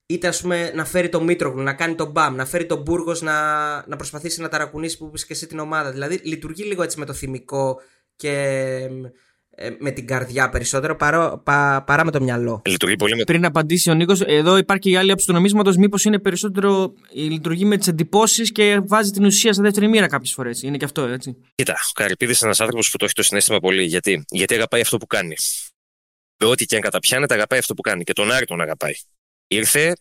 είτε 0.05 0.27
ας 0.27 0.41
πούμε 0.41 0.71
να 0.75 0.85
φέρει 0.85 1.09
το 1.09 1.21
Μήτρογλου, 1.21 1.61
να 1.63 1.73
κάνει 1.73 1.95
τον 1.95 2.11
Μπαμ, 2.11 2.35
να 2.35 2.45
φέρει 2.45 2.65
τον 2.65 2.81
Μπούργος 2.81 3.21
να, 3.21 3.33
να 3.87 3.95
προσπαθήσει 3.95 4.41
να 4.41 4.47
ταρακουνήσει 4.49 4.97
που 4.97 5.05
είπες 5.05 5.25
και 5.25 5.33
εσύ 5.33 5.47
την 5.47 5.59
ομάδα. 5.59 5.91
Δηλαδή 5.91 6.15
λειτουργεί 6.23 6.63
λίγο 6.63 6.83
έτσι 6.83 6.99
με 6.99 7.05
το 7.05 7.13
θυμικό 7.13 7.81
και 8.15 8.31
ε, 8.31 8.89
με 9.79 9.91
την 9.91 10.07
καρδιά 10.07 10.49
περισσότερο 10.49 10.95
παρά, 10.95 11.37
πα, 11.37 11.83
παρά 11.87 12.05
με 12.05 12.11
το 12.11 12.21
μυαλό. 12.21 12.61
Λειτουργεί 12.65 12.95
πολύ 12.95 13.15
με 13.15 13.23
Πριν 13.23 13.45
απαντήσει 13.45 13.89
ο 13.89 13.93
Νίκος, 13.93 14.21
εδώ 14.21 14.57
υπάρχει 14.57 14.81
και 14.81 14.89
η 14.89 14.95
άλλη 14.95 15.09
άποψη 15.09 15.27
του 15.27 15.33
νομίσματος. 15.33 15.77
Μήπως 15.77 16.03
είναι 16.03 16.19
περισσότερο 16.19 16.93
η 17.11 17.21
λειτουργεί 17.21 17.65
με 17.65 17.77
τις 17.77 17.87
εντυπώσεις 17.87 18.51
και 18.51 18.79
βάζει 18.83 19.11
την 19.11 19.25
ουσία 19.25 19.53
σε 19.53 19.61
δεύτερη 19.61 19.87
μοίρα 19.87 20.07
κάποιες 20.07 20.33
φορές. 20.33 20.61
Είναι 20.61 20.77
και 20.77 20.85
αυτό, 20.85 21.01
έτσι. 21.01 21.37
Κοίτα, 21.55 21.73
ο 21.89 21.91
Καρυπίδης 21.93 22.37
είναι 22.37 22.45
ένας 22.45 22.59
άνθρωπος 22.59 22.89
που 22.89 22.97
το 22.97 23.05
έχει 23.05 23.13
το 23.13 23.23
συνέστημα 23.23 23.59
πολύ. 23.59 23.83
Γιατί, 23.83 24.23
γιατί 24.29 24.53
αγαπάει 24.53 24.81
αυτό 24.81 24.97
που 24.97 25.07
κάνει. 25.07 25.35
Με 26.43 26.49
ό,τι 26.49 26.65
και 26.65 26.75
αν 26.75 26.81
καταπιάνεται, 26.81 27.33
αγαπάει 27.33 27.59
αυτό 27.59 27.73
που 27.73 27.81
κάνει. 27.81 28.03
Και 28.03 28.13
τον 28.13 28.31
Άρη 28.31 28.45
τον 28.45 28.61
αγαπάει. 28.61 28.93
Ήρθε, 29.47 29.95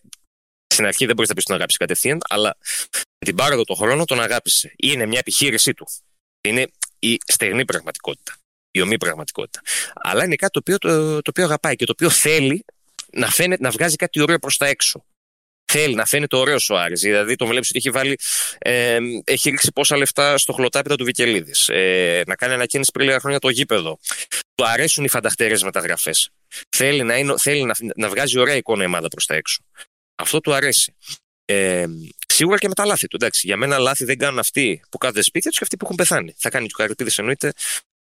στην 0.73 0.85
αρχή 0.85 1.05
δεν 1.05 1.15
μπορείς 1.15 1.29
να 1.29 1.35
πεις 1.35 1.45
τον 1.45 1.55
αγάπησε 1.55 1.77
κατευθείαν, 1.77 2.17
αλλά 2.29 2.57
με 2.93 3.25
την 3.25 3.35
πάροδο 3.35 3.63
των 3.63 3.75
χρόνων 3.75 4.05
τον 4.05 4.21
αγάπησε. 4.21 4.73
Είναι 4.77 5.05
μια 5.05 5.19
επιχείρησή 5.19 5.73
του. 5.73 5.87
Είναι 6.47 6.67
η 6.99 7.17
στεγνή 7.25 7.65
πραγματικότητα. 7.65 8.33
Η 8.71 8.81
ομή 8.81 8.97
πραγματικότητα. 8.97 9.61
Αλλά 9.95 10.23
είναι 10.23 10.35
κάτι 10.35 10.51
το 10.51 10.59
οποίο, 10.59 10.77
το, 10.77 11.21
το 11.21 11.29
οποίο 11.29 11.43
αγαπάει 11.43 11.75
και 11.75 11.85
το 11.85 11.91
οποίο 11.91 12.09
θέλει 12.09 12.65
να, 13.11 13.27
φαίνεται, 13.27 13.63
να 13.63 13.69
βγάζει 13.69 13.95
κάτι 13.95 14.21
ωραίο 14.21 14.39
προς 14.39 14.57
τα 14.57 14.67
έξω. 14.67 15.05
Θέλει 15.71 15.95
να 15.95 16.05
φαίνεται 16.05 16.35
ωραίος 16.35 16.69
ο 16.69 16.77
Άρης. 16.77 17.01
Δηλαδή, 17.01 17.35
τον 17.35 17.47
βλέπεις 17.47 17.69
ότι 17.69 17.77
έχει, 17.77 17.89
βάλει, 17.89 18.19
ε, 18.57 18.97
έχει 19.23 19.49
ρίξει 19.49 19.71
πόσα 19.71 19.97
λεφτά 19.97 20.37
στο 20.37 20.53
χλωτάπιτα 20.53 20.95
του 20.95 21.03
Βικελίδης. 21.03 21.69
Ε, 21.69 22.23
να 22.27 22.35
κάνει 22.35 22.53
ανακαίνιση 22.53 22.91
πριν 22.91 23.05
λίγα 23.05 23.19
χρόνια 23.19 23.39
το 23.39 23.49
γήπεδο. 23.49 23.99
Του 24.55 24.65
αρέσουν 24.65 25.03
οι 25.03 25.07
φανταχτερέ 25.09 25.55
μεταγραφές. 25.63 26.29
Θέλει, 26.69 27.03
να, 27.03 27.17
είναι, 27.17 27.33
θέλει 27.37 27.63
να, 27.63 27.73
να 27.95 28.09
βγάζει 28.09 28.39
ωραία 28.39 28.55
εικόνα 28.55 28.83
η 28.83 28.85
ομάδα 28.85 29.07
προς 29.07 29.25
τα 29.25 29.35
έξω. 29.35 29.63
Αυτό 30.15 30.39
του 30.39 30.53
αρέσει. 30.53 30.95
Ε, 31.45 31.85
σίγουρα 32.27 32.57
και 32.57 32.67
με 32.67 32.73
τα 32.73 32.85
λάθη 32.85 33.07
του. 33.07 33.15
Εντάξει, 33.15 33.47
για 33.47 33.57
μένα 33.57 33.77
λάθη 33.77 34.05
δεν 34.05 34.17
κάνουν 34.17 34.39
αυτοί 34.39 34.81
που 34.89 34.97
κάθονται 34.97 35.21
σπίτια 35.21 35.49
τους 35.49 35.57
και 35.57 35.63
αυτοί 35.63 35.77
που 35.77 35.85
έχουν 35.85 35.97
πεθάνει. 35.97 36.33
Θα 36.37 36.49
κάνει 36.49 36.65
και 36.65 36.73
ο 36.75 36.77
Καρυπίδης 36.77 37.17
εννοείται 37.17 37.51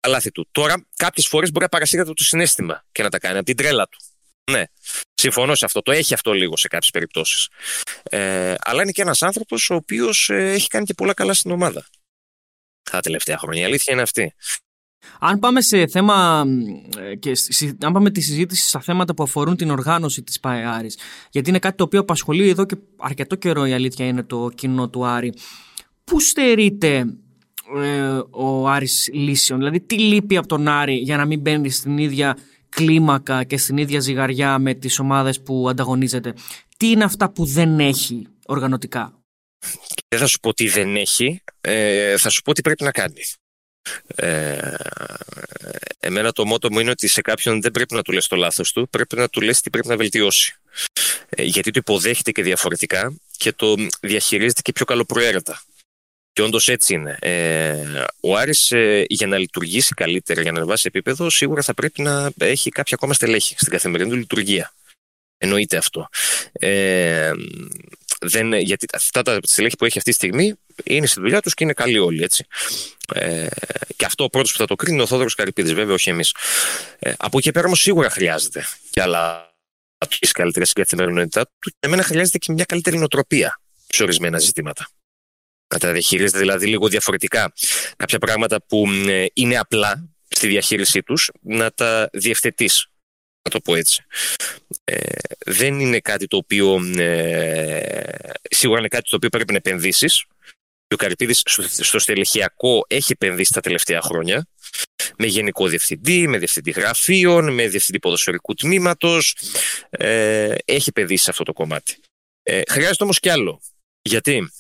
τα 0.03 0.09
λάθη 0.09 0.31
του. 0.31 0.49
Τώρα, 0.53 0.87
κάποιες 0.97 1.27
φορές 1.27 1.51
μπορεί 1.51 1.65
να 1.65 1.69
παρασύρεται 1.71 2.13
το 2.13 2.25
συνέστημα 2.25 2.85
και 2.93 3.03
να 3.03 3.09
τα 3.09 3.19
κάνει 3.19 3.37
από 3.37 3.47
την 3.47 3.57
τρέλα 3.57 3.89
του. 3.89 3.99
Ναι, 4.51 4.65
συμφωνώ 5.15 5.55
σε 5.55 5.65
αυτό. 5.65 5.83
Το 5.83 5.93
έχει 5.93 6.15
αυτό 6.15 6.33
λίγο 6.33 6.57
σε 6.57 6.69
κάποιες 6.69 6.91
περιπτώσεις. 6.91 7.49
Ε, 8.03 8.55
αλλά 8.59 8.83
είναι 8.83 8.91
και 8.91 9.03
ένας 9.03 9.23
άνθρωπος 9.23 9.71
ο 9.71 9.75
οποίος 9.75 10.31
έχει 10.31 10.69
κάνει 10.69 10.85
και 10.85 10.95
πολλά 10.95 11.15
καλά 11.15 11.35
στην 11.35 11.51
ομάδα. 11.51 11.87
Τα 12.91 13.01
τελευταία 13.01 13.39
χρόνια. 13.39 13.63
Η 13.63 13.65
αλήθεια 13.65 13.93
είναι 13.93 14.03
αυτή. 14.03 14.35
Αν 15.21 15.39
πάμε 15.39 15.61
σε 15.61 15.87
θέμα 15.87 16.45
ε, 16.99 17.15
και 17.15 17.35
συ- 17.35 17.85
αν 17.85 17.93
πάμε 17.93 18.11
τη 18.11 18.21
συζήτηση 18.21 18.69
στα 18.69 18.81
θέματα 18.81 19.15
που 19.15 19.23
αφορούν 19.23 19.57
την 19.57 19.71
οργάνωση 19.71 20.23
της 20.23 20.41
ΠΑΕ 20.41 20.65
Άρης, 20.65 20.99
γιατί 21.31 21.49
είναι 21.49 21.59
κάτι 21.59 21.77
το 21.77 21.85
οποίο 21.85 22.01
απασχολεί 22.01 22.49
εδώ 22.49 22.67
και 22.67 22.77
αρκετό 22.97 23.37
καιρό 23.37 23.67
η 23.67 23.73
αλήθεια 23.73 24.07
είναι 24.07 24.23
το 24.23 24.49
κοινό 24.55 24.89
του 24.91 25.07
Άρη. 25.07 25.35
Πού 26.05 26.21
στερείται 26.21 27.05
ε, 27.81 28.23
ο 28.31 28.69
Άρης 28.69 29.11
λύσεων, 29.13 29.59
δηλαδή 29.59 29.81
τι 29.81 29.99
λείπει 29.99 30.37
από 30.37 30.47
τον 30.47 30.69
Άρη 30.69 30.95
για 30.95 31.17
να 31.17 31.25
μην 31.25 31.41
μπαίνει 31.41 31.71
στην 31.71 31.99
ίδια 31.99 32.37
κλίμακα 32.69 33.45
και 33.45 33.57
στην 33.57 33.77
ίδια 33.77 34.01
ζυγαριά 34.01 34.59
με 34.59 34.75
τις 34.75 34.99
ομάδες 34.99 35.43
που 35.43 35.69
ανταγωνίζεται; 35.69 36.35
Τι 36.77 36.91
είναι 36.91 37.05
αυτά 37.05 37.31
που 37.31 37.45
δεν 37.45 37.81
έχει 37.81 38.27
οργανωτικά; 38.47 39.23
Και 39.89 40.03
δεν 40.09 40.19
θα 40.19 40.27
σου 40.27 40.41
πω 40.41 40.55
τι 40.55 40.69
δεν 40.69 40.97
έχει, 40.97 41.43
ε, 41.61 42.17
θα 42.17 42.29
σου 42.29 42.43
πω 42.43 42.53
τι 42.53 42.61
πρέπει 42.61 42.85
να 42.85 42.91
κάνει. 42.91 43.23
Ε, 44.15 44.75
εμένα 45.99 46.33
το 46.33 46.47
μότο 46.47 46.73
μου 46.73 46.79
είναι 46.79 46.91
ότι 46.91 47.09
σε 47.09 47.21
κάποιον 47.21 47.61
δεν 47.61 47.71
πρέπει 47.71 47.95
να 47.95 48.03
του 48.03 48.13
λες 48.13 48.27
το 48.27 48.37
λάθος 48.37 48.73
του, 48.73 48.89
πρέπει 48.91 49.17
να 49.17 49.29
του 49.29 49.41
λες 49.41 49.61
τι 49.61 49.71
πρέπει 49.71 49.89
να 49.89 49.97
βελτιώσει. 49.97 50.55
Ε, 51.29 51.43
γιατί 51.43 51.71
το 51.71 51.79
υποδέχεται 51.83 52.31
και 52.31 52.43
διαφορετικά 52.43 53.15
και 53.37 53.53
το 53.53 53.75
διαχειρίζεται 54.01 54.61
και 54.63 54.73
πιο 54.73 54.85
καλοπροαίρετα. 54.85 55.63
Και 56.33 56.43
όντως 56.43 56.69
έτσι 56.69 56.95
είναι. 56.95 57.19
Ε, 57.21 58.05
ο 58.21 58.37
Άρης 58.37 58.71
ε, 58.71 59.05
για 59.09 59.27
να 59.27 59.39
λειτουργήσει 59.39 59.95
καλύτερα, 59.95 60.43
για 60.43 60.53
να 60.53 60.59
ανεβάσει 60.59 60.85
επίπεδο, 60.87 61.31
σίγουρα 61.31 61.63
θα 61.63 61.75
πρέπει 61.75 62.03
να 62.03 62.33
έχει 62.39 62.71
κάποια 62.71 62.95
ακόμα 62.95 63.15
στελέχη 63.15 63.55
στην 63.59 63.71
καθημερινή 63.73 64.11
του 64.11 64.17
λειτουργία. 64.17 64.75
Εννοείται 65.39 65.77
αυτό. 65.77 66.09
Ε, 66.53 67.33
δεν, 68.21 68.53
γιατί 68.53 68.87
αυτά 68.93 69.23
τα 69.23 69.39
στελέχη 69.43 69.77
που 69.77 69.85
έχει 69.85 69.99
αυτή 69.99 70.11
τη 70.11 70.17
στιγμή 70.17 70.55
είναι 70.85 71.07
στη 71.07 71.21
δουλειά 71.21 71.41
τους 71.41 71.55
και 71.55 71.65
είναι 71.65 71.73
καλοί 71.73 71.99
όλοι. 71.99 72.23
Έτσι. 72.23 72.47
Ε, 73.15 73.47
και 73.97 74.05
αυτό 74.05 74.25
ο 74.25 74.29
πρώτος 74.29 74.53
που 74.53 74.59
θα 74.59 74.67
το 74.67 74.75
κρίνει 74.75 74.95
είναι 74.95 75.03
ο 75.03 75.07
Θόδωρος 75.07 75.35
Καρυπίδης, 75.35 75.75
βέβαια, 75.75 75.95
όχι 75.95 76.11
εμείς. 76.11 76.35
Ε, 76.99 77.13
από 77.17 77.39
εκεί 77.39 77.51
πέρα 77.51 77.67
όμως 77.67 77.81
σίγουρα 77.81 78.11
χρειάζεται 78.11 78.67
και 78.91 79.03
άλλα 79.03 79.51
καλύτερα 80.33 80.65
στην 80.65 80.83
καθημερινότητά 80.83 81.45
του. 81.45 81.71
Και 81.71 81.77
εμένα 81.81 82.03
χρειάζεται 82.03 82.39
και 82.39 82.53
μια 82.53 82.65
καλύτερη 82.65 82.97
νοοτροπία 82.99 83.61
σε 83.87 84.03
ορισμένα 84.03 84.39
ζητήματα. 84.39 84.89
Να 85.73 85.79
τα 85.79 85.93
διαχειρίζεται 85.93 86.39
δηλαδή 86.39 86.67
λίγο 86.67 86.89
διαφορετικά 86.89 87.53
κάποια 87.97 88.19
πράγματα 88.19 88.63
που 88.67 88.87
ε, 89.07 89.27
είναι 89.33 89.59
απλά 89.59 90.09
στη 90.29 90.47
διαχείρισή 90.47 91.03
τους 91.03 91.31
να 91.41 91.71
τα 91.71 92.09
διευθετείς 92.13 92.87
να 93.43 93.51
το 93.51 93.61
πω 93.61 93.75
έτσι. 93.75 94.05
Ε, 94.85 94.97
δεν 95.47 95.81
είναι 95.81 96.01
κάτι 96.01 96.27
το 96.27 96.37
οποίο 96.37 96.81
ε, 96.97 97.83
σίγουρα 98.51 98.79
είναι 98.79 98.89
κάτι 98.89 99.09
το 99.09 99.17
οποίο 99.17 99.29
πρέπει 99.29 99.53
να 99.53 99.59
επενδύσεις 99.59 100.25
ο 100.93 100.97
Καρυπίδης 100.97 101.43
στο 101.67 101.99
στελεχειακό 101.99 102.85
έχει 102.89 103.13
επενδύσει 103.13 103.53
τα 103.53 103.61
τελευταία 103.61 104.01
χρόνια 104.01 104.47
με 105.19 105.27
γενικό 105.27 105.67
διευθυντή, 105.69 106.29
με 106.29 106.39
διευθυντή 106.39 106.71
γραφείων, 106.71 107.55
με 107.55 107.69
διευθυντή 107.69 107.99
ποδοσφαιρικού 107.99 108.55
τμήματος 108.55 109.37
ε, 109.91 110.55
έχει 110.65 110.89
επενδύσει 110.89 111.25
σε 111.25 111.31
αυτό 111.31 111.43
το 111.43 111.53
κομμάτι. 111.53 111.97
Ε, 112.43 112.61
χρειάζεται 112.69 113.03
όμως 113.03 113.19
κι 113.19 113.29
άλλο. 113.29 113.61
Γιατί; 114.03 114.53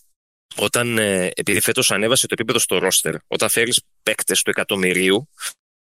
Όταν, 0.56 0.98
ε, 0.98 1.30
επειδή 1.34 1.60
φέτος 1.60 1.90
ανέβασε 1.90 2.26
το 2.26 2.34
επίπεδο 2.38 2.58
στο 2.58 2.78
ρόστερ, 2.78 3.14
όταν 3.26 3.48
φέρεις 3.48 3.80
παίκτες 4.02 4.42
του 4.42 4.50
εκατομμυρίου, 4.50 5.28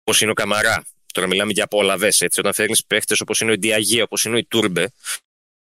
όπως 0.02 0.21
είναι 0.21 0.32
ο 0.32 0.34
Καμαρά, 0.34 0.86
τώρα 1.13 1.28
μιλάμε 1.28 1.52
για 1.52 1.63
απόλαβες, 1.63 2.21
έτσι, 2.21 2.39
όταν 2.39 2.54
φέρνεις 2.54 2.86
παίκτες 2.86 3.21
όπως 3.21 3.41
είναι 3.41 3.52
ο 3.52 3.54
Ιντιαγία, 3.54 4.04
όπως 4.04 4.26
είναι 4.26 4.36
ο 4.36 4.38
Ιτούρμπε, 4.38 4.91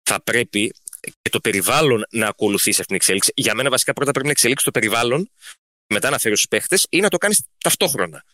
θα 0.03 0.23
πρέπει 0.23 0.75
και 1.23 1.31
το 1.31 1.41
περιβάλλον 1.41 2.07
να 2.11 2.29
ακολουθήσει 2.29 2.81
αυτήν 2.81 2.87
την 2.87 2.97
εξέλιξη. 2.97 3.33
Για 3.35 3.55
μένα, 3.55 3.71
βασικά, 3.71 3.93
πρώτα 3.93 4.11
πρέπει 4.11 4.27
να 4.27 4.33
εξελίξει 4.33 4.65
το 4.65 4.71
περιβάλλον, 4.71 5.31
μετά 5.93 6.11
να 6.11 6.19
φέρεις 6.19 6.39
τους 6.39 6.49
παίχτε 6.49 6.79
ή 6.89 7.01
να 7.01 7.09
το 7.09 7.19
κάνεις 7.19 7.43
ταυτόχρονα. 7.59 8.25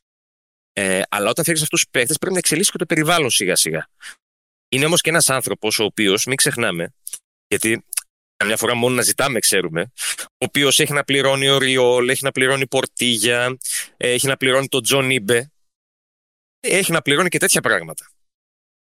Ε, 0.72 1.02
αλλά 1.08 1.30
όταν 1.30 1.44
φέρεις 1.44 1.62
αυτούς 1.62 1.80
τους 1.80 1.90
παίχτε, 1.90 2.14
πρέπει 2.14 2.32
να 2.32 2.38
εξελίξει 2.38 2.70
και 2.70 2.78
το 2.78 2.86
περιβάλλον 2.86 3.30
σιγά-σιγά. 3.30 3.88
Είναι 4.68 4.84
όμως 4.84 5.00
και 5.00 5.10
ένας 5.10 5.30
άνθρωπος, 5.30 5.78
ο 5.78 5.84
οποίος, 5.84 6.24
μην 6.24 6.36
ξεχνάμε, 6.36 6.92
γιατί 7.48 7.84
μια 8.44 8.56
φορά 8.56 8.74
μόνο 8.74 8.94
να 8.94 9.02
ζητάμε, 9.02 9.38
ξέρουμε, 9.38 9.92
ο 10.22 10.44
οποίος 10.44 10.78
έχει 10.78 10.92
να 10.92 11.04
πληρώνει 11.04 11.48
ο 11.48 11.58
Ριόλ, 11.58 12.08
έχει 12.08 12.24
να 12.24 12.32
πληρώνει 12.32 12.66
Πορτίγια, 12.66 13.56
έχει 13.96 14.26
να 14.26 14.36
πληρώνει 14.36 14.68
τον 14.68 14.82
Τζον 14.82 15.10
Ήμπε, 15.10 15.52
έχει 16.60 16.92
να 16.92 17.02
πληρώνει 17.02 17.28
και 17.28 17.38
τέτοια 17.38 17.60
πράγματα. 17.60 18.10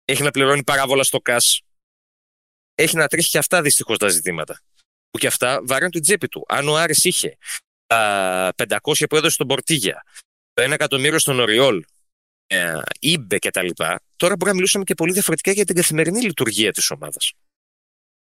Έχει 0.05 0.23
να 0.23 0.31
πληρώνει 0.31 0.63
παράβολα 0.63 1.03
στο 1.03 1.19
ΚΑΣ, 1.19 1.61
έχει 2.75 2.95
να 2.95 3.07
τρέχει 3.07 3.29
και 3.29 3.37
αυτά 3.37 3.61
δυστυχώς 3.61 3.97
τα 3.97 4.07
ζητήματα. 4.07 4.61
Που 5.09 5.17
και 5.19 5.27
αυτά 5.27 5.61
βαρύνουν 5.63 5.91
την 5.91 6.01
τσέπη 6.01 6.27
του. 6.27 6.45
Αν 6.47 6.67
ο 6.67 6.75
Άρης 6.75 7.03
είχε 7.03 7.37
τα 7.85 8.53
500 8.55 8.77
που 9.09 9.15
έδωσε 9.15 9.29
στον 9.29 9.47
Πορτίγια, 9.47 10.05
το 10.53 10.63
1 10.63 10.71
εκατομμύριο 10.71 11.19
στον 11.19 11.39
Οριόλ, 11.39 11.83
ε, 12.47 12.79
Ήμπε 12.99 13.39
κτλ., 13.39 13.67
τώρα 14.15 14.35
μπορεί 14.35 14.51
να 14.51 14.53
μιλούσαμε 14.53 14.83
και 14.83 14.93
πολύ 14.93 15.13
διαφορετικά 15.13 15.51
για 15.51 15.65
την 15.65 15.75
καθημερινή 15.75 16.21
λειτουργία 16.21 16.71
της 16.71 16.91
ομάδας. 16.91 17.33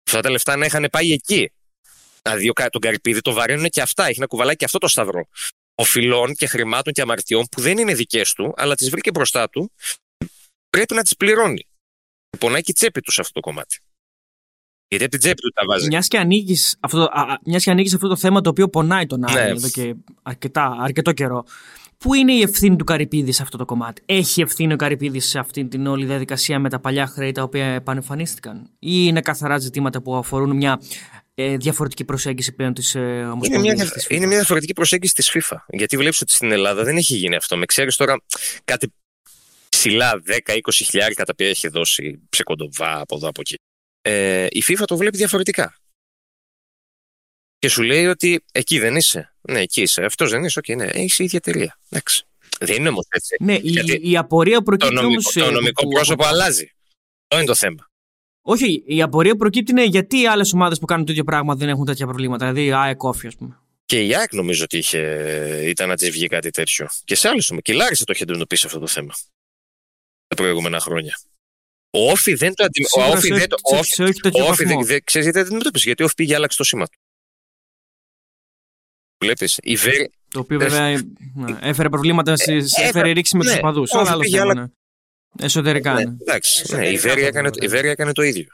Αυτά 0.08 0.22
τα 0.22 0.30
λεφτά 0.30 0.56
να 0.56 0.66
είχαν 0.66 0.88
πάει 0.92 1.12
εκεί. 1.12 1.52
Δηλαδή 2.22 2.52
τον 2.70 2.82
Καρυπίδη 2.82 3.22
το 3.22 3.34
βαρύνουν 3.34 3.70
και 3.70 3.82
αυτά. 3.82 4.06
Έχει 4.06 4.20
να 4.20 4.26
κουβαλάει 4.26 4.56
και 4.56 4.66
αυτό 4.66 4.78
το 4.78 4.88
σταυρό. 4.88 5.28
Οφειλών 5.76 6.34
και 6.34 6.48
χρημάτων 6.48 6.94
και 6.94 7.02
αμαρτιών 7.02 7.46
που 7.52 7.62
δεν 7.62 7.78
είναι 7.78 7.94
δικές 7.94 8.34
του, 8.34 8.54
αλλά 8.58 8.76
τις 8.76 8.90
βρήκε 8.90 9.12
μπροστά 9.12 9.50
του, 9.50 9.72
πρέπει 10.70 10.94
να 10.94 11.02
τις 11.02 11.16
πληρώνει. 11.16 11.68
Πονάει 12.38 12.62
και 12.62 12.72
η 12.72 12.74
τσέπη 12.74 13.02
τους 13.02 13.14
σε 13.14 13.22
αυτό 13.22 13.34
το 13.34 13.40
κομμάτι. 13.40 13.80
Γιατί 14.88 15.04
από 15.04 15.14
την 15.14 15.22
τσέπη 15.22 15.42
του 15.42 15.50
τα 15.50 15.62
βάζει. 15.68 15.88
Μιας 15.88 16.08
και 16.08 16.18
ανοίγεις 16.18 16.78
αυτό, 16.80 17.10
αυτό 17.94 18.08
το 18.08 18.16
θέμα 18.16 18.42
το 18.42 18.50
οποίο 18.50 18.70
πονάει 18.70 19.06
τον 19.06 19.24
Άρη 19.24 19.34
ναι. 19.34 19.50
εδώ 19.50 19.70
και 19.70 19.96
αρκετά, 20.22 20.78
αρκετό 20.80 21.12
καιρό. 21.12 21.46
Πού 22.02 22.14
είναι 22.14 22.34
η 22.34 22.42
ευθύνη 22.42 22.76
του 22.76 22.84
Καρυπίδης 22.84 23.36
σε 23.36 23.42
αυτό 23.42 23.58
το 23.58 23.66
κομμάτι, 23.66 24.02
Έχει 24.06 24.42
ευθύνη 24.42 24.74
ο 24.74 24.76
Καρυπίδης 24.76 25.30
σε 25.30 25.40
αυτή 25.40 25.68
την 25.68 25.88
όλη 25.88 26.06
διαδικασία 26.06 26.60
με 26.60 26.70
τα 26.70 26.80
παλιά 26.80 27.08
χρέη 27.08 27.32
τα 27.32 27.44
οποία 27.44 27.66
επανεμφανίστηκαν, 27.66 28.70
ή 28.80 28.90
είναι 29.08 29.22
καθαρά 29.22 29.58
ζητήματα 29.58 30.02
που 30.02 30.16
αφορούν 30.16 30.56
μια 30.56 30.82
ε, 31.34 31.58
διαφορετική 31.58 32.04
προσέγγιση 32.04 32.52
πλέον 32.52 32.74
της 32.74 32.96
ε, 32.96 33.30
Ομοσπονδίας. 33.32 33.82
Είναι, 33.82 33.90
είναι 34.10 34.26
μια 34.26 34.38
διαφορετική 34.38 34.74
προσέγγιση 34.74 35.14
της 35.14 35.32
FIFA. 35.34 35.58
Γιατί 35.68 35.98
βλέπεις 35.98 36.22
ότι 36.22 36.32
στην 36.32 36.52
Ελλάδα 36.52 36.84
δεν 36.84 36.98
έχει 36.98 37.16
γίνει 37.16 37.36
αυτό. 37.36 37.58
Με 37.58 37.66
ξέρεις 37.66 37.96
τώρα 37.96 38.22
κάτι 38.64 38.94
ψηλά 39.70 40.22
10-20 40.48 40.60
χιλιάρικα 40.72 41.24
τα 41.26 41.32
οποία 41.34 41.50
έχει 41.50 41.68
δώσει 41.68 42.22
σε 42.30 42.44
κοντοβά 42.44 43.00
από 43.00 43.16
εδώ 43.16 43.28
από 43.28 43.42
εκεί 43.42 43.56
ε, 44.02 44.48
η 44.50 44.64
FIFA 44.68 44.84
το 44.86 44.98
βλέπει 44.98 45.18
διαφορετικά. 45.18 45.81
Και 47.62 47.70
σου 47.70 47.82
λέει 47.82 48.06
ότι 48.06 48.44
εκεί 48.52 48.80
δεν 48.80 48.96
είσαι. 48.96 49.34
Ναι, 49.42 49.60
εκεί 49.60 49.82
είσαι. 49.82 50.04
Αυτός 50.04 50.30
δεν 50.30 50.44
είσαι. 50.44 50.60
Okay, 50.64 50.76
ναι, 50.76 50.86
έχεις 50.86 51.20
η 51.20 51.24
ίδια 51.24 51.40
εταιρεία. 51.46 51.80
Εντάξει. 51.90 52.24
Δεν 52.60 52.76
είναι 52.76 52.90
όμω 52.90 53.06
έτσι. 53.10 53.36
Ναι, 53.40 53.54
η, 53.54 54.00
η 54.02 54.18
απορία 54.18 54.62
προκύπτει. 54.62 54.96
Το 54.96 55.02
νομικό, 55.02 55.32
το 55.34 55.52
νομικό 55.52 55.88
πρόσωπο 55.88 56.26
αλλάζει. 56.26 56.72
Αυτό 57.28 57.38
είναι 57.38 57.46
το 57.46 57.56
θέμα. 57.56 57.90
Όχι, 58.42 58.84
η 58.86 59.02
απορία 59.02 59.36
προκύπτει 59.36 59.72
είναι 59.72 59.86
γιατί 59.86 60.22
οι 60.22 60.28
άλλες 60.28 60.54
ομάδες 60.54 60.80
που 60.80 60.86
κάνουν 60.86 61.06
το 61.06 61.12
ίδιο 61.12 61.24
πράγμα 61.24 61.56
δεν 61.56 61.70
έχουν 61.70 61.86
τέτοια 61.86 62.06
προβλήματα. 62.06 62.46
Δηλαδή 62.46 62.66
η 62.66 62.74
ΑΕΚ 62.74 63.04
Όφη, 63.04 63.28
ας 63.28 63.36
πούμε. 63.36 63.60
Και 63.86 64.06
η 64.06 64.16
ΑΕΚ 64.16 64.34
νομίζω 64.34 64.64
ότι 64.64 64.78
είχε, 64.78 65.00
ήταν 65.68 65.88
να 65.88 65.96
της 65.96 66.10
βγει 66.10 66.28
κάτι 66.28 66.50
τέτοιο. 66.50 66.88
Και 67.04 67.16
σε 67.16 67.28
άλλες 67.28 67.50
ομάδες. 67.50 67.66
Και 67.66 67.72
η 67.72 67.76
Λάρισα 67.76 68.04
το 68.04 68.12
είχε 68.14 68.24
αντιμετωπίσει 68.24 68.66
αυτό 68.66 68.80
το 68.80 68.88
θέμα 68.88 69.14
τα 70.28 70.36
προηγούμενα 70.36 70.80
χρόνια. 70.80 71.20
Ο 71.90 72.12
Όφη 72.12 72.34
δεν 72.34 72.54
το 72.56 72.64
αντιμετώπισε. 72.64 73.10
Ο 73.10 73.12
Όφη 73.12 74.64
δεν 74.64 75.34
το 75.34 75.40
αντιμετώπισε 75.40 75.86
γιατί 75.86 76.02
ο 76.02 76.06
Όφη 76.06 76.16
πήγε 76.16 76.36
άλλαξε 76.36 76.58
το 76.58 76.64
σήμα 76.64 76.86
του. 76.88 77.00
Βλέπεις. 79.22 79.60
Η 79.62 79.76
Βέρη. 79.76 80.12
Το 80.28 80.40
οποίο 80.40 80.60
βέβαια 80.60 80.90
ναι, 81.34 81.58
έφερε 81.62 81.90
προβλήματα, 81.90 82.34
ε, 82.46 82.58
έφερε 82.88 83.12
ρήξη 83.12 83.38
με 83.38 83.44
τους 83.44 83.56
οπαδούς. 83.56 83.94
Αλλά 83.94 84.12
άλλο 84.12 84.22
θέμα. 84.30 84.54
Ναι. 84.54 84.66
Εσωτερικά. 85.40 85.94
Ναι, 85.94 86.02
εντάξει. 86.02 86.76
Ναι, 86.76 86.88
η 86.88 86.98
Βέρη 87.68 87.88
έκανε 87.88 88.12
το 88.12 88.22
ίδιο. 88.22 88.48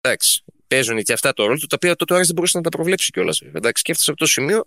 Εντάξει 0.00 0.44
παίζουν 0.68 1.02
και 1.02 1.12
αυτά 1.12 1.32
το 1.32 1.46
ρόλο 1.46 1.58
του, 1.58 1.66
τα 1.66 1.76
οποία 1.76 1.96
τότε 1.96 2.12
ο 2.12 2.16
Άρης 2.16 2.26
δεν 2.26 2.36
μπορούσε 2.36 2.56
να 2.56 2.62
τα 2.62 2.68
προβλέψει 2.68 3.10
κιόλας. 3.10 3.42
Εντάξει, 3.52 3.82
και 3.82 3.90
έφτασε 3.90 4.10
από 4.10 4.18
το 4.20 4.26
σημείο 4.26 4.64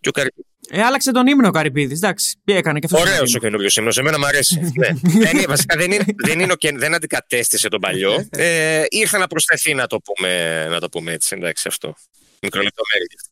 και 0.00 0.08
ο 0.08 0.12
Καρυπίδη. 0.12 0.46
Ε, 0.70 0.82
άλλαξε 0.82 1.12
τον 1.12 1.26
ύμνο 1.26 1.48
ο 1.48 1.50
Καρυπίδης. 1.50 2.02
Εντάξει, 2.02 2.36
τι 2.44 2.52
έκανε 2.52 2.78
και 2.78 2.86
αυτός. 2.92 3.10
Ωραίος 3.10 3.34
ο 3.34 3.38
καινούριος 3.38 3.76
ύμνος. 3.76 3.98
Εμένα 3.98 4.18
μου 4.18 4.26
αρέσει. 4.26 4.60
ναι. 4.80 4.88
δεν, 5.02 5.44
βασικά 5.48 5.76
δεν, 5.76 5.92
είναι, 5.92 6.04
δεν, 6.16 6.40
είναι, 6.40 6.54
δεν 6.74 6.94
αντικατέστησε 6.94 7.68
τον 7.68 7.80
παλιό. 7.80 8.28
Ε, 8.30 8.84
ήρθε 8.88 9.18
να 9.18 9.26
προσθεθεί, 9.26 9.74
να 9.74 9.86
το 9.86 10.00
πούμε, 10.00 10.66
να 10.68 10.80
το 10.80 10.88
πούμε 10.88 11.12
έτσι. 11.12 11.36
Εντάξει, 11.38 11.68
αυτό. 11.68 11.94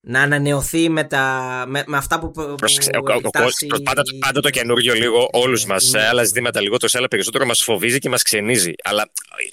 Να 0.01 0.23
ανανεωθεί 0.23 0.89
με, 0.89 1.05
τα, 1.05 1.65
με, 1.69 1.85
με 1.87 1.97
αυτά 1.97 2.19
που. 2.19 2.31
που 2.31 2.55
τάση... 3.31 3.67
πάντα, 3.83 4.03
πάντα 4.21 4.41
το 4.41 4.51
καινούριο 4.51 4.95
λίγο, 4.95 5.29
όλους 5.33 5.65
μας, 5.65 5.91
ναι. 5.91 6.07
άλλα 6.07 6.25
ζητήματα 6.25 6.61
λιγότερο, 6.61 6.93
άλλα 6.95 7.09
περισσότερο 7.09 7.47
μας 7.47 7.63
φοβίζει 7.63 7.99
και 7.99 8.09
μας 8.09 8.23
ξενίζει. 8.23 8.73
Αλλά 8.83 9.11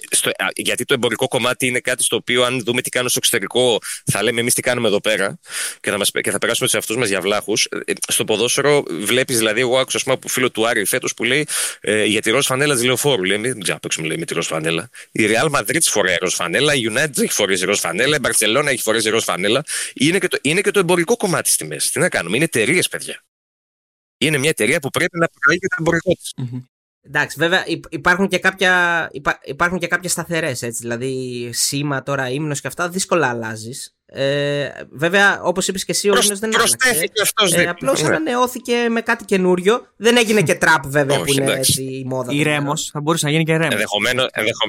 στο, 0.10 0.32
γιατί 0.56 0.86
το 0.86 0.94
εμπορικό 0.94 1.28
κομμάτι 1.28 1.68
είναι 1.68 1.80
κάτι 1.80 2.04
στο 2.04 2.16
οποίο, 2.16 2.44
αν 2.44 2.64
δούμε 2.64 2.82
τι 2.82 2.90
κάνουν 2.90 3.10
στο 3.10 3.18
εξωτερικό, 3.22 3.80
θα 4.12 4.24
λέμε 4.24 4.40
εμείς 4.40 4.54
τι 4.54 4.62
κάνουμε 4.62 4.88
εδώ 4.88 5.02
πέρα 5.02 5.40
και 5.82 5.90
θα, 5.90 5.98
μας, 5.98 6.12
και 6.22 6.32
θα 6.32 6.38
περάσουμε 6.38 6.66
τους 6.66 6.76
εαυτούς 6.76 6.98
μας 6.98 7.10
για 7.10 7.22
βλάχους. 7.22 7.68
Ε, 7.86 7.94
στο 8.08 8.26
ποδόσφαιρο 8.26 8.84
βλέπεις, 8.90 9.38
δηλαδή, 9.38 9.60
εγώ 9.60 9.80
άκουσα 9.80 10.00
πούμε, 10.04 10.16
από 10.16 10.28
φίλο 10.28 10.52
του 10.52 10.68
Άρη 10.68 10.86
φέτος 10.86 11.14
που 11.14 11.24
λέει 11.24 11.48
ε, 11.82 12.04
για 12.04 12.22
τη 12.22 12.30
ροζ 12.30 12.46
φανέλα 12.46 12.74
της 12.74 12.84
λεωφόρου. 12.84 13.24
Λέει, 13.24 13.38
δεν 13.38 13.62
ξέρω 13.62 13.80
παίξουμε 13.80 14.08
λέει, 14.08 14.18
με 14.18 14.26
τη 14.26 14.34
ροζ 14.34 14.46
φανέλα. 14.46 14.90
Η 15.12 15.28
Real 15.28 15.50
Madrid 15.60 15.82
φοράει 15.82 16.16
ροζ 16.20 16.34
φανέλα, 16.34 16.74
η 16.74 16.82
United 16.90 17.22
έχει 17.22 17.34
φορέσει 17.34 17.66
ροζ 17.66 17.80
φανέλα, 17.80 18.16
η 18.16 18.20
Barcelona 18.24 18.66
έχει 18.66 18.82
φορέσει 18.82 19.10
ροζ 19.10 19.24
φανέλα. 19.24 19.46
Είναι 19.94 20.20
και, 20.20 20.28
το, 20.28 20.38
είναι 20.42 20.62
και 20.62 20.72
το 20.72 20.80
εμπορικό 20.80 21.18
κομμάτι 21.18 21.50
στη 21.50 21.66
μέση. 21.66 21.92
Τι 21.92 22.00
να 22.00 22.10
κάνουμε, 22.10 22.36
είναι 22.36 22.46
εταιρείες, 22.46 22.88
παιδιά. 22.88 23.24
Είναι 24.18 24.38
μια 24.38 24.50
εταιρεία 24.50 24.80
που 24.80 24.90
πρέπει 24.90 25.18
να 25.20 25.28
προάγει 25.28 25.60
και 25.60 25.68
το 25.68 25.76
εμπορικό 25.80 26.14
της. 26.14 26.34
Εντάξει, 27.02 27.38
βέβαια 27.40 27.64
υπάρχουν 27.90 28.28
και 28.28 28.40
κάποια, 28.40 29.10
υπάρχουν 29.44 29.80
και 29.80 29.88
κάποιες 29.88 30.12
σταθερές, 30.12 30.62
έτσι, 30.62 30.82
δηλαδή 30.82 31.50
σήμα 31.54 32.04
τώρα, 32.04 32.30
ύμνος 32.30 32.62
και 32.62 32.68
αυτά 32.68 32.90
δύσκολα 32.90 33.30
αλλάζεις. 33.30 33.97
Ε, 34.10 34.70
βέβαια, 34.92 35.42
όπως 35.42 35.68
είπες 35.68 35.86
και 35.86 35.92
εσύ, 35.92 36.10
ο 36.10 36.16
ύμνος 36.22 36.40
δεν 36.40 36.56
άλλαξε. 36.56 37.10
Αυτός 37.22 37.54
ε, 37.54 37.64
Απλώς 37.64 38.02
ναι. 38.02 38.08
ανανεώθηκε 38.08 38.88
με 38.90 39.02
κάτι 39.02 39.26
καινούριο. 39.26 39.88
Δεν 39.96 40.18
έγινε 40.18 40.42
και 40.42 40.56
τραπ, 40.56 40.86
βέβαια, 40.88 41.22
που 41.22 41.32
είναι 41.32 41.52
έτσι, 41.52 41.84
η 41.84 42.04
μόδα. 42.06 42.34
Η 42.34 42.44
Ρέμος, 42.44 42.90
θα 42.94 43.02
μπορούσε 43.02 43.26
να 43.26 43.32
γίνει 43.32 43.44
και 43.44 43.52
Ρέμος. 43.52 43.74
Ενδεχομένω. 43.74 44.24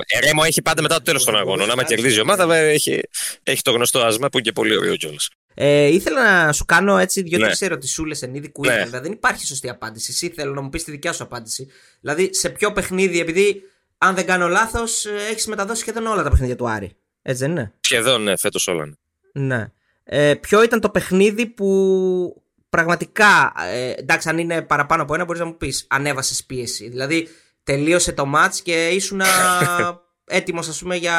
Η 0.07 0.27
Ρέμο 0.27 0.43
έχει 0.47 0.63
πάντα 0.63 0.83
μετά 0.83 0.95
το 0.95 1.03
τέλος 1.03 1.25
των 1.25 1.37
αγώνων. 1.37 1.71
Άμα 1.71 1.85
κερδίζει 1.85 2.17
η 2.19 2.21
ομάδα, 2.21 2.57
έχει, 2.57 3.01
έχει 3.43 3.63
το 3.63 3.71
γνωστό 3.71 4.01
άσμα 4.01 4.29
που 4.29 4.39
είναι 4.39 4.47
και 4.47 4.53
πολύ 4.53 4.77
ωραίο 4.77 4.97
κιόλας. 4.97 5.29
Ε, 5.55 5.87
ήθελα 5.87 6.47
να 6.47 6.53
σου 6.53 6.65
κάνω 6.65 6.99
έτσι 6.99 7.23
δύο-τρεις 7.23 7.61
Ναι. 7.61 7.67
ερωτησούλες 7.67 8.23
εν 8.23 8.35
είδη 8.35 8.53
quiz. 8.59 8.67
Ναι. 8.67 8.85
Δηλαδή 8.85 9.03
δεν 9.03 9.13
υπάρχει 9.13 9.47
σωστή 9.47 9.69
απάντηση. 9.69 10.11
Εσύ 10.11 10.33
θέλω 10.37 10.53
να 10.53 10.61
μου 10.61 10.69
πεις 10.69 10.85
τη 10.85 10.91
δικιά 10.91 11.13
σου 11.13 11.23
απάντηση. 11.23 11.69
Δηλαδή 12.01 12.35
σε 12.35 12.49
ποιο 12.49 12.73
παιχνίδι, 12.73 13.21
επειδή 13.21 13.63
αν 13.99 14.15
δεν 14.15 14.27
κάνω 14.27 14.49
λάθος, 14.49 15.07
έχεις 15.31 15.47
μεταδώσει 15.47 15.81
σχεδόν 15.81 16.07
όλα 16.07 16.23
τα 16.23 16.31
παιχνίδια 16.31 16.57
του 16.57 16.69
Άρη. 16.69 16.97
Έτσι 17.23 17.43
δεν 17.43 17.51
είναι; 17.51 17.73
Σχεδόν, 17.81 18.23
ναι, 18.23 18.37
φέτος 18.37 18.67
όλα. 18.67 18.97
Ναι. 19.39 19.57
Ναι. 19.57 19.67
Ε, 20.05 20.35
ποιο 20.35 20.63
ήταν 20.63 20.81
το 20.81 20.91
παιχνίδι 20.91 21.47
που 21.47 22.43
πραγματικά, 22.69 23.53
ε, 23.73 23.91
εντάξει, 23.91 24.29
αν 24.29 24.39
είναι 24.39 24.63
παραπάνω 24.63 25.03
από 25.03 25.15
ένα, 25.15 25.25
μπορείς 25.25 25.41
να 25.41 25.47
μου 25.47 25.57
πεις, 25.57 25.87
ανέβασες 25.89 26.45
πίεση. 26.45 26.89
Δηλαδή, 26.89 27.29
τελείωσε 27.63 28.13
το 28.13 28.33
match 28.35 28.55
και 28.63 28.89
ήσουν 28.89 29.21
έτοιμος, 30.31 30.69
ας 30.69 30.79
πούμε, 30.79 30.97
για 30.97 31.13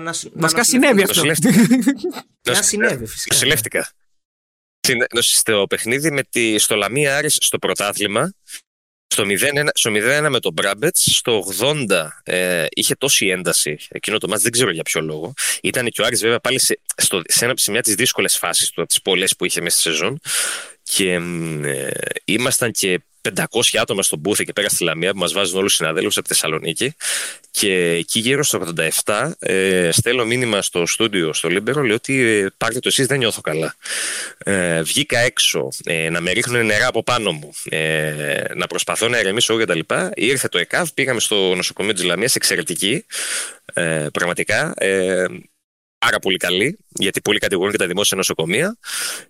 να 0.00 0.12
σου. 0.12 0.30
να 0.34 0.40
Βασικά 0.40 0.60
νοσηλευτείς. 0.60 0.66
συνέβη 0.68 1.02
αυτό. 1.02 1.24
Νοσηλεύτηκα. 1.24 2.24
Να 2.42 2.62
συνέβη, 2.62 3.06
φυσικά. 3.06 3.34
Νοσηλεύτηκα. 3.34 3.88
Στην- 4.80 5.02
Στο 5.12 5.66
παιχνίδι 5.68 6.10
με 6.10 6.22
τη, 6.22 6.58
στο 6.58 6.74
Λαμία 6.76 7.16
Άρης 7.16 7.36
στο 7.40 7.58
πρωτάθλημα, 7.58 8.32
στο 9.08 9.24
0-1, 9.24 9.66
στο 9.74 9.90
0-1 9.94 10.28
με 10.30 10.40
τον 10.40 10.52
Μπράμπετς, 10.52 11.02
στο 11.16 11.44
80 11.58 12.08
ε, 12.22 12.66
είχε 12.70 12.94
τόση 12.94 13.26
ένταση 13.26 13.78
εκείνο 13.88 14.18
το 14.18 14.28
μάτς, 14.28 14.42
δεν 14.42 14.52
ξέρω 14.52 14.70
για 14.70 14.82
ποιο 14.82 15.00
λόγο. 15.00 15.32
Ήταν 15.62 15.88
και 15.88 16.02
ο 16.02 16.04
Άρης 16.04 16.20
βέβαια 16.20 16.40
πάλι 16.40 16.60
σε, 16.60 16.80
στο, 16.96 17.22
σε, 17.26 17.44
ένα, 17.44 17.54
σε 17.56 17.70
μια 17.70 17.80
από 17.80 17.88
τις 17.88 17.96
δύσκολες 17.96 18.36
φάσεις 18.36 18.70
του, 18.70 18.80
από 18.80 18.88
τις 18.88 19.02
πολλές 19.02 19.36
που 19.36 19.44
είχε 19.44 19.60
μέσα 19.60 19.80
στη 19.80 19.90
σεζόν 19.90 20.20
και 20.82 21.18
μ, 21.18 21.64
ε, 21.64 21.90
ήμασταν 22.24 22.70
και 22.70 23.00
500 23.34 23.44
άτομα 23.80 24.02
στον 24.02 24.18
Μπούθε 24.18 24.44
και 24.46 24.52
πέρα 24.52 24.68
στη 24.68 24.84
Λαμία 24.84 25.12
που 25.12 25.18
μας 25.18 25.32
βάζουν 25.32 25.58
όλους 25.58 25.72
οι 25.72 25.76
συναδέλφους 25.76 26.16
από 26.16 26.28
τη 26.28 26.34
Θεσσαλονίκη. 26.34 26.94
Και 27.50 27.72
εκεί 27.74 28.18
γύρω 28.18 28.44
στο 28.44 28.74
87 29.04 29.30
ε, 29.38 29.88
στέλνω 29.92 30.24
μήνυμα 30.24 30.62
στο 30.62 30.86
στούντιο 30.86 31.32
στο 31.32 31.48
Λίμπερο 31.48 31.82
λέω 31.82 31.94
ότι 31.94 32.20
ε, 32.20 32.46
πάρτε 32.56 32.78
το 32.78 32.88
εσείς 32.88 33.06
δεν 33.06 33.18
νιώθω 33.18 33.40
καλά. 33.40 33.74
Ε, 34.38 34.82
βγήκα 34.82 35.18
έξω 35.18 35.68
ε, 35.84 36.10
να 36.10 36.20
με 36.20 36.32
ρίχνουν 36.32 36.66
νερά 36.66 36.86
από 36.86 37.02
πάνω 37.02 37.32
μου 37.32 37.50
ε, 37.64 38.44
να 38.54 38.66
προσπαθώ 38.66 39.08
να 39.08 39.18
ηρεμήσω 39.18 39.52
εγώ 39.52 39.64
κτλ 39.64 39.94
ήρθε 40.14 40.48
το 40.48 40.58
ΕΚΑΒ 40.58 40.88
πήγαμε 40.94 41.20
στο 41.20 41.54
νοσοκομείο 41.54 41.92
της 41.92 42.02
Λαμίας 42.02 42.34
εξαιρετική. 42.34 43.04
Ε, 43.74 44.06
πραγματικά 44.12 44.74
ε, 44.76 45.24
πάρα 46.06 46.18
πολύ 46.18 46.36
καλή, 46.36 46.78
γιατί 46.88 47.20
πολλοί 47.20 47.38
κατηγορούν 47.38 47.72
και 47.72 47.78
τα 47.78 47.86
δημόσια 47.86 48.16
νοσοκομεία. 48.16 48.76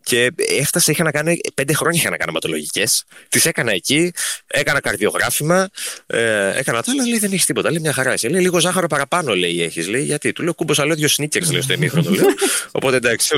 Και 0.02 0.30
έφτασα, 0.60 0.90
είχα 0.92 1.02
να 1.02 1.10
κάνω, 1.10 1.32
πέντε 1.54 1.74
χρόνια 1.74 2.00
είχα 2.00 2.10
να 2.10 2.16
κάνω 2.16 2.32
αιματολογικές. 2.32 3.04
Τις 3.28 3.44
έκανα 3.46 3.72
εκεί, 3.72 4.12
έκανα 4.46 4.80
καρδιογράφημα, 4.80 5.68
ε, 6.06 6.58
έκανα 6.58 6.82
τα 6.82 6.90
άλλα, 6.92 7.06
λέει 7.06 7.18
δεν 7.18 7.32
έχεις 7.32 7.44
τίποτα. 7.46 7.70
Λέει 7.70 7.80
μια 7.80 7.92
χαρά. 7.92 8.12
Εσύ. 8.12 8.28
Λέει 8.28 8.40
λίγο 8.40 8.58
ζάχαρο 8.60 8.86
παραπάνω, 8.86 9.34
λέει 9.34 9.62
έχεις. 9.62 9.88
Λέει 9.88 10.02
γιατί. 10.02 10.32
Του 10.32 10.42
λέω 10.42 10.54
κούμπος 10.54 10.78
άλλο 10.78 10.94
δύο 10.94 11.08
σνίκερ, 11.08 11.50
λέει 11.50 11.60
στο 11.60 11.72
εμίχρονο. 11.72 12.10
λέω. 12.10 12.26
Οπότε 12.76 12.96
εντάξει. 12.96 13.34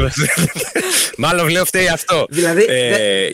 Μάλλον 1.16 1.49
λέω 1.49 1.64
φταίει 1.64 1.89
αυτό. 1.89 2.26
Δηλαδή, 2.28 2.64
Ε, 2.68 3.30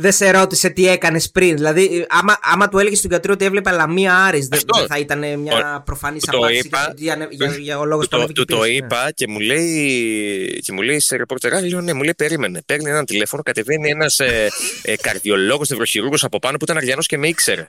Δεν 0.00 0.12
σε 0.12 0.30
ρώτησε 0.30 0.68
τι 0.68 0.88
έκανες 0.88 1.30
πριν. 1.30 1.56
Δηλαδή, 1.56 2.06
άμα, 2.08 2.38
άμα 2.42 2.68
του 2.68 2.78
έλεγες 2.78 2.98
στον 2.98 3.10
γιατρό 3.10 3.32
ότι 3.32 3.44
έβλεπε 3.44 3.70
Λαμία 3.70 4.14
Άρης, 4.14 4.48
δεν 4.48 4.58
Αυτό. 4.58 4.78
δεν 4.78 4.88
θα 4.88 4.98
ήταν 4.98 5.40
μια 5.40 5.82
προφανή 5.84 6.18
του 6.18 6.26
το 6.30 6.36
απάντηση 6.36 6.66
είπα. 6.66 6.92
για, 6.96 7.14
για, 7.30 7.48
για, 7.48 7.56
για 7.58 7.78
ο 7.78 7.84
λόγος 7.84 8.08
του, 8.08 8.18
το, 8.18 8.32
του 8.32 8.44
το 8.44 8.64
είπα 8.64 9.10
και 9.14 9.28
μου 9.28 9.38
λέει, 9.38 10.60
και 10.64 10.72
μου 10.72 10.82
λέει 10.82 11.00
σε 11.00 11.16
ρεπορτερά, 11.16 11.60
λέω 11.60 11.80
ναι, 11.80 11.92
μου 11.92 12.02
λέει 12.02 12.14
περίμενε. 12.14 12.62
Παίρνει 12.66 12.90
ένα 12.90 13.04
τηλέφωνο, 13.04 13.42
κατεβαίνει 13.42 13.90
ένας 13.90 14.20
ε, 14.20 14.48
ε, 14.82 14.96
καρδιολόγος, 14.96 15.68
νευροχειρούργος 15.68 16.24
από 16.24 16.38
πάνω 16.38 16.56
που 16.56 16.64
ήταν 16.64 16.76
αργιανός 16.76 17.06
και 17.06 17.18
με 17.18 17.28
ήξερε. 17.28 17.66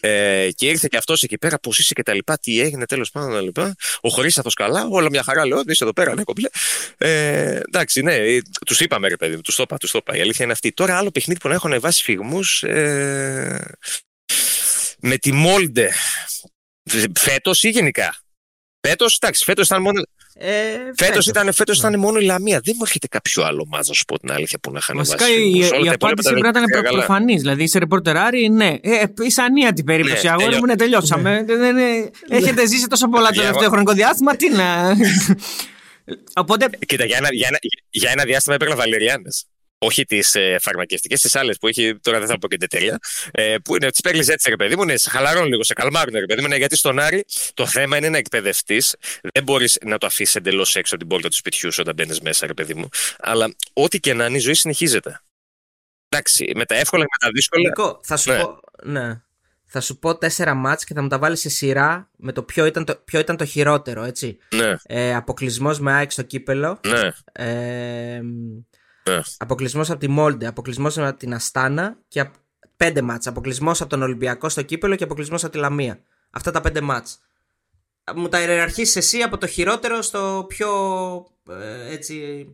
Ε, 0.00 0.48
και 0.54 0.66
ήρθε 0.66 0.88
και 0.90 0.96
αυτός 0.96 1.22
εκεί 1.22 1.38
πέρα, 1.38 1.58
πώς 1.58 1.78
είσαι 1.78 1.94
και 1.94 2.02
τα 2.02 2.14
λοιπά, 2.14 2.38
τι 2.38 2.60
έγινε 2.60 2.86
τέλος 2.86 3.10
πάντων 3.10 3.32
τα 3.32 3.40
λοιπά. 3.40 3.74
Ο 4.00 4.08
Χρήσαθο 4.08 4.50
καλά, 4.54 4.86
όλα 4.90 5.08
μια 5.10 5.22
χαρά, 5.22 5.46
λέω, 5.46 5.62
είσαι 5.66 5.84
εδώ 5.84 5.92
πέρα, 5.92 6.14
ναι, 6.14 6.22
κομπλέ. 6.22 6.48
Ε, 6.98 7.60
εντάξει, 7.66 8.02
ναι, 8.02 8.16
τους 8.66 8.80
είπαμε 8.80 9.08
ρε 9.08 9.16
παιδί 9.16 9.34
μου, 9.34 9.40
τους 9.40 9.54
το 9.54 9.62
είπα, 9.62 9.76
τους 9.76 9.90
το 9.90 9.98
είπα. 10.02 10.16
Η 10.16 10.20
αλήθεια 10.20 10.44
είναι 10.44 10.52
αυτή. 10.52 10.72
Τώρα 10.72 10.96
άλλο 10.96 11.10
παιχνίδι 11.10 11.40
που 11.40 11.48
να 11.48 11.54
έχω 11.54 11.68
ανεβάσει 11.70 12.02
φυγμού. 12.02 12.40
Ε, 12.60 13.58
με 15.00 15.16
τη 15.16 15.32
Μόλντε. 15.32 15.90
Φέτος 17.18 17.62
ή 17.62 17.68
γενικά; 17.68 18.14
Φέτος, 18.80 19.16
εντάξει, 19.20 19.44
φέτος 19.44 19.66
ήταν 19.66 19.82
μόνο. 19.82 20.02
Ε, 20.34 20.76
Φέτος 20.96 21.26
ήταν, 21.26 21.52
φέτος 21.52 21.80
Ναι. 21.82 21.88
ήταν 21.88 22.00
μόνο 22.00 22.18
η 22.18 22.24
Λαμία. 22.24 22.60
Δεν 22.64 22.74
μου 22.76 22.82
έρχεται 22.84 23.06
κάποιο 23.06 23.42
άλλο 23.44 23.66
μάζος, 23.68 23.88
να 23.88 23.94
σου 23.94 24.04
πω 24.04 24.18
την 24.18 24.32
αλήθεια, 24.32 24.58
που 24.58 24.70
να 24.72 24.78
είχαν 24.78 24.96
Βασικά 24.96 25.16
βάσει 25.24 25.32
η, 25.32 25.36
φυγμούς. 25.36 25.68
η, 25.68 25.72
Όλα 25.72 25.72
τα 25.72 25.76
υπόλοιπα 25.78 26.06
απάντηση 26.06 26.28
τα 26.28 26.30
πρέπει 26.32 26.44
να 26.44 26.48
ήταν 26.48 26.64
πήγα 26.64 26.80
προ- 26.80 26.90
καλά. 26.90 27.04
προφανής. 27.04 27.40
Δηλαδή 27.40 27.68
σε 27.68 27.78
ρεπορτεράρι, 27.78 28.48
ναι. 28.48 28.76
Ε, 28.82 29.02
είσαι 29.22 29.42
ανίατη 29.42 29.84
περίπτωση. 29.84 30.26
Ναι, 30.26 30.32
Αγόρι 30.32 30.44
μου, 30.44 30.50
τελειώ- 30.50 30.66
ναι, 30.66 30.76
τελειώσαμε. 30.76 31.44
Δεν- 31.46 31.58
δεν- 31.58 31.74
δεν- 31.74 32.10
Έχετε 32.28 32.66
ζήσει 32.66 32.86
τόσο 32.86 33.08
πολλά 33.08 33.26
το 33.26 33.32
Για 33.32 33.40
τελευταίο 33.42 33.62
εγώ- 33.64 33.72
χρονικό 33.72 33.92
διάστημα. 33.92 34.36
Τι 34.36 34.48
να. 34.50 34.96
Οπότε 36.42 36.68
Κοίτα, 36.86 37.04
για 37.04 37.16
ένα, 37.16 37.28
για 37.32 37.46
ένα, 37.48 37.58
για 37.90 38.10
ένα 38.10 38.24
διάστημα 38.24 38.54
έπαιρνα 38.54 38.76
βαλεριάνες. 38.76 39.44
Όχι 39.82 40.04
τις 40.04 40.34
ε, 40.34 40.56
φαρμακευτικές, 40.60 41.20
τις 41.20 41.36
άλλες 41.36 41.56
που 41.58 41.68
έχει. 41.68 41.98
Τώρα 42.02 42.18
δεν 42.18 42.28
θα 42.28 42.38
πω 42.38 42.48
και 42.48 42.56
την 42.56 42.68
εταιρεία. 42.70 42.98
Ε, 43.30 43.56
που 43.64 43.76
είναι, 43.76 43.90
τις 43.90 44.00
παίρνεις 44.00 44.28
έτσι, 44.28 44.50
ρε 44.50 44.56
παιδί 44.56 44.76
μου, 44.76 44.84
ναι, 44.84 44.96
σε 44.96 45.10
χαλαρώνουν 45.10 45.48
λίγο, 45.48 45.64
σε 45.64 45.72
καλμάρουν, 45.74 46.14
ρε 46.14 46.26
παιδί 46.26 46.40
μου. 46.40 46.48
Ναι, 46.48 46.56
γιατί 46.56 46.76
στον 46.76 46.98
Άρη 46.98 47.24
το 47.54 47.66
θέμα 47.66 47.96
είναι 47.96 48.08
να 48.08 48.16
εκπαιδευτείς. 48.18 48.96
Δεν 49.34 49.42
μπορείς 49.42 49.78
να 49.84 49.98
το 49.98 50.06
αφήσεις 50.06 50.34
εντελώς 50.34 50.76
έξω 50.76 50.94
από 50.94 51.04
την 51.04 51.12
πόρτα 51.12 51.28
του 51.28 51.36
σπιτιού 51.36 51.72
σου 51.72 51.78
όταν 51.82 51.94
μπαίνεις 51.94 52.20
μέσα, 52.20 52.46
ρε 52.46 52.54
παιδί 52.54 52.74
μου. 52.74 52.88
Αλλά 53.18 53.54
ό,τι 53.72 54.00
και 54.00 54.14
να 54.14 54.26
είναι, 54.26 54.36
η 54.36 54.40
ζωή 54.40 54.54
συνεχίζεται. 54.54 55.20
Εντάξει, 56.08 56.52
με 56.54 56.64
τα 56.64 56.74
εύκολα 56.74 57.04
και 57.04 57.10
με 57.20 57.26
τα 57.26 57.32
δύσκολα. 57.34 57.68
Νικό, 57.68 58.00
θα 58.04 58.16
σου 58.16 58.30
Ναι. 58.30 58.38
πω. 58.38 58.60
Ναι. 58.82 59.20
Θα 59.72 59.80
σου 59.80 59.98
πω 59.98 60.18
τέσσερα 60.18 60.54
μάτς 60.54 60.84
και 60.84 60.94
θα 60.94 61.02
μου 61.02 61.08
τα 61.08 61.18
βάλεις 61.18 61.40
σε 61.40 61.48
σειρά 61.48 62.10
με 62.16 62.32
το 62.32 62.42
ποιο 62.42 62.64
ήταν 62.66 62.84
το, 62.84 62.94
ποιο 63.04 63.18
ήταν 63.20 63.36
το 63.36 63.44
χειρότερο, 63.44 64.04
έτσι. 64.04 64.38
Ναι, 64.54 64.74
Ε, 64.82 65.14
Αποκλεισμός 65.14 65.80
με 65.80 65.92
ΑΕΚ 65.92 66.10
στο 66.10 66.22
κύπελο. 66.22 66.80
ναι. 66.86 67.10
Ε, 67.32 68.20
Ναι. 69.14 69.20
Αποκλεισμός 69.38 69.90
από 69.90 70.00
τη 70.00 70.08
Μόλντε, 70.08 70.46
αποκλεισμός 70.46 70.98
από 70.98 71.18
την 71.18 71.34
Αστάνα 71.34 71.96
και 72.08 72.20
απ- 72.20 72.34
πέντε 72.76 73.02
μάτς. 73.02 73.26
Αποκλεισμός 73.26 73.80
από 73.80 73.90
τον 73.90 74.02
Ολυμπιακό 74.02 74.48
στο 74.48 74.62
κύπελο 74.62 74.96
και 74.96 75.04
αποκλεισμός 75.04 75.44
από 75.44 75.52
τη 75.52 75.58
Λαμία. 75.58 76.00
Αυτά 76.30 76.50
τα 76.50 76.60
πέντε 76.60 76.80
μάτς. 76.80 77.18
Μου 78.14 78.28
τα 78.28 78.40
ιεραρχήσει 78.40 78.98
εσύ 78.98 79.18
από 79.22 79.38
το 79.38 79.46
χειρότερο 79.46 80.02
στο 80.02 80.44
πιο. 80.48 80.68
Ε, 81.50 81.92
έτσι. 81.92 82.46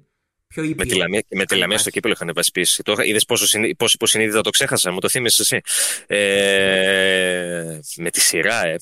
Πιο 0.48 0.62
ήπιο. 0.62 0.74
Με 0.78 0.84
τη 0.84 0.94
Λαμία, 0.96 1.22
με 1.30 1.44
τη 1.44 1.54
Αν 1.54 1.60
Λαμία 1.60 1.78
στο 1.78 1.88
υπάρχει. 1.88 1.90
κύπελο 1.90 2.12
είχαν 2.12 2.30
βάσει 2.34 2.50
πίεση. 2.50 2.82
Τώρα 2.82 3.04
είδες 3.04 3.24
πόσο, 3.24 3.46
συνή- 3.46 3.74
πόσο 3.76 3.92
υποσυνείδητα 3.96 4.40
το 4.40 4.50
ξέχασα, 4.50 4.90
μου 4.92 4.98
το 4.98 5.08
θύμισες 5.08 5.38
εσύ. 5.40 5.60
Ε, 6.06 7.78
με 7.96 8.10
τη 8.10 8.20
σειρά, 8.20 8.66
ε. 8.66 8.76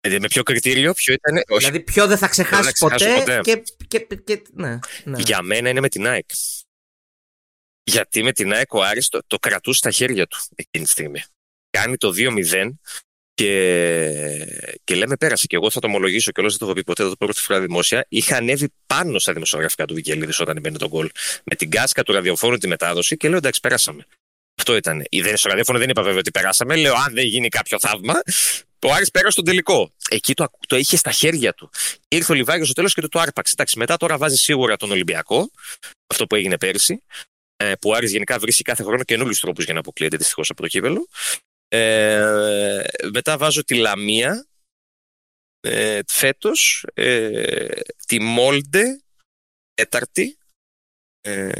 Ε, 0.00 0.18
Με 0.18 0.28
ποιο 0.28 0.42
κριτήριο, 0.42 0.94
ποιο 0.94 1.14
ήταν. 1.14 1.42
Όχι, 1.48 1.58
Δηλαδή, 1.58 1.80
ποιο 1.80 2.06
δεν 2.06 2.18
θα 2.18 2.28
ξεχάσει 2.28 2.62
Δεν 2.62 2.72
θα 2.72 2.88
ποτέ, 2.88 2.94
ξεχάσω 2.94 3.24
ποτέ. 3.24 3.40
Και, 3.40 3.62
και, 3.88 4.16
και, 4.24 4.42
ναι, 4.52 4.78
ναι. 5.04 5.20
Για 5.20 5.42
μένα 5.42 5.68
είναι 5.68 5.80
με 5.80 5.88
την 5.88 6.06
ΑΕΚ. 6.06 6.30
Γιατί 7.82 8.22
με 8.22 8.32
την 8.32 8.52
ΑΕΚ 8.52 8.72
ο 8.72 8.82
Άρης 8.82 9.08
το, 9.08 9.20
το 9.26 9.38
κρατούσε 9.38 9.78
στα 9.78 9.90
χέρια 9.90 10.26
του 10.26 10.38
εκείνη 10.54 10.84
τη 10.84 10.90
στιγμή. 10.90 11.22
Κάνει 11.70 11.96
το 11.96 12.12
2-0 12.16 12.70
και, 13.34 14.78
και 14.84 14.94
λέμε 14.94 15.16
πέρασε. 15.16 15.46
Και 15.46 15.56
εγώ 15.56 15.70
θα 15.70 15.80
το 15.80 15.86
ομολογήσω 15.86 16.30
και 16.30 16.40
όλο 16.40 16.48
δεν 16.48 16.58
το 16.58 16.64
έχω 16.64 16.74
πει 16.74 16.84
ποτέ, 16.84 17.02
θα 17.02 17.08
το 17.08 17.16
πω 17.16 17.26
πρώτη 17.26 17.40
φορά 17.40 17.60
δημόσια. 17.60 18.06
Είχα 18.08 18.36
ανέβει 18.36 18.68
πάνω 18.86 19.18
στα 19.18 19.32
δημοσιογραφικά 19.32 19.84
του 19.84 19.94
Βικελίδης 19.94 20.40
όταν 20.40 20.60
μπαίνει 20.60 20.78
τον 20.78 20.88
γκολ. 20.88 21.10
Με 21.44 21.54
την 21.54 21.70
κάσκα 21.70 22.02
του 22.02 22.12
ραδιοφώνου 22.12 22.56
τη 22.56 22.68
μετάδοση 22.68 23.16
και 23.16 23.28
λέω 23.28 23.38
εντάξει, 23.38 23.60
πέρασαμε. 23.60 24.06
Αυτό 24.58 24.76
ήταν. 24.76 25.04
Η 25.08 25.20
δεν 25.20 25.36
στο 25.36 25.48
ραδιόφωνο 25.48 25.78
δεν 25.78 25.88
είπα 25.88 26.02
βέβαια 26.02 26.18
ότι 26.18 26.30
περάσαμε. 26.30 26.76
Λέω 26.76 26.94
αν 26.94 27.14
δεν 27.14 27.24
γίνει 27.24 27.48
κάποιο 27.48 27.78
θαύμα. 27.80 28.14
Ο 28.82 28.92
Άρης 28.92 29.10
πέρασε 29.10 29.32
στον 29.32 29.44
τελικό. 29.44 29.92
Εκεί 30.10 30.34
το, 30.34 30.50
το 30.68 30.76
είχε 30.76 30.96
στα 30.96 31.10
χέρια 31.10 31.54
του. 31.54 31.70
Ήρθε 32.08 32.32
ο 32.32 32.34
Λιβάγιος 32.34 32.66
στο 32.66 32.74
τέλος 32.74 32.94
και 32.94 33.00
του 33.00 33.08
το 33.08 33.18
άρπαξε. 33.18 33.52
Εντάξει, 33.52 33.78
μετά 33.78 33.96
τώρα 33.96 34.18
βάζει 34.18 34.36
σίγουρα 34.36 34.76
τον 34.76 34.90
Ολυμπιακό. 34.90 35.50
Αυτό 36.06 36.26
που 36.26 36.34
έγινε 36.34 36.58
πέρσι. 36.58 37.02
Ε, 37.56 37.72
που 37.80 37.90
ο 37.90 37.94
Άρης 37.94 38.10
γενικά 38.10 38.38
βρίσκει 38.38 38.62
κάθε 38.62 38.82
χρόνο 38.82 39.04
καινούριους 39.04 39.40
τρόπους 39.40 39.64
για 39.64 39.74
να 39.74 39.80
αποκλείεται 39.80 40.16
δυστυχώς 40.16 40.50
από 40.50 40.62
το 40.62 40.68
κύπελο. 40.68 41.08
Ε, 41.68 42.82
μετά 43.12 43.38
βάζω 43.38 43.64
τη 43.64 43.74
Λαμία 43.74 44.46
ε, 45.60 46.00
φέτος, 46.06 46.86
ε, 46.94 47.68
τη 48.06 48.20
Μόλντε 48.20 49.00
τέταρτη 49.74 50.38
ε, 51.20 51.50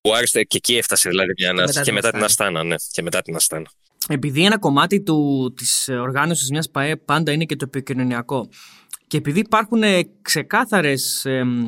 που 0.00 0.14
άρεσε 0.14 0.44
και 0.44 0.56
εκεί 0.56 0.76
έφτασε 0.76 1.08
δηλαδή 1.08 1.32
μια 1.36 1.50
ανάσταση 1.50 1.84
και 1.84 1.92
μετά 1.92 2.10
την 2.10 2.24
Αστάνα, 2.24 2.64
ναι, 2.64 2.76
και 2.90 3.02
μετά 3.02 3.22
την 3.22 3.36
Αστάνα. 3.36 3.70
Επειδή 4.08 4.44
ένα 4.44 4.58
κομμάτι 4.58 5.00
του, 5.00 5.52
της 5.56 5.88
οργάνωσης 5.88 6.50
μιας 6.50 6.70
ΠαΕ 6.70 6.96
πάντα 6.96 7.32
είναι 7.32 7.44
και 7.44 7.56
το 7.56 7.64
επικοινωνιακό 7.68 8.48
και 9.08 9.16
επειδή 9.16 9.38
υπάρχουν 9.38 9.82
ε, 9.82 10.00
ξεκάθαρες 10.22 11.24
εμ, 11.24 11.66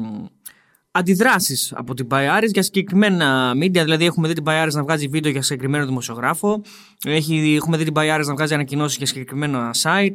αντιδράσεις 0.91 1.73
από 1.77 1.95
την 1.95 2.07
ΠαΕ 2.07 2.29
Άρης 2.29 2.51
για 2.51 2.63
συγκεκριμένα 2.63 3.53
media, 3.55 3.71
δηλαδή 3.71 4.05
έχουμε 4.05 4.29
δει 4.29 4.35
την 4.35 4.43
ΠαΕ 4.43 4.59
Άρης 4.59 4.75
να 4.75 4.83
βγάζει 4.83 5.09
βίντεο 5.09 5.33
για 5.33 5.43
συγκεκριμένο 5.43 5.87
δημοσιογράφο, 5.87 6.63
έχει, 7.05 7.55
έχουμε 7.57 7.77
δει 7.77 7.85
την 7.85 7.93
ΠαΕ 7.93 8.11
Άρης 8.11 8.27
να 8.27 8.35
βγάζει 8.35 8.55
ανακοινώσεις 8.55 8.97
για 8.97 9.07
συγκεκριμένο 9.07 9.71
site. 9.83 10.15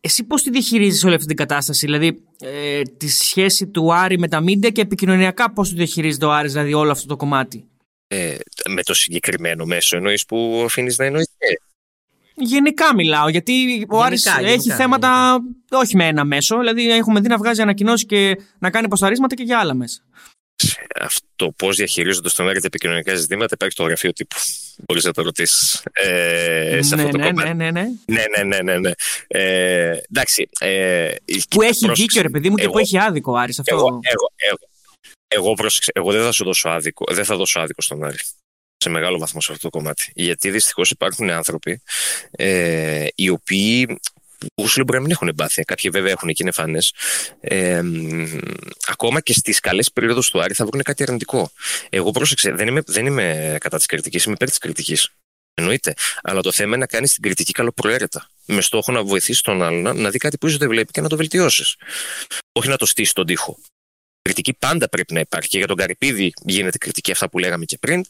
Εσύ 0.00 0.24
πώς 0.24 0.42
τη 0.42 0.50
διαχειρίζεις 0.50 1.04
όλη 1.04 1.14
αυτή 1.14 1.26
την 1.26 1.36
κατάσταση, 1.36 1.86
δηλαδή 1.86 2.24
ε, 2.40 2.82
τη 2.82 3.08
σχέση 3.08 3.66
του 3.66 3.94
Άρη 3.94 4.18
με 4.18 4.28
τα 4.28 4.42
media 4.42 4.72
και 4.72 4.80
επικοινωνιακά 4.80 5.52
πώς 5.52 5.68
το 5.70 5.76
διαχειρίζεται 5.76 6.26
ο 6.26 6.32
Άρης, 6.32 6.52
δηλαδή 6.52 6.74
όλο 6.74 6.90
αυτό 6.90 7.06
το 7.06 7.16
κομμάτι; 7.16 7.67
Ε, 8.08 8.36
με 8.68 8.82
το 8.82 8.94
συγκεκριμένο 8.94 9.64
μέσο 9.64 9.96
εννοείς 9.96 10.24
που 10.24 10.62
αφήνεις 10.64 10.98
να 10.98 11.04
εννοηθεί. 11.04 11.30
Γενικά 12.34 12.94
μιλάω, 12.94 13.28
γιατί 13.28 13.86
ο 13.88 14.02
Άρης 14.02 14.26
έχει 14.42 14.70
θέματα 14.70 15.38
όχι 15.70 15.96
με 15.96 16.06
ένα 16.06 16.24
μέσο. 16.24 16.58
Δηλαδή, 16.58 16.90
έχουμε 16.90 17.20
δει 17.20 17.28
να 17.28 17.36
βγάζει 17.36 17.60
ανακοινώσεις 17.62 18.06
και 18.06 18.36
να 18.58 18.70
κάνει 18.70 18.88
ποσταρίσματα 18.88 19.34
και 19.34 19.42
για 19.42 19.58
άλλα 19.58 19.74
μέσα. 19.74 20.02
Αυτό 21.00 21.52
πώς 21.56 21.76
διαχειρίζονται 21.76 22.28
στον 22.28 22.48
Άρη 22.48 22.60
τα 22.60 22.66
επικοινωνικά 22.66 23.14
ζητήματα 23.14 23.48
υπάρχει 23.54 23.74
στο 23.74 23.82
γραφείο 23.84 24.12
τύπου. 24.12 24.36
Μπορείς 24.86 25.04
να 25.04 25.12
το 25.12 25.22
ρωτήσεις. 25.22 25.82
Ε, 25.92 26.78
σε 26.82 26.94
ναι, 26.96 27.02
αυτό 27.02 27.12
το 27.12 27.18
ναι, 27.18 27.26
κομμάτι. 27.26 27.54
ναι, 27.54 27.70
ναι, 27.70 27.70
ναι. 27.70 27.88
Ναι, 28.06 28.22
ναι, 28.36 28.42
ναι, 28.42 28.62
ναι. 28.62 28.78
ναι. 28.78 28.90
Ε, 29.26 29.96
εντάξει. 30.10 30.48
Ε, 30.58 31.10
Που 31.50 31.62
έχει 31.62 31.78
πρόσεξε. 31.78 31.92
δίκιο, 32.02 32.22
ρε 32.22 32.28
παιδί 32.28 32.50
μου, 32.50 32.56
και 32.56 32.62
Εγώ- 32.62 32.72
που 32.72 32.78
έχει 32.78 32.98
άδικο 32.98 33.32
ο 33.32 33.36
Άρης. 33.36 33.58
Αυτό. 33.58 33.74
Εγώ, 33.74 33.86
εγώ, 33.86 34.32
εγώ, 34.36 34.58
εγώ, 35.28 35.54
πρόσεξε, 35.54 35.90
εγώ 35.94 36.12
δεν 36.12 36.22
θα 36.22 36.32
σου 36.32 36.44
δώσω 36.44 36.68
άδικο, 36.68 37.04
δεν 37.14 37.24
θα 37.24 37.36
δώσω 37.36 37.60
άδικο 37.60 37.82
στον 37.82 38.04
Άρη. 38.04 38.18
Σε 38.76 38.88
μεγάλο 38.88 39.18
βαθμό 39.18 39.40
σε 39.40 39.52
αυτό 39.52 39.70
το 39.70 39.78
κομμάτι. 39.78 40.12
Γιατί 40.14 40.50
δυστυχώς 40.50 40.90
υπάρχουν 40.90 41.30
άνθρωποι 41.30 41.82
ε, 42.30 43.06
οι 43.14 43.28
οποίοι 43.28 43.98
που 44.54 44.68
σου 44.68 44.76
λέω 44.76 44.84
μπορεί 44.84 44.98
να 44.98 45.04
μην 45.04 45.10
έχουν 45.10 45.28
εμπάθεια. 45.28 45.64
Κάποιοι 45.64 45.90
βέβαια 45.90 46.10
έχουν 46.10 46.28
και 46.28 46.42
είναι 46.42 46.52
φανές. 46.52 46.92
Ε, 47.40 47.82
μ, 47.82 48.38
ακόμα 48.86 49.20
και 49.20 49.32
στις 49.32 49.60
καλές 49.60 49.92
περίοδους 49.92 50.30
του 50.30 50.40
Άρη 50.40 50.54
θα 50.54 50.66
βρουν 50.66 50.82
κάτι 50.82 51.02
αρνητικό. 51.02 51.50
Εγώ 51.90 52.10
πρόσεξε, 52.10 52.50
δεν 52.50 52.66
είμαι, 52.66 52.82
δεν 52.86 53.06
είμαι 53.06 53.56
κατά 53.60 53.76
της 53.76 53.86
κριτικής, 53.86 54.24
είμαι 54.24 54.34
υπέρ 54.34 54.48
της 54.48 54.58
κριτικής. 54.58 55.08
Εννοείται. 55.54 55.94
Αλλά 56.22 56.40
το 56.40 56.52
θέμα 56.52 56.68
είναι 56.68 56.76
να 56.76 56.86
κάνεις 56.86 57.12
την 57.12 57.22
κριτική 57.22 57.52
καλοπροαίρετα. 57.52 58.28
Με 58.44 58.60
στόχο 58.60 58.92
να 58.92 59.02
βοηθήσεις 59.02 59.40
τον 59.40 59.62
άλλον 59.62 59.82
να, 59.82 59.92
να 59.92 60.10
δει 60.10 60.18
κάτι 60.18 60.38
που 60.38 60.46
ίσως 60.46 60.58
δεν 60.58 60.68
βλέπει 60.68 60.92
και 60.92 61.00
να 61.00 61.08
το 61.08 61.16
βελτιώσεις. 61.16 61.76
Όχι 62.52 62.68
να 62.68 62.76
το 62.76 62.86
στήσεις 62.86 63.12
τον 63.12 63.26
τοίχο. 63.26 63.58
Κριτική 64.28 64.52
πάντα 64.58 64.88
πρέπει 64.88 65.12
να 65.14 65.20
υπάρχει. 65.20 65.48
Και 65.48 65.58
για 65.58 65.66
τον 65.66 65.76
Καρυπίδη 65.76 66.32
γίνεται 66.44 66.78
κριτική 66.78 67.10
αυτά 67.10 67.28
που 67.28 67.38
λέγαμε 67.38 67.64
και 67.64 67.78
πριν. 67.78 68.04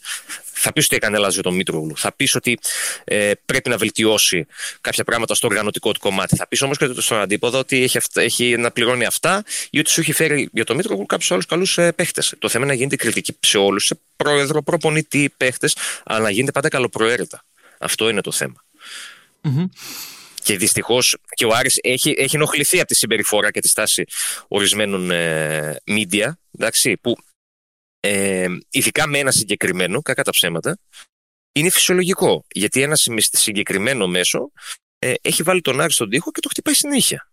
Θα 0.53 0.73
πεις 0.73 0.85
ότι 0.85 0.97
έκανε 0.97 1.19
λάθος 1.19 1.35
για 1.35 1.43
τον 1.43 1.55
Μήτρογλου. 1.55 1.97
Θα 1.97 2.13
πεις 2.13 2.35
ότι 2.35 2.59
ε, 3.05 3.33
πρέπει 3.47 3.69
να 3.69 3.77
βελτιώσει 3.77 4.47
κάποια 4.81 5.05
πράγματα 5.05 5.35
στο 5.35 5.47
οργανωτικό 5.47 5.93
του 5.93 6.01
κομμάτι. 6.01 6.37
Θα 6.37 6.47
πεις 6.49 6.63
όμως 6.63 6.79
και 6.79 6.89
στον 6.97 7.21
αντίποδο 7.21 7.59
ότι 7.59 7.83
έχει, 7.83 7.99
αυτά, 7.99 8.23
έχει 8.23 8.57
να 8.57 8.71
πληρώνει 8.71 9.05
αυτά 9.05 9.45
ή 9.71 9.79
ότι 9.79 9.91
σου 9.91 10.01
έχει 10.01 10.13
φέρει 10.13 10.49
για 10.53 10.65
τον 10.65 10.77
Μήτρογλου 10.77 11.07
κάποιους 11.07 11.31
άλλους 11.31 11.47
καλούς 11.47 11.79
ε, 11.79 11.93
παίχτες. 11.93 12.35
Το 12.39 12.49
θέμα 12.49 12.65
είναι 12.65 12.73
να 12.73 12.79
γίνεται 12.79 12.97
κριτική 12.97 13.37
σε 13.41 13.59
όλους, 13.59 13.85
σε 13.85 13.99
πρόεδρο, 14.17 14.63
προπονητή, 14.63 15.33
παίχτες, 15.37 15.77
αλλά 16.05 16.21
να 16.21 16.31
γίνεται 16.31 16.53
πάντα 16.53 16.69
καλοπροαίρετα. 16.69 17.45
Αυτό 17.79 18.09
είναι 18.09 18.21
το 18.21 18.33
θέμα. 18.33 18.65
Μμμ. 19.41 19.69
Και 20.49 20.57
δυστυχώς 20.57 21.17
και 21.35 21.45
ο 21.45 21.55
Άρης 21.55 21.79
έχει, 21.83 22.15
έχει 22.19 22.37
ενοχληθεί 22.37 22.79
από 22.79 22.87
τη 22.87 22.95
συμπεριφορά 22.95 23.51
και 23.51 23.61
τη 23.61 23.69
στάση 23.69 24.05
ορισμένων 24.49 25.11
ε, 25.11 25.77
media, 25.87 26.33
εντάξει, 26.59 26.97
που 26.97 27.17
ε, 28.01 28.47
ειδικά 28.71 29.07
με 29.09 29.19
ένα 29.19 29.31
συγκεκριμένο, 29.31 30.03
κακά 30.03 30.25
τα 30.25 30.31
ψέματα, 30.31 30.79
είναι 31.53 31.71
φυσιολογικό. 31.71 32.45
Γιατί 32.51 32.83
ένα 32.83 32.97
συμμεσ- 32.97 33.37
συγκεκριμένο 33.37 34.07
μέσο 34.07 34.53
ε, 34.99 35.15
έχει 35.23 35.43
βάλει 35.43 35.61
τον 35.61 35.81
Άρη 35.81 35.93
στον 35.93 36.11
τοίχο 36.11 36.31
και 36.31 36.41
το 36.41 36.49
χτυπάει 36.49 36.75
συνέχεια. 36.75 37.33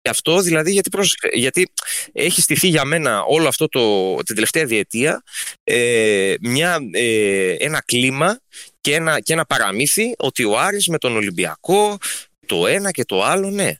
Και 0.00 0.10
αυτό 0.10 0.40
δηλαδή 0.40 0.70
γιατί, 0.70 0.90
πρόσεξε, 0.90 1.28
γιατί 1.32 1.72
έχει 2.12 2.40
στηθεί 2.40 2.68
για 2.68 2.84
μένα 2.84 3.22
όλο 3.22 3.48
αυτό 3.48 3.68
το, 3.68 4.16
την 4.22 4.34
τελευταία 4.34 4.66
διετία 4.66 5.22
ε, 5.64 6.34
μια, 6.40 6.78
ε, 6.92 7.54
ένα 7.58 7.82
κλίμα 7.82 8.40
και 8.84 8.94
ένα, 8.94 9.20
και 9.20 9.32
ένα 9.32 9.44
παραμύθι 9.44 10.14
ότι 10.18 10.44
ο 10.44 10.58
Άρης 10.58 10.88
με 10.88 10.98
τον 10.98 11.16
Ολυμπιακό 11.16 11.98
το 12.46 12.66
ένα 12.66 12.90
και 12.90 13.04
το 13.04 13.22
άλλο 13.22 13.50
ναι. 13.50 13.74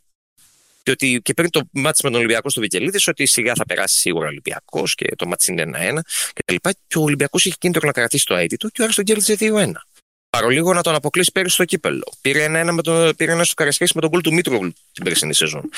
Και, 0.83 0.91
ότι, 0.91 1.21
και 1.23 1.35
πριν 1.35 1.51
το 1.51 1.61
μάτς 1.73 2.03
με 2.03 2.11
τον 2.11 2.19
Ολυμπιακό 2.19 2.51
στο 2.51 2.61
Βικελίδης 2.61 3.09
ότι 3.09 3.27
σιγά 3.27 3.53
θα 3.55 3.65
περάσει 3.67 3.99
σίγουρα 3.99 4.25
ο 4.25 4.29
Ολυμπιακός 4.29 4.95
και 4.95 5.15
το 5.17 5.27
μάτς 5.27 5.49
είναι 5.49 5.63
ένα-ένα 5.63 6.03
και 6.33 6.43
τα 6.45 6.53
λοιπά. 6.53 6.73
Και 6.87 6.99
ο 6.99 7.03
Ολυμπιακός 7.03 7.45
είχε 7.45 7.57
κίνητρο 7.59 7.87
να 7.87 7.93
κρατήσει 7.93 8.25
το 8.25 8.35
αίτητο 8.35 8.69
και 8.69 8.81
ο 8.81 8.85
Άρης 8.85 8.97
τον 8.97 9.05
κέρδισε 9.05 9.37
2-1. 9.41 9.71
Παρολίγο 10.31 10.75
να 10.75 10.83
τον 10.83 10.95
αποκλείσει 10.95 11.33
πέρυσι 11.33 11.55
στο 11.55 11.65
κύπελο. 11.65 12.13
Πήρε 12.21 12.43
ένα, 12.43 12.73
με 12.73 12.83
το, 12.83 13.13
πήρε 13.17 13.33
ένα 13.33 13.45
στο 13.45 13.55
Καρασκέση 13.55 13.93
με 13.95 14.01
τον 14.01 14.11
γκολ 14.11 14.21
του 14.21 14.33
Μήτρογλου 14.33 14.73
την 14.93 15.05
περσινή 15.05 15.35
σεζόν. 15.35 15.71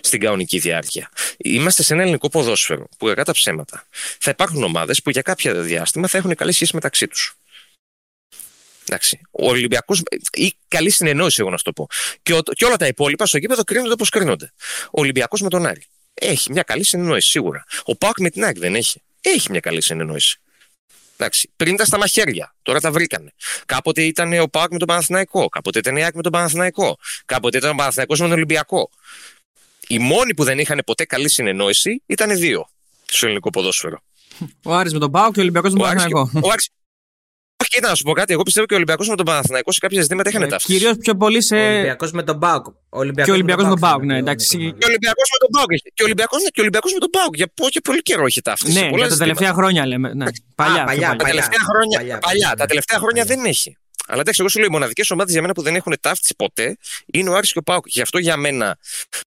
Στην 0.00 0.20
κανονική 0.20 0.58
διάρκεια. 0.58 1.10
Είμαστε 1.36 1.82
σε 1.82 1.92
ένα 1.92 2.02
ελληνικό 2.02 2.28
ποδόσφαιρο 2.28 2.88
που 2.98 3.06
κακά 3.06 3.24
τα 3.24 3.32
ψέματα. 3.32 3.86
Θα 4.18 4.30
υπάρχουν 4.30 4.62
ομάδες 4.62 5.02
που 5.02 5.10
για 5.10 5.22
κάποια 5.22 5.54
διάστημα 5.54 6.08
θα 6.08 6.18
έχουν 6.18 6.34
καλή 6.34 6.52
σχέση 6.52 6.74
μεταξύ 6.74 7.08
τους. 7.08 7.36
Εντάξει. 8.88 9.20
Ο 9.30 9.48
Ολυμπιακός. 9.48 10.02
ή 10.32 10.52
καλή 10.68 10.90
συνεννόηση, 10.90 11.36
εγώ 11.40 11.50
να 11.50 11.56
σου 11.56 11.62
το 11.64 11.72
πω. 11.72 11.86
Και, 12.22 12.32
ο, 12.34 12.40
και 12.42 12.64
όλα 12.64 12.76
τα 12.76 12.86
υπόλοιπα 12.86 13.26
στο 13.26 13.38
γήπεδο 13.38 13.62
κρίνονται 13.64 13.92
όπως 13.92 14.08
κρίνονται. 14.08 14.52
Ο 14.86 15.00
Ολυμπιακός 15.00 15.40
με 15.40 15.48
τον 15.48 15.66
Άρη. 15.66 15.86
Έχει 16.14 16.52
μια 16.52 16.62
καλή 16.62 16.84
συνεννόηση, 16.84 17.28
σίγουρα. 17.28 17.64
Ο 17.84 17.96
Πάουκ 17.96 18.20
με 18.20 18.30
την 18.30 18.44
ΑΕΚ 18.44 18.58
δεν 18.58 18.74
έχει. 18.74 19.02
Έχει 19.20 19.50
μια 19.50 19.60
καλή 19.60 19.80
συνεννόηση. 19.82 20.38
Εντάξει. 21.16 21.50
Πριν 21.56 21.74
ήταν 21.74 21.86
στα 21.86 21.98
μαχαίρια, 21.98 22.54
τώρα 22.62 22.80
τα 22.80 22.90
βρήκανε. 22.92 23.32
Κάποτε 23.66 24.02
ήταν 24.02 24.38
ο 24.40 24.46
Πάουκ 24.48 24.70
με 24.72 24.78
τον 24.78 24.86
Παναθηναϊκό. 24.88 25.48
Κάποτε 25.48 25.78
ήταν 25.78 25.96
η 25.96 26.02
ΑΕΚ 26.04 26.14
με 26.14 26.22
τον 26.22 26.32
Παναθηναϊκό. 26.32 26.98
Κάποτε 27.24 27.58
ήταν 27.58 27.70
ο 27.70 27.74
Παναθηναϊκός 27.74 28.18
με 28.20 28.24
τον 28.26 28.34
Ολυμπιακό. 28.34 28.90
Οι 29.86 29.98
μόνοι 29.98 30.34
που 30.34 30.44
δεν 30.44 30.58
είχαν 30.58 30.82
ποτέ 30.86 31.04
καλή 31.04 31.28
συνεννόηση 31.30 32.02
ήταν 32.06 32.36
δύο 32.38 32.68
στο 33.04 33.26
ελληνικό 33.26 33.50
ποδόσφαιρο. 33.50 34.02
Ο 34.62 34.74
Άρης 34.74 34.92
με 34.92 34.98
τον 34.98 35.10
Πάο 35.10 35.32
και 35.32 35.38
ο 35.38 35.42
Ολυμπιακός 35.42 35.72
με 35.72 35.78
τον 35.78 35.86
Ο 35.86 35.90
Άρης 35.90 36.04
και- 36.04 36.12
Παναθηναϊκό. 36.12 36.48
ο 36.48 36.50
Άρης- 36.52 36.68
Όχι, 37.64 37.72
κοίτα 37.74 37.88
να 37.88 37.94
σου 37.94 38.02
πω 38.02 38.12
κάτι. 38.12 38.32
Εγώ 38.32 38.42
πιστεύω 38.42 38.66
και 38.66 38.72
ο 38.72 38.76
Ολυμπιακός 38.76 39.08
με 39.08 39.16
τον 39.16 39.24
Παναθηναϊκό 39.26 39.72
σε 39.72 39.78
κάποια 39.80 40.02
ζητήματα 40.02 40.28
είχαν 40.28 40.48
ταύτιση. 40.48 40.72
Κυρίως 40.78 40.96
πιο 40.96 41.14
πολύ 41.16 41.42
σε. 41.42 41.56
Ο 41.56 41.68
Ολυμπιακός 41.72 42.12
με 42.12 42.22
τον 42.22 42.36
Μπάουκ. 42.36 42.64
Και 43.24 43.30
ο 43.30 43.32
Ολυμπιακός 43.32 43.64
με 43.64 43.70
τον 43.70 43.80
Πάουκ, 43.80 44.04
ναι, 44.04 44.16
εντάξει. 44.18 44.56
Και 44.58 44.84
ο 44.84 44.88
Ολυμπιακός 44.92 45.28
με 45.32 45.38
τον 45.38 45.48
Πάουκ. 45.52 45.70
είχε- 45.72 45.90
Και 45.94 46.02
ο 46.02 46.04
Ολυμπιακός 46.04 46.38
και 46.42 46.60
ο 46.60 46.62
Ολυμπιακός 46.64 46.92
με 46.92 46.98
τον 46.98 47.10
Πάουκ. 47.10 47.36
Για, 47.36 47.46
πο- 47.54 47.68
για 47.70 47.80
πολύ 47.80 48.02
καιρό 48.02 48.26
είχε 48.26 48.40
ταύτιση. 48.40 48.72
Ναι, 48.80 48.88
Πολλά 48.88 49.06
για 49.06 49.08
τα 49.08 49.16
τελευταία 49.24 49.48
ζητήματα. 49.48 49.54
χρόνια 49.54 49.86
λέμε. 49.86 50.14
Ναι. 50.14 50.24
Παλιά. 50.54 50.74
πιο 50.74 50.84
παλιά, 50.84 50.84
παλιά. 50.84 51.16
Τα 51.16 51.24
τελευταία 51.24 51.62
χρόνια, 51.70 51.98
παλιά, 51.98 52.18
παλιά, 52.18 52.46
παλιά. 52.46 52.56
τα 52.56 52.66
τελευταία 52.66 52.98
χρόνια 52.98 53.24
Παλιά. 53.24 53.42
δεν 53.42 53.50
έχει. 53.52 53.76
Αλλά 54.06 54.20
εντάξει, 54.20 54.40
εγώ 54.40 54.48
σου 54.50 54.58
λέω, 54.58 54.68
οι 54.68 54.70
μοναδικές 54.70 55.10
ομάδες 55.10 55.32
για 55.32 55.42
μένα 55.42 55.52
που 55.52 55.62
δεν 55.62 55.74
έχουν 55.74 55.96
ταύτιση 56.00 56.34
ποτέ 56.36 56.76
είναι 57.12 57.28
ο 57.30 57.34
Άρης 57.36 57.52
και 57.52 57.58
ο 57.58 57.62
Πάουκ. 57.62 57.84
Γι' 57.88 58.00
αυτό 58.00 58.18
για 58.18 58.36
μένα, 58.36 58.78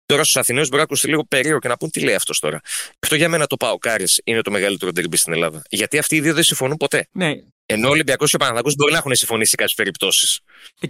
τώρα 0.07 0.23
στους 0.25 0.37
Αθηναίους 0.37 0.67
μπορεί 0.67 0.79
να 0.79 0.83
ακούσει 0.83 1.09
λίγο 1.09 1.25
περίεργο 1.25 1.59
και 1.59 1.69
να 1.69 1.77
πούν 1.77 1.91
τι 1.91 2.01
λέει 2.01 2.15
αυτός 2.15 2.39
τώρα. 2.39 2.61
Γι' 2.85 2.99
αυτό 3.03 3.15
για 3.17 3.29
μένα 3.29 3.47
το 3.47 3.57
Πάουκ 3.57 3.87
Άρης 3.89 4.21
είναι 4.25 4.41
το 4.43 4.51
μεγαλύτερο 4.51 4.91
ντερμπι 4.93 5.17
στην 5.17 5.33
Ελλάδα. 5.33 5.63
Γιατί 5.69 5.99
αυτοί 5.99 6.17
οι 6.17 6.21
δύο 6.21 6.35
δεν 6.35 6.43
συμφωνούν 6.43 6.77
ποτέ. 6.77 7.07
Ναι. 7.13 7.33
Ενώ 7.73 7.89
ο 7.89 7.91
Ολυμπιακός 7.91 8.31
και 8.31 8.37
ο 8.37 8.39
Παναθηναϊκός 8.39 8.75
μπορεί 8.77 8.93
να 8.93 8.99
έχουν 8.99 9.15
συμφωνήσει 9.15 9.51
σε 9.51 9.57
κάποιες 9.57 9.75
περιπτώσεις. 9.77 10.41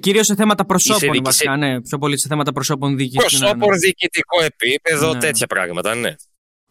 Κυρίως 0.00 0.26
σε 0.26 0.34
θέματα 0.34 0.64
προσώπων 0.66 1.00
δίκη- 1.10 1.24
βασικά. 1.24 1.56
Ναι, 1.56 1.80
πιο 1.80 1.98
πολύ 1.98 2.18
σε 2.18 2.28
θέματα 2.28 2.52
προσώπων 2.52 2.96
δίκη. 2.96 3.16
Προσώπων, 3.16 3.78
διοικητικό 3.78 4.42
επίπεδο, 4.42 5.12
Ναι. 5.12 5.18
τέτοια 5.20 5.46
πράγματα, 5.46 5.94
ναι. 5.94 6.14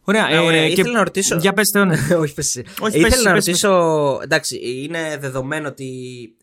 Ωραία. 0.04 0.28
Ναι, 0.28 0.38
ωραία. 0.38 0.60
ε, 0.62 0.66
Ήθελα 0.66 0.88
και- 0.88 0.94
να 0.94 1.02
ρωτήσω- 1.04 1.36
Για 1.38 1.52
πες 1.52 1.68
Θεό, 1.70 1.84
ναι. 1.84 1.94
Όχι, 2.22 2.34
πες 2.34 2.46
εσύ. 2.46 2.64
Όχι, 2.80 2.98
Ήθελα 2.98 3.14
πες, 3.14 3.22
να 3.24 3.32
πες, 3.32 3.46
ρωτήσω. 3.46 4.18
Εντάξει, 4.22 4.60
είναι 4.62 5.16
δεδομένο 5.20 5.68
ότι 5.68 5.90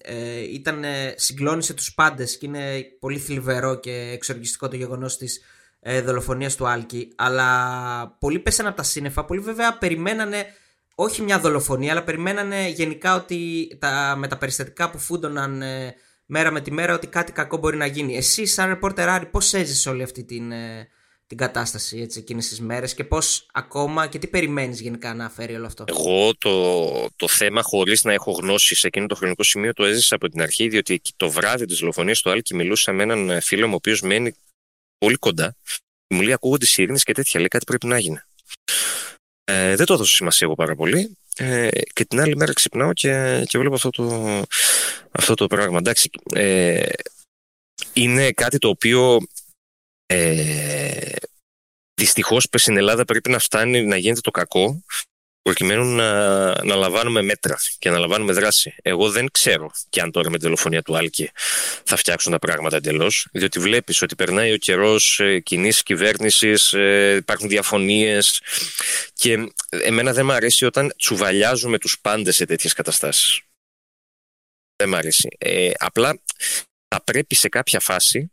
ε, 0.03 0.39
ήταν, 0.53 0.83
ε, 0.83 1.13
συγκλώνησε 1.17 1.73
τους 1.73 1.93
πάντες 1.93 2.37
και 2.37 2.45
είναι 2.45 2.83
πολύ 2.99 3.17
θλιβερό 3.19 3.79
και 3.79 3.91
εξοργιστικό 4.13 4.67
το 4.67 4.75
γεγονός 4.75 5.17
της 5.17 5.39
ε, 5.81 6.01
δολοφονίας 6.01 6.55
του 6.55 6.67
Άλκη. 6.67 7.07
Αλλά 7.15 7.47
πολλοί 8.19 8.39
πέσαν 8.39 8.65
από 8.67 8.75
τα 8.77 8.83
σύννεφα. 8.83 9.25
Πολλοί 9.25 9.41
βέβαια 9.41 9.77
περιμένανε 9.77 10.45
όχι 11.01 11.21
μια 11.21 11.39
δολοφονία, 11.39 11.91
αλλά 11.91 12.03
περιμένανε 12.03 12.67
γενικά 12.67 13.15
ότι 13.15 13.67
τα, 13.79 14.15
με 14.17 14.27
τα 14.27 14.37
περιστατικά 14.37 14.89
που 14.89 14.97
φούντωναν 14.97 15.61
ε, 15.61 15.95
μέρα 16.25 16.51
με 16.51 16.61
τη 16.61 16.71
μέρα 16.71 16.93
ότι 16.93 17.07
κάτι 17.07 17.31
κακό 17.31 17.57
μπορεί 17.57 17.77
να 17.77 17.85
γίνει. 17.85 18.17
Εσύ, 18.17 18.45
σαν 18.45 18.67
ρεπόρτερ 18.67 19.09
Άρη, 19.09 19.25
πώς 19.25 19.53
έζησε 19.53 19.89
όλη 19.89 20.03
αυτή 20.03 20.23
την, 20.23 20.51
ε, 20.51 20.87
την 21.27 21.37
κατάσταση 21.37 21.99
έτσι, 21.99 22.19
εκείνες 22.19 22.47
τις 22.47 22.61
μέρες 22.61 22.93
και 22.93 23.03
πώς 23.03 23.47
ακόμα 23.53 24.07
και 24.07 24.19
τι 24.19 24.27
περιμένεις 24.27 24.81
γενικά 24.81 25.13
να 25.13 25.29
φέρει 25.29 25.55
όλο 25.55 25.65
αυτό; 25.65 25.83
Εγώ 25.87 26.35
το, 26.37 27.09
το 27.15 27.27
θέμα, 27.27 27.61
χωρίς 27.61 28.03
να 28.03 28.13
έχω 28.13 28.31
γνώση 28.31 28.75
σε 28.75 28.87
εκείνο 28.87 29.05
το 29.05 29.15
χρονικό 29.15 29.43
σημείο, 29.43 29.73
το 29.73 29.85
έζησα 29.85 30.15
από 30.15 30.29
την 30.29 30.41
αρχή, 30.41 30.67
διότι 30.67 30.93
εκεί 30.93 31.13
το 31.17 31.29
βράδυ 31.29 31.65
της 31.65 31.79
δολοφονίας 31.79 32.21
του 32.21 32.29
Άλκη 32.29 32.55
μιλούσα 32.55 32.91
με 32.91 33.03
έναν 33.03 33.41
φίλο 33.41 33.65
μου, 33.65 33.73
ο 33.73 33.75
οποίος 33.75 34.01
μένει 34.01 34.35
πολύ 34.97 35.15
κοντά. 35.15 35.55
Και 36.07 36.15
μου 36.15 36.21
λέει: 36.21 36.33
Ακούγονται 36.33 36.65
σιρήνες 36.65 37.03
και 37.03 37.13
τέτοια. 37.13 37.39
Λέει 37.39 37.47
κάτι 37.47 37.65
πρέπει 37.65 37.87
να 37.87 37.99
γίνει. 37.99 38.19
Ε, 39.49 39.75
δεν 39.75 39.85
το 39.85 39.93
έδωσα 39.93 40.15
σημασία 40.15 40.47
εγώ 40.47 40.55
πάρα 40.55 40.75
πολύ. 40.75 41.17
Ε, 41.35 41.67
και 41.93 42.05
την 42.05 42.19
άλλη 42.19 42.35
μέρα 42.35 42.53
ξυπνάω 42.53 42.93
και, 42.93 43.43
και 43.47 43.57
βλέπω 43.57 43.75
αυτό 43.75 43.89
το, 43.89 44.43
αυτό 45.11 45.33
το 45.33 45.47
πράγμα. 45.47 45.77
Εντάξει, 45.77 46.09
ε, 46.35 46.89
είναι 47.93 48.31
κάτι 48.31 48.57
το 48.57 48.67
οποίο 48.67 49.17
ε, 50.05 51.11
δυστυχώς 51.93 52.47
στην 52.53 52.77
Ελλάδα 52.77 53.05
πρέπει 53.05 53.29
να 53.29 53.39
φτάνει 53.39 53.85
να 53.85 53.97
γίνεται 53.97 54.21
το 54.21 54.31
κακό 54.31 54.83
προκειμένου 55.41 55.85
να, 55.85 56.13
να 56.63 56.75
λαμβάνουμε 56.75 57.21
μέτρα 57.21 57.57
και 57.79 57.89
να 57.89 57.99
λαμβάνουμε 57.99 58.33
δράση. 58.33 58.75
Εγώ 58.81 59.09
δεν 59.09 59.31
ξέρω 59.31 59.71
και 59.89 60.01
αν 60.01 60.11
τώρα 60.11 60.29
με 60.29 60.37
τη 60.37 60.43
δολοφονία 60.43 60.81
του 60.81 60.97
Άλκη 60.97 61.31
θα 61.83 61.95
φτιάξουν 61.95 62.31
τα 62.31 62.39
πράγματα 62.39 62.75
εντελώς, 62.75 63.27
διότι 63.31 63.59
βλέπεις 63.59 64.01
ότι 64.01 64.15
περνάει 64.15 64.51
ο 64.51 64.57
καιρός 64.57 65.19
ε, 65.19 65.39
κοινή 65.39 65.69
κυβέρνησης, 65.69 66.73
ε, 66.73 67.15
υπάρχουν 67.15 67.47
διαφωνίες 67.47 68.41
και 69.13 69.51
εμένα 69.69 70.13
δεν 70.13 70.25
μου 70.25 70.31
αρέσει 70.31 70.65
όταν 70.65 70.93
τσουβαλιάζουμε 70.97 71.77
τους 71.77 71.99
πάντες 71.99 72.35
σε 72.35 72.45
τέτοιες 72.45 72.73
καταστάσεις. 72.73 73.41
Δεν 74.75 74.89
μ' 74.89 74.95
αρέσει. 74.95 75.27
Ε, 75.37 75.71
απλά 75.77 76.21
θα 76.87 77.03
πρέπει 77.03 77.35
σε 77.35 77.49
κάποια 77.49 77.79
φάση 77.79 78.31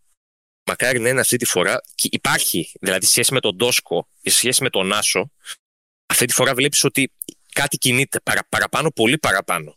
μακάρι 0.66 0.98
να 0.98 1.08
είναι 1.08 1.20
αυτή 1.20 1.36
τη 1.36 1.44
φορά. 1.44 1.80
Και 1.94 2.08
υπάρχει, 2.12 2.72
δηλαδή, 2.80 3.06
σχέση 3.06 3.32
με 3.32 3.40
τον 3.40 3.56
Τόσκο 3.56 4.08
και 4.22 4.30
σχέση 4.30 4.62
με 4.62 4.70
τον 4.70 4.92
Άσο, 4.92 5.30
αυτή 6.06 6.24
τη 6.24 6.32
φορά 6.32 6.54
βλέπεις 6.54 6.84
ότι 6.84 7.12
κάτι 7.52 7.78
κινείται 7.78 8.20
παρα, 8.20 8.46
παραπάνω, 8.48 8.90
πολύ 8.90 9.18
παραπάνω. 9.18 9.76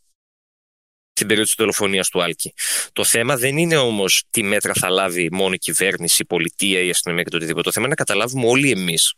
στην 1.14 1.28
περίοδο 1.28 1.50
της 1.50 1.60
δολοφονίας 1.60 2.10
του 2.10 2.22
Άλκη. 2.22 2.54
Το 2.94 3.04
θέμα 3.04 3.38
δεν 3.38 3.58
είναι 3.58 3.78
όμως 3.78 4.24
τι 4.30 4.44
μέτρα 4.44 4.74
θα 4.74 4.90
λάβει 4.90 5.30
μόνο 5.32 5.54
η 5.54 5.58
κυβέρνηση, 5.58 6.22
η 6.22 6.26
πολιτεία, 6.26 6.82
η 6.82 6.90
αστυνομία 6.90 7.24
και 7.24 7.30
το 7.30 7.36
οτιδήποτε. 7.36 7.64
Το 7.64 7.72
θέμα 7.72 7.86
είναι 7.86 7.96
να 7.98 8.04
καταλάβουμε 8.06 8.48
όλοι 8.48 8.72
εμείς 8.72 9.14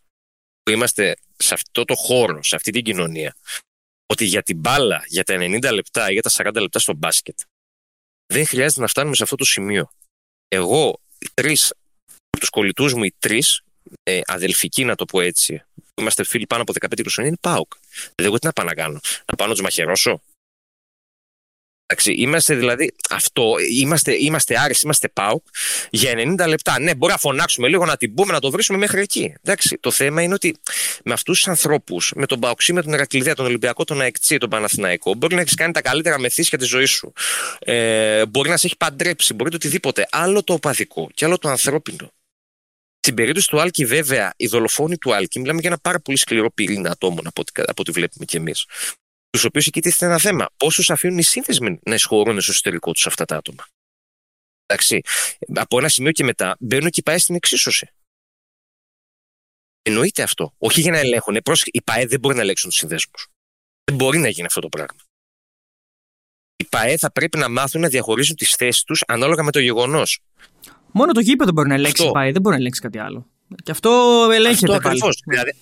που 0.63 0.71
είμαστε 0.71 1.15
σε 1.37 1.53
αυτό 1.53 1.85
το 1.85 1.95
χώρο, 1.95 2.43
σε 2.43 2.55
αυτή 2.55 2.71
την 2.71 2.83
κοινωνία, 2.83 3.35
ότι 4.05 4.25
για 4.25 4.43
την 4.43 4.57
μπάλα, 4.57 5.03
για 5.07 5.23
τα 5.23 5.35
90 5.39 5.71
λεπτά 5.73 6.09
ή 6.09 6.13
για 6.13 6.21
τα 6.21 6.29
40 6.29 6.61
λεπτά 6.61 6.79
στο 6.79 6.93
μπάσκετ, 6.93 7.39
δεν 8.33 8.45
χρειάζεται 8.45 8.81
να 8.81 8.87
φτάνουμε 8.87 9.15
σε 9.15 9.23
αυτό 9.23 9.35
το 9.35 9.45
σημείο. 9.45 9.91
Εγώ, 10.47 10.99
τρεις 11.33 11.73
από 12.29 12.39
τους 12.39 12.49
κολλητούς 12.49 12.93
μου, 12.93 13.03
οι 13.03 13.13
τρεις, 13.19 13.61
ε, 14.03 14.19
αδελφικοί 14.25 14.85
να 14.85 14.95
το 14.95 15.05
πω 15.05 15.21
έτσι, 15.21 15.63
είμαστε 15.95 16.23
φίλοι 16.23 16.47
πάνω 16.47 16.61
από 16.61 16.73
15 16.79 17.05
χρόνια, 17.09 17.31
είναι 17.31 17.39
ΠΑΟΚ. 17.41 17.71
Δεν 18.15 18.25
έχω 18.25 18.37
τι 18.37 18.45
να 18.45 18.53
πάω 18.53 18.65
να 18.65 18.73
κάνω; 18.73 18.99
Να 19.25 19.35
πάω 19.35 19.47
να 19.47 19.53
τους 19.53 19.61
μαχαιρώσω; 19.61 20.21
Εντάξει, 21.91 22.13
είμαστε 22.13 22.55
δηλαδή 22.55 22.91
αυτό, 23.09 23.53
είμαστε, 23.71 24.15
είμαστε 24.19 24.59
άρεστοι, 24.59 24.85
είμαστε 24.85 25.07
ΠΑΟΚ 25.07 25.43
για 25.89 26.13
90 26.15 26.47
λεπτά. 26.47 26.79
Ναι, 26.79 26.95
μπορεί 26.95 27.11
να 27.11 27.17
φωνάξουμε 27.17 27.67
λίγο, 27.67 27.85
να 27.85 27.97
την 27.97 28.13
πούμε, 28.13 28.33
να 28.33 28.39
το 28.39 28.51
βρίσκουμε 28.51 28.77
μέχρι 28.77 29.01
εκεί. 29.01 29.33
Εντάξει, 29.43 29.77
το 29.79 29.91
θέμα 29.91 30.21
είναι 30.21 30.33
ότι 30.33 30.55
με 31.03 31.13
αυτούς 31.13 31.37
τους 31.37 31.47
ανθρώπους, 31.47 32.11
με 32.15 32.25
τον 32.25 32.39
Παοξή, 32.39 32.73
με 32.73 32.81
τον 32.81 32.93
Ερακλειδέα, 32.93 33.35
τον 33.35 33.45
Ολυμπιακό, 33.45 33.83
τον 33.83 34.01
Αεκτσί, 34.01 34.37
τον 34.37 34.49
Παναθηναϊκό, 34.49 35.13
μπορεί 35.13 35.35
να 35.35 35.41
έχεις 35.41 35.55
κάνει 35.55 35.73
τα 35.73 35.81
καλύτερα 35.81 36.19
μεθύσια 36.19 36.57
τη 36.57 36.65
ζωή 36.65 36.85
σου. 36.85 37.13
Ε, 37.59 38.25
μπορεί 38.25 38.49
να 38.49 38.57
σε 38.57 38.67
έχει 38.67 38.77
παντρέψει, 38.77 39.33
μπορεί 39.33 39.49
το 39.49 39.55
οτιδήποτε. 39.55 40.07
Άλλο 40.11 40.43
το 40.43 40.53
οπαδικό 40.53 41.09
και 41.13 41.25
άλλο 41.25 41.37
το 41.37 41.49
ανθρώπινο. 41.49 42.11
Στην 43.03 43.15
περίπτωση 43.15 43.47
του 43.47 43.61
Άλκη, 43.61 43.85
βέβαια, 43.85 44.33
οι 44.35 44.47
δολοφόνοι 44.47 44.97
του 44.97 45.13
Άλκη, 45.13 45.39
μιλάμε 45.39 45.59
για 45.59 45.69
ένα 45.69 45.79
πάρα 45.79 45.99
πολύ 45.99 46.17
σκληρό 46.17 46.51
πυρήνα 46.51 46.91
ατόμων 46.91 47.27
από 47.27 47.41
ό,τι, 47.41 47.61
από 47.61 47.81
ό,τι 47.81 47.91
βλέπουμε 47.91 48.25
κι 48.25 48.35
εμείς. 48.35 48.65
Τους 49.29 49.43
οποίους 49.43 49.67
εκεί 49.67 49.81
τίθεται 49.81 50.05
ένα 50.05 50.17
θέμα. 50.17 50.49
Πόσους 50.57 50.89
αφήνουν 50.89 51.17
οι 51.17 51.23
σύνθεσμοι 51.23 51.79
να 51.83 51.93
εισχωρούν 51.93 52.41
στο 52.41 52.51
εσωτερικό 52.51 52.91
τους 52.91 53.07
αυτά 53.07 53.25
τα 53.25 53.35
άτομα; 53.35 53.65
Εντάξει. 54.65 55.01
Από 55.55 55.77
ένα 55.77 55.89
σημείο 55.89 56.11
και 56.11 56.23
μετά 56.23 56.55
μπαίνουν 56.59 56.89
και 56.89 57.01
πάει 57.01 57.17
στην 57.17 57.35
εξίσωση. 57.35 57.87
Εννοείται 59.81 60.23
αυτό. 60.23 60.53
Όχι 60.57 60.81
για 60.81 60.91
να 60.91 60.97
ελέγχουν. 60.97 61.35
Οι 61.65 61.81
ΠαΕ 61.81 62.05
δεν 62.05 62.19
μπορεί 62.19 62.35
να 62.35 62.41
ελέγξουν 62.41 62.69
τους 62.69 62.77
συνδέσμους. 62.77 63.27
Δεν 63.83 63.95
μπορεί 63.95 64.17
να 64.17 64.27
γίνει 64.27 64.47
αυτό 64.47 64.61
το 64.61 64.69
πράγμα. 64.69 65.01
Οι 66.55 66.65
ΠαΕ 66.65 66.97
θα 66.97 67.11
πρέπει 67.11 67.37
να 67.37 67.49
μάθουν 67.49 67.81
να 67.81 67.87
διαχωρίζουν 67.87 68.35
τις 68.35 68.55
θέσεις 68.55 68.83
τους 68.83 69.03
ανάλογα 69.07 69.43
με 69.43 69.51
το 69.51 69.59
γεγονός. 69.59 70.19
Μόνο 70.91 71.11
το 71.11 71.19
γήπεδο 71.19 71.51
μπορεί 71.51 71.67
να 71.67 71.73
ελέγξει 71.73 72.01
αυτό. 72.01 72.13
ΠαΕ, 72.13 72.31
δεν 72.31 72.41
μπορεί 72.41 72.55
να 72.55 72.61
ελέγξει 72.61 72.81
κάτι 72.81 72.99
άλλο. 72.99 73.27
Και 73.63 73.71
αυτό 73.71 73.89
ελέγχεται 74.33 74.75
αυτό 74.75 74.89
πάλι. 74.89 75.01
Δηλαδή, 75.25 75.53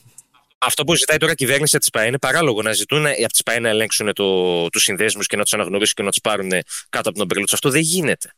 αυτό 0.57 0.83
που 0.83 0.95
ζητάει 0.95 1.17
τώρα 1.17 1.31
η 1.31 1.35
κυβέρνηση 1.35 1.77
τη 1.77 1.89
ΠαΕ 1.89 2.07
είναι 2.07 2.19
παράλογο 2.19 2.61
να 2.61 2.71
ζητούν 2.71 3.05
από 3.05 3.27
τις 3.31 3.43
ΠαΕ 3.43 3.59
να 3.59 3.69
ελέγξουν 3.69 4.13
το, 4.13 4.69
τους 4.69 4.83
συνδέσμους 4.83 5.27
και 5.27 5.37
να 5.37 5.43
τους 5.43 5.53
αναγνωρίσουν 5.53 5.93
και 5.95 6.03
να 6.03 6.09
τους 6.09 6.21
πάρουν 6.21 6.49
κάτω 6.89 7.09
από 7.09 7.11
τον 7.11 7.21
ομπρέλο 7.21 7.45
του. 7.45 7.51
Αυτό 7.53 7.69
δεν 7.69 7.81
γίνεται. 7.81 8.33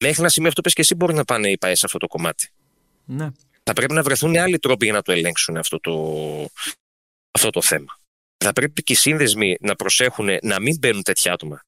Μέχρι 0.00 0.20
ένα 0.20 0.28
σημείο 0.28 0.48
αυτό 0.48 0.60
πες 0.60 0.72
και 0.72 0.80
εσύ 0.80 0.94
μπορεί 0.94 1.14
να 1.14 1.24
πάνε 1.24 1.50
οι 1.50 1.58
ΠαΕ 1.58 1.74
σε 1.74 1.86
αυτό 1.86 1.98
το 1.98 2.06
κομμάτι. 2.06 2.50
Ναι. 3.04 3.28
Θα 3.62 3.72
πρέπει 3.72 3.92
να 3.92 4.02
βρεθούν 4.02 4.36
άλλοι 4.36 4.58
τρόποι 4.58 4.84
για 4.84 4.94
να 4.94 5.02
το 5.02 5.12
ελέγξουν 5.12 5.56
αυτό 5.56 5.80
το, 5.80 5.92
αυτό 7.30 7.50
το 7.50 7.62
θέμα. 7.62 7.98
Θα 8.36 8.52
πρέπει 8.52 8.82
και 8.82 8.92
οι 8.92 8.96
σύνδεσμοι 8.96 9.56
να 9.60 9.74
προσέχουν 9.74 10.28
να 10.42 10.60
μην 10.60 10.76
μπαίνουν 10.78 11.02
τέτοια 11.02 11.32
άτομα 11.32 11.62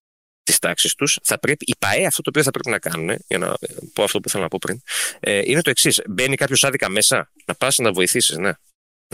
στι 0.50 0.58
τάξεις 0.58 0.94
τους. 0.94 1.18
Θα 1.22 1.38
πρέπει, 1.38 1.64
η 1.68 1.74
ΠαΕ 1.78 2.06
αυτό 2.06 2.22
το 2.22 2.30
οποίο 2.30 2.42
θα 2.42 2.50
πρέπει 2.50 2.70
να 2.70 2.78
κάνουν, 2.78 3.16
για 3.26 3.38
να 3.38 3.54
πω 3.92 4.02
αυτό 4.02 4.20
που 4.20 4.28
θέλω 4.28 4.42
να 4.42 4.48
πω 4.48 4.58
πριν, 4.60 4.82
ε, 5.20 5.40
είναι 5.44 5.62
το 5.62 5.70
εξής. 5.70 6.02
Μπαίνει 6.08 6.36
κάποιος 6.36 6.64
άδικα 6.64 6.88
μέσα, 6.88 7.30
να 7.44 7.54
πας 7.54 7.78
να 7.78 7.92
βοηθήσεις, 7.92 8.36
ναι. 8.36 8.52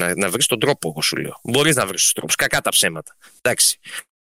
Να, 0.00 0.16
να 0.16 0.30
βρεις 0.30 0.46
τον 0.46 0.58
τρόπο, 0.58 0.88
εγώ 0.88 1.02
σου 1.02 1.16
λέω. 1.16 1.40
Μπορείς 1.42 1.76
να 1.76 1.86
βρεις 1.86 2.02
τους 2.02 2.12
τρόπους. 2.12 2.34
Κακά 2.34 2.60
τα 2.60 2.70
ψέματα. 2.70 3.16
Εντάξει. 3.40 3.78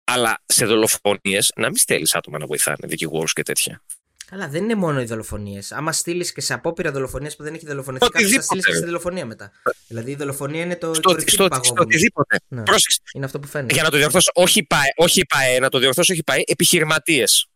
Αλλά 0.03 0.41
σε 0.45 0.65
δολοφονίες 0.65 1.51
να 1.55 1.67
μην 1.67 1.77
στέλνεις 1.77 2.15
άτομα 2.15 2.37
να 2.37 2.45
βοηθάνε, 2.45 2.87
δικηγόρους 2.87 3.33
και 3.33 3.43
τέτοια. 3.43 3.81
Καλά, 4.29 4.47
δεν 4.47 4.63
είναι 4.63 4.75
μόνο 4.75 5.01
οι 5.01 5.05
δολοφονίες. 5.05 5.71
Άμα 5.71 5.91
στείλεις 5.91 6.31
και 6.31 6.41
σε 6.41 6.53
απόπειρα 6.53 6.91
δολοφονία 6.91 7.31
που 7.37 7.43
δεν 7.43 7.53
έχει 7.53 7.65
δολοφονηθεί 7.65 8.07
κάποιο, 8.09 8.29
θα 8.29 8.41
στείλεις 8.41 8.65
και 8.65 8.73
στη 8.73 8.85
δολοφονία 8.85 9.25
μετά. 9.25 9.51
Δηλαδή 9.87 10.11
η 10.11 10.15
δολοφονία 10.15 10.61
είναι 10.61 10.75
το. 10.75 10.93
Στο, 10.93 11.15
στο, 11.25 11.47
στο 11.61 11.73
οτιδήποτε. 11.77 12.39
Ναι. 12.47 12.63
Πρόσεξε. 12.63 12.99
Είναι 13.13 13.25
αυτό 13.25 13.39
που 13.39 13.47
φαίνεται. 13.47 13.73
Για 13.73 13.83
να 13.83 13.89
το 13.89 13.97
διορθώσω, 13.97 14.31
όχι 14.33 14.63
ΠαΕ, 14.63 14.79
όχι 14.95 15.25
ΠαΕ 15.25 15.59
να 15.59 15.69
το 15.69 15.79
διορθώσω, 15.79 16.13
όχι 16.13 16.23
ΠαΕ, 16.23 16.41
επιχειρηματίες. 16.45 17.47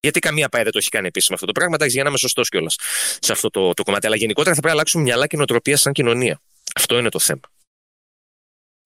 Γιατί 0.00 0.20
καμία 0.20 0.48
ΠαΕ 0.48 0.62
δεν 0.62 0.72
το 0.72 0.78
έχει 0.78 0.88
κάνει 0.88 1.06
επίσημα 1.06 1.34
αυτό 1.34 1.46
το 1.46 1.52
πράγμα. 1.52 1.74
Εντάξει, 1.74 1.94
για 1.94 2.02
να 2.02 2.08
είμαι 2.08 2.18
σωστός 2.18 2.48
κιόλας 2.48 2.76
σε 3.20 3.32
αυτό 3.32 3.50
το, 3.50 3.74
το 3.74 3.82
κομμάτι. 3.82 4.06
Αλλά 4.06 4.16
γενικότερα 4.16 4.54
θα 4.54 4.60
πρέπει 4.60 4.74
να 4.74 4.80
αλλάξουμε 4.80 5.02
μυαλά 5.02 5.26
και 5.26 5.36
νοοτροπία 5.36 5.76
σαν 5.76 5.92
κοινωνία. 5.92 6.40
Αυτό 6.74 6.98
είναι 6.98 7.08
το 7.08 7.18
θέμα 7.18 7.40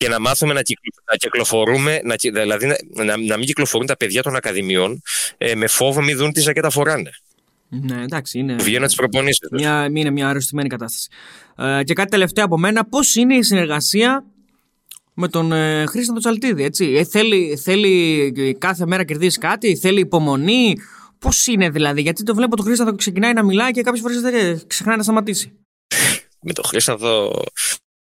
και 0.05 0.11
να 0.11 0.21
μάθουμε 0.21 0.53
να, 0.53 0.63
κυκλοφορούμε, 1.17 2.01
να, 2.05 2.15
δηλαδή 2.33 2.67
να, 2.67 3.17
να, 3.17 3.37
μην 3.37 3.47
κυκλοφορούν 3.47 3.87
τα 3.87 3.97
παιδιά 3.97 4.23
των 4.23 4.37
ακαδημιών 4.37 5.03
ε, 5.39 5.55
με 5.55 5.67
φόβο 5.67 6.03
μην 6.03 6.17
δουν 6.17 6.33
τι 6.33 6.41
ζακέτα 6.41 6.71
φοράνε. 6.71 7.11
Ναι, 7.69 8.03
εντάξει, 8.03 8.39
είναι. 8.39 8.55
Βγαίνουν 8.55 8.87
τις 8.87 8.97
προπονήσεις. 8.97 9.49
Μια, 9.51 9.89
είναι 9.95 10.11
μια 10.11 10.29
αρρωστημένη 10.29 10.69
κατάσταση. 10.69 11.09
Ε, 11.57 11.83
και 11.85 11.95
κάτι 11.95 12.11
τελευταίο 12.11 12.45
από 12.45 12.59
μένα, 12.59 12.85
πώς 12.85 13.15
είναι 13.15 13.35
η 13.35 13.43
συνεργασία 13.43 14.25
με 15.15 15.29
τον 15.29 15.53
ε, 15.53 15.87
Χρήστο 15.87 16.15
Τσαλτίδη, 16.15 16.65
έτσι; 16.65 16.85
Ε, 16.85 17.05
θέλει, 17.05 17.57
θέλει 17.63 18.33
κάθε 18.59 18.87
μέρα 18.87 19.05
κερδίσει 19.05 19.39
κάτι, 19.39 19.77
θέλει 19.77 20.01
υπομονή. 20.01 20.75
Πώς 21.19 21.47
είναι 21.47 21.71
δηλαδή, 21.71 22.01
γιατί 22.01 22.23
το 22.23 22.35
βλέπω 22.35 22.57
τον 22.57 22.65
Χρήστο 22.65 22.95
ξεκινάει 22.95 23.33
να 23.33 23.45
μιλάει 23.45 23.71
και 23.71 23.83
κάποιες 23.83 24.03
φορές 24.03 24.21
δεν 24.21 24.63
ξεχνάει 24.67 24.97
να 24.97 25.03
σταματήσει. 25.03 25.53
με 26.41 26.53
τον 26.53 26.65
Χρήστο 26.65 27.31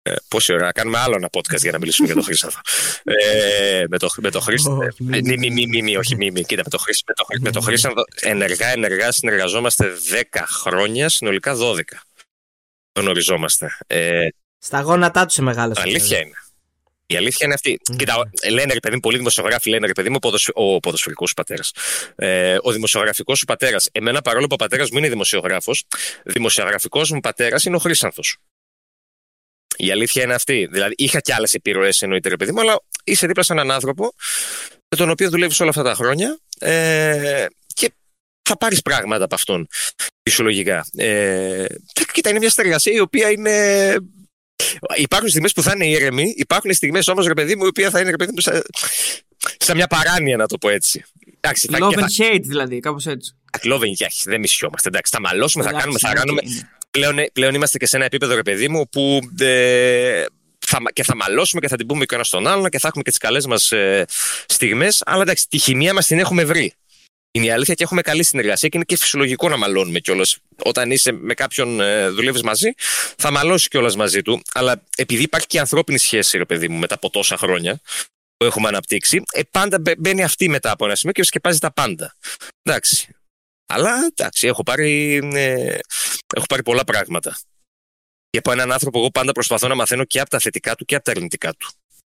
ε, 0.04 0.14
πόση 0.28 0.54
ώρα, 0.54 0.72
κάνουμε 0.72 0.97
άλλο 0.97 1.16
ένα 1.16 1.30
podcast 1.32 1.62
για 1.62 1.72
να 1.72 1.78
μιλήσουμε 1.78 2.06
για 2.06 2.16
τον 2.16 2.24
Χρήστο. 2.24 2.49
Ε, 3.04 3.84
με, 3.89 3.97
το, 3.97 4.10
με 4.18 4.30
το 4.30 4.39
Χρήστο. 4.39 4.78
μη, 4.97 5.22
μη, 5.22 5.38
μη, 5.38 5.68
μη, 5.68 5.82
μη, 5.82 5.97
όχι, 5.97 6.16
μη, 6.16 6.32
μη. 6.32 6.43
Κοίτα, 6.43 6.62
με 6.64 6.70
το, 6.70 6.78
Χρήστο, 6.78 7.14
με 7.41 7.52
το, 7.52 7.62
με 7.62 7.78
το 7.78 8.04
ενεργά, 8.22 8.68
ενεργά 8.68 9.12
συνεργαζόμαστε 9.12 9.91
10 10.32 10.39
χρόνια, 10.45 11.10
συνολικά 11.10 11.56
12. 11.60 11.82
Γνωριζόμαστε. 12.99 13.78
Ε, 13.88 14.28
Στα 14.58 14.82
γόνατά 14.82 15.26
τους 15.26 15.34
σε 15.34 15.41
μεγάλος 15.41 15.78
Αλήθεια 15.78 16.20
είναι. 16.20 16.36
Η 17.06 17.16
αλήθεια 17.16 17.45
είναι 17.45 17.54
αυτή. 17.54 17.80
Mm. 17.91 17.95
Κοίτα, 17.95 18.32
λένε 18.49 18.74
ρε 18.74 18.80
παιδί 18.80 18.93
μου, 18.93 18.99
πολλοί 18.99 19.18
δημοσιογράφοι 19.18 19.70
λένε 19.70 19.88
ρε 19.88 19.93
παιδί 19.93 20.10
μου, 20.10 20.18
ο 20.54 20.80
ποδοσφαιρικός 20.80 21.30
σου 21.30 21.36
πατέρας. 21.36 21.72
Ε, 22.16 22.58
ο 22.62 22.72
δημοσιογραφικός 22.72 23.39
σου 23.39 23.45
πατέρας. 23.45 23.89
Εμένα, 23.91 24.22
παρόλο 24.22 24.47
που 24.47 24.54
ο 24.54 24.56
πατέρας 24.56 24.89
μου 24.91 24.97
είναι 24.97 25.10
δημοσιογράφος, 25.10 25.84
δημοσιογραφικός 26.24 27.12
μου 27.12 27.20
πατέρας 27.20 27.66
είναι 27.66 27.76
ο 27.76 27.80
Χρήσανθο. 27.80 28.22
Η 29.84 29.91
αλήθεια 29.91 30.23
είναι 30.23 30.34
αυτή. 30.34 30.67
Δηλαδή, 30.71 30.93
είχα 30.97 31.19
και 31.19 31.34
άλλες 31.34 31.53
επιρροές 31.53 32.01
εννοείται, 32.01 32.29
ρε 32.29 32.36
παιδί 32.36 32.51
μου, 32.51 32.59
αλλά 32.59 32.79
είσαι 33.03 33.27
δίπλα 33.27 33.43
σε 33.43 33.53
έναν 33.53 33.71
άνθρωπο 33.71 34.13
με 34.89 34.97
τον 34.97 35.09
οποίο 35.09 35.29
δουλεύεις 35.29 35.59
όλα 35.59 35.69
αυτά 35.69 35.84
τα 35.84 35.93
χρόνια 35.93 36.39
ε, 36.59 37.45
και 37.73 37.93
θα 38.49 38.57
πάρεις 38.57 38.82
πράγματα 38.82 39.23
από 39.23 39.36
αυτόν 39.36 39.67
φυσιολογικά. 40.29 40.86
Ε, 40.97 41.65
κοίτα, 42.13 42.29
είναι 42.29 42.39
μια 42.39 42.49
συνεργασία 42.49 42.93
η 42.93 42.99
οποία 42.99 43.29
είναι. 43.29 43.95
Υπάρχουν 44.95 45.29
στιγμές 45.29 45.53
που 45.53 45.61
θα 45.61 45.71
είναι 45.75 45.88
ήρεμοι, 45.88 46.34
υπάρχουν 46.38 46.73
στιγμές 46.73 47.07
όμως, 47.07 47.27
ρε 47.27 47.34
παιδί 47.34 47.55
μου, 47.55 47.63
η 47.63 47.67
οποία 47.67 47.89
θα 47.89 47.99
είναι 47.99 48.09
ρε 48.09 48.15
παιδί 48.15 48.32
μου, 48.32 48.41
σαν, 49.57 49.75
μια 49.75 49.88
παράνοια, 49.88 50.38
να 50.38 50.47
το 50.47 50.57
πω 50.57 50.69
έτσι. 50.69 51.03
Εντάξει, 51.39 51.69
love 51.71 51.93
and 51.93 52.34
hate, 52.34 52.41
δηλαδή, 52.41 52.79
κάπως 52.79 53.07
έτσι. 53.07 53.36
Love 53.63 53.79
and 53.79 54.05
hate, 54.05 54.21
δεν 54.23 54.39
μισιόμαστε. 54.39 54.88
Εντάξει, 54.88 55.11
θα 55.15 55.21
μαλώσουμε, 55.21 55.63
θα 55.63 55.71
κάνουμε, 55.71 55.99
θα 55.99 56.13
κάνουμε 56.13 56.41
πλέον, 56.91 57.17
πλέον 57.33 57.53
είμαστε 57.53 57.77
και 57.77 57.85
σε 57.85 57.95
ένα 57.95 58.05
επίπεδο, 58.05 58.35
ρε 58.35 58.41
παιδί 58.41 58.67
μου, 58.67 58.89
που 58.89 59.19
ε, 59.39 60.25
θα, 60.65 60.79
και 60.93 61.03
θα 61.03 61.15
μαλώσουμε 61.15 61.61
και 61.61 61.67
θα 61.67 61.75
την 61.75 61.85
πούμε 61.85 62.05
και 62.05 62.15
ένας 62.15 62.27
στον 62.27 62.47
άλλον 62.47 62.69
και 62.69 62.79
θα 62.79 62.87
έχουμε 62.87 63.03
και 63.03 63.09
τις 63.09 63.19
καλές 63.19 63.45
μας 63.45 63.71
ε, 63.71 64.05
στιγμές. 64.45 65.01
Αλλά 65.05 65.21
εντάξει, 65.21 65.47
τη 65.49 65.57
χημεία 65.57 65.93
μας 65.93 66.07
την 66.07 66.19
έχουμε 66.19 66.43
βρει. 66.43 66.73
Είναι 67.33 67.45
η 67.45 67.51
αλήθεια 67.51 67.73
και 67.73 67.83
έχουμε 67.83 68.01
καλή 68.01 68.23
συνεργασία 68.23 68.69
και 68.69 68.77
είναι 68.77 68.85
και 68.85 68.97
φυσιολογικό 68.97 69.49
να 69.49 69.57
μαλώνουμε 69.57 69.99
κιόλας. 69.99 70.37
Όταν 70.63 70.91
είσαι 70.91 71.11
με 71.11 71.33
κάποιον 71.33 71.81
ε, 71.81 72.09
δουλεύεις 72.09 72.41
μαζί, 72.41 72.71
θα 73.17 73.31
μαλώσεις 73.31 73.67
κιόλας 73.67 73.95
μαζί 73.95 74.21
του. 74.21 74.41
Αλλά 74.53 74.83
επειδή 74.95 75.23
υπάρχει 75.23 75.47
και 75.47 75.59
ανθρώπινη 75.59 75.97
σχέση, 75.97 76.37
ρε 76.37 76.45
παιδί 76.45 76.67
μου, 76.67 76.77
μετά 76.77 76.95
από 76.95 77.09
τόσα 77.09 77.37
χρόνια 77.37 77.79
που 78.37 78.45
έχουμε 78.45 78.67
αναπτύξει, 78.67 79.23
ε, 79.31 79.41
πάντα 79.51 79.81
μπαίνει 79.97 80.23
αυτή 80.23 80.49
μετά 80.49 80.71
από 80.71 80.85
ένα 80.85 80.95
σημείο 80.95 81.13
και 81.13 81.23
σκεπάζει 81.23 81.59
τα 81.59 81.71
πάντα. 81.71 82.15
Εντάξει. 82.63 83.15
Αλλά 83.65 83.95
εντάξει, 84.11 84.47
έχω 84.47 84.63
πάρει, 84.63 85.19
ε, 85.33 85.77
έχω 86.36 86.45
πάρει 86.45 86.63
πολλά 86.63 86.84
πράγματα. 86.84 87.38
Και 88.29 88.38
από 88.38 88.51
έναν 88.51 88.71
άνθρωπο, 88.71 88.99
εγώ 88.99 89.11
πάντα 89.11 89.32
προσπαθώ 89.32 89.67
να 89.67 89.75
μαθαίνω 89.75 90.03
και 90.03 90.19
από 90.19 90.29
τα 90.29 90.39
θετικά 90.39 90.75
του 90.75 90.86
και 90.86 90.95
από 90.95 91.03
τα 91.03 91.11
αρνητικά 91.11 91.53
του. 91.53 91.71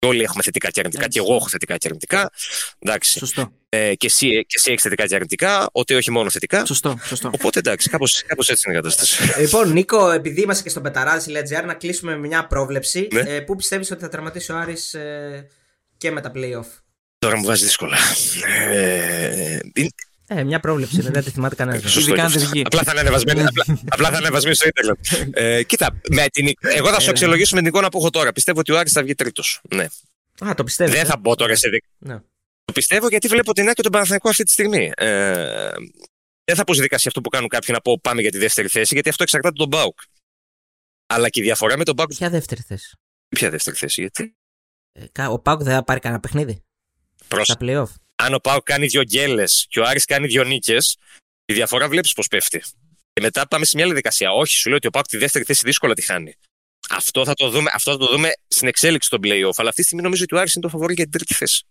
Όλοι 0.06 0.22
έχουμε 0.22 0.42
θετικά 0.42 0.70
και 0.70 0.80
αρνητικά, 0.80 1.04
Έτσι. 1.04 1.18
και 1.18 1.24
εγώ 1.26 1.36
έχω 1.36 1.48
θετικά 1.48 1.76
και 1.76 1.86
αρνητικά. 1.86 2.30
Εντάξει. 2.78 3.18
Σωστό. 3.18 3.52
Ε, 3.68 3.94
και, 3.94 4.06
εσύ, 4.06 4.28
και 4.28 4.54
εσύ 4.56 4.70
έχεις 4.70 4.82
θετικά 4.82 5.06
και 5.06 5.14
αρνητικά, 5.14 5.68
ότι 5.72 5.94
όχι 5.94 6.10
μόνο 6.10 6.30
θετικά. 6.30 6.64
Σωστό. 6.64 6.98
Σωστό. 7.04 7.30
Οπότε 7.34 7.58
εντάξει, 7.58 7.88
κάπως 7.88 8.22
έτσι 8.48 8.62
είναι 8.66 8.78
η 8.78 8.80
κατάσταση. 8.80 9.40
Λοιπόν, 9.40 9.72
Νίκο, 9.72 10.10
επειδή 10.10 10.40
είμαστε 10.40 10.62
και 10.62 10.68
στο 10.68 10.80
Μπεταράδες.gr, 10.80 11.64
να 11.66 11.74
κλείσουμε 11.74 12.16
με 12.16 12.26
μια 12.26 12.46
πρόβλεψη. 12.46 13.08
Ναι. 13.12 13.20
Ε, 13.20 13.40
πού 13.40 13.56
πιστεύεις 13.56 13.90
ότι 13.90 14.00
θα 14.00 14.08
τερματίσει 14.08 14.52
ο 14.52 14.56
Άρης 14.56 14.94
ε, 14.94 15.48
και 15.96 16.10
με 16.10 16.20
τα 16.20 16.32
playoff; 16.34 16.66
Τώρα 17.18 17.36
μου 17.36 17.44
βάζεις 17.44 17.64
δύσκολα. 17.64 17.96
Ε, 18.70 19.58
ε, 20.26 20.44
μια 20.44 20.60
πρόβλεψη 20.60 21.00
είναι, 21.00 21.10
δεν 21.10 21.24
τη 21.24 21.30
θυμάται 21.30 21.54
κανένας. 21.54 21.96
Απλά 22.64 22.82
θα 22.82 22.90
είναι 22.90 23.00
ανεβασμένη, 23.00 23.44
απλά, 23.88 24.10
θα 24.10 24.16
ανεβασμένη 24.16 24.54
στο 24.54 24.68
Ιντερνετ. 24.68 24.98
Ε, 25.32 25.62
κοίτα, 25.62 26.00
με 26.10 26.26
την, 26.32 26.52
εγώ 26.60 26.92
θα 26.92 27.00
σου 27.00 27.10
αξιολογήσω 27.10 27.54
με 27.54 27.60
την 27.60 27.68
εικόνα 27.68 27.88
που 27.88 27.98
έχω 27.98 28.10
τώρα. 28.10 28.32
Πιστεύω 28.32 28.60
ότι 28.60 28.72
ο 28.72 28.78
Άρης 28.78 28.92
θα 28.92 29.02
βγει 29.02 29.14
τρίτος. 29.14 29.60
Ναι. 29.74 29.86
Α, 30.44 30.54
το 30.54 30.64
πιστεύω. 30.64 30.92
Δεν 30.92 31.06
θα 31.06 31.16
μπω 31.16 31.34
τώρα 31.34 31.56
σε. 31.56 31.68
Ναι. 31.98 32.18
πιστεύω 32.72 33.08
γιατί 33.08 33.28
βλέπω 33.28 33.52
την 33.52 33.66
ΑΕΚ 33.66 33.74
και 33.74 33.82
τον 33.82 33.92
Παναθηναϊκό 33.92 34.28
αυτή 34.28 34.44
τη 34.44 34.50
στιγμή. 34.50 34.92
Ε, 34.96 35.70
δεν 36.44 36.56
θα 36.56 36.62
αποζητικάσει 36.62 37.08
αυτό 37.08 37.20
που 37.20 37.28
κάνουν 37.28 37.48
κάποιοι 37.48 37.68
να 37.72 37.80
πω 37.80 38.00
πάμε 38.00 38.20
για 38.20 38.30
τη 38.30 38.38
δεύτερη 38.38 38.68
θέση, 38.68 38.94
γιατί 38.94 39.08
αυτό 39.08 39.22
εξαρτάται 39.22 39.54
τον 39.54 39.68
Μπάουκ. 39.68 39.98
Αλλά 41.06 41.28
και 41.28 41.40
η 41.40 41.42
διαφορά 41.42 41.76
με 41.76 41.84
τον 41.84 41.94
Μπάουκ. 41.94 42.08
Ποια 42.08 42.30
δεύτερη 42.30 42.60
θέση; 42.60 42.96
Ποια 43.28 43.50
δεύτερη 43.50 43.76
θέση, 43.76 44.00
γιατί; 44.00 44.36
Ε, 44.92 45.26
ο 45.26 45.38
Πάουκ 45.38 45.62
δεν 45.62 45.74
θα 45.74 45.84
πάρει 45.84 46.00
κανένα 46.00 46.20
παιχνίδι; 46.20 46.62
Προς... 47.28 47.46
Στα 47.46 47.56
playoff; 47.60 47.88
Αν 48.22 48.34
ο 48.34 48.38
Πάουκ 48.38 48.62
κάνει 48.62 48.86
δύο 48.86 49.02
γκέλες 49.02 49.66
και 49.68 49.80
ο 49.80 49.84
Άρης 49.84 50.04
κάνει 50.04 50.26
δύο 50.26 50.44
νίκες, 50.44 50.96
η 51.44 51.54
διαφορά 51.54 51.88
βλέπεις 51.88 52.12
πώς 52.12 52.28
πέφτει. 52.28 52.62
Και 53.12 53.20
μετά 53.20 53.48
πάμε 53.48 53.64
σε 53.64 53.72
μια 53.76 53.84
άλλη 53.84 53.94
δικασία. 53.94 54.30
Όχι, 54.30 54.52
σου 54.52 54.68
λέω 54.68 54.76
ότι 54.76 54.86
ο 54.86 54.90
Πάουκ 54.90 55.06
τη 55.06 55.16
δεύτερη 55.16 55.44
θέση 55.44 55.62
δύσκολα 55.64 55.94
τη 55.94 56.02
χάνει. 56.02 56.34
Αυτό 56.90 57.24
θα 57.24 57.34
το 57.34 57.48
δούμε, 57.48 57.70
αυτό 57.74 57.90
θα 57.90 57.96
το 57.98 58.06
δούμε 58.06 58.32
στην 58.48 58.68
εξέλιξη 58.68 59.10
των 59.10 59.20
playoff. 59.22 59.56
Αλλά 59.56 59.68
αυτή 59.68 59.80
τη 59.80 59.82
στιγμή 59.82 60.02
νομίζω 60.02 60.22
ότι 60.22 60.34
ο 60.34 60.38
Άρης 60.38 60.54
είναι 60.54 60.64
το 60.64 60.70
φαβόρι 60.70 60.94
για 60.94 61.02
την 61.04 61.12
τρίτη 61.12 61.34
θέση. 61.34 61.64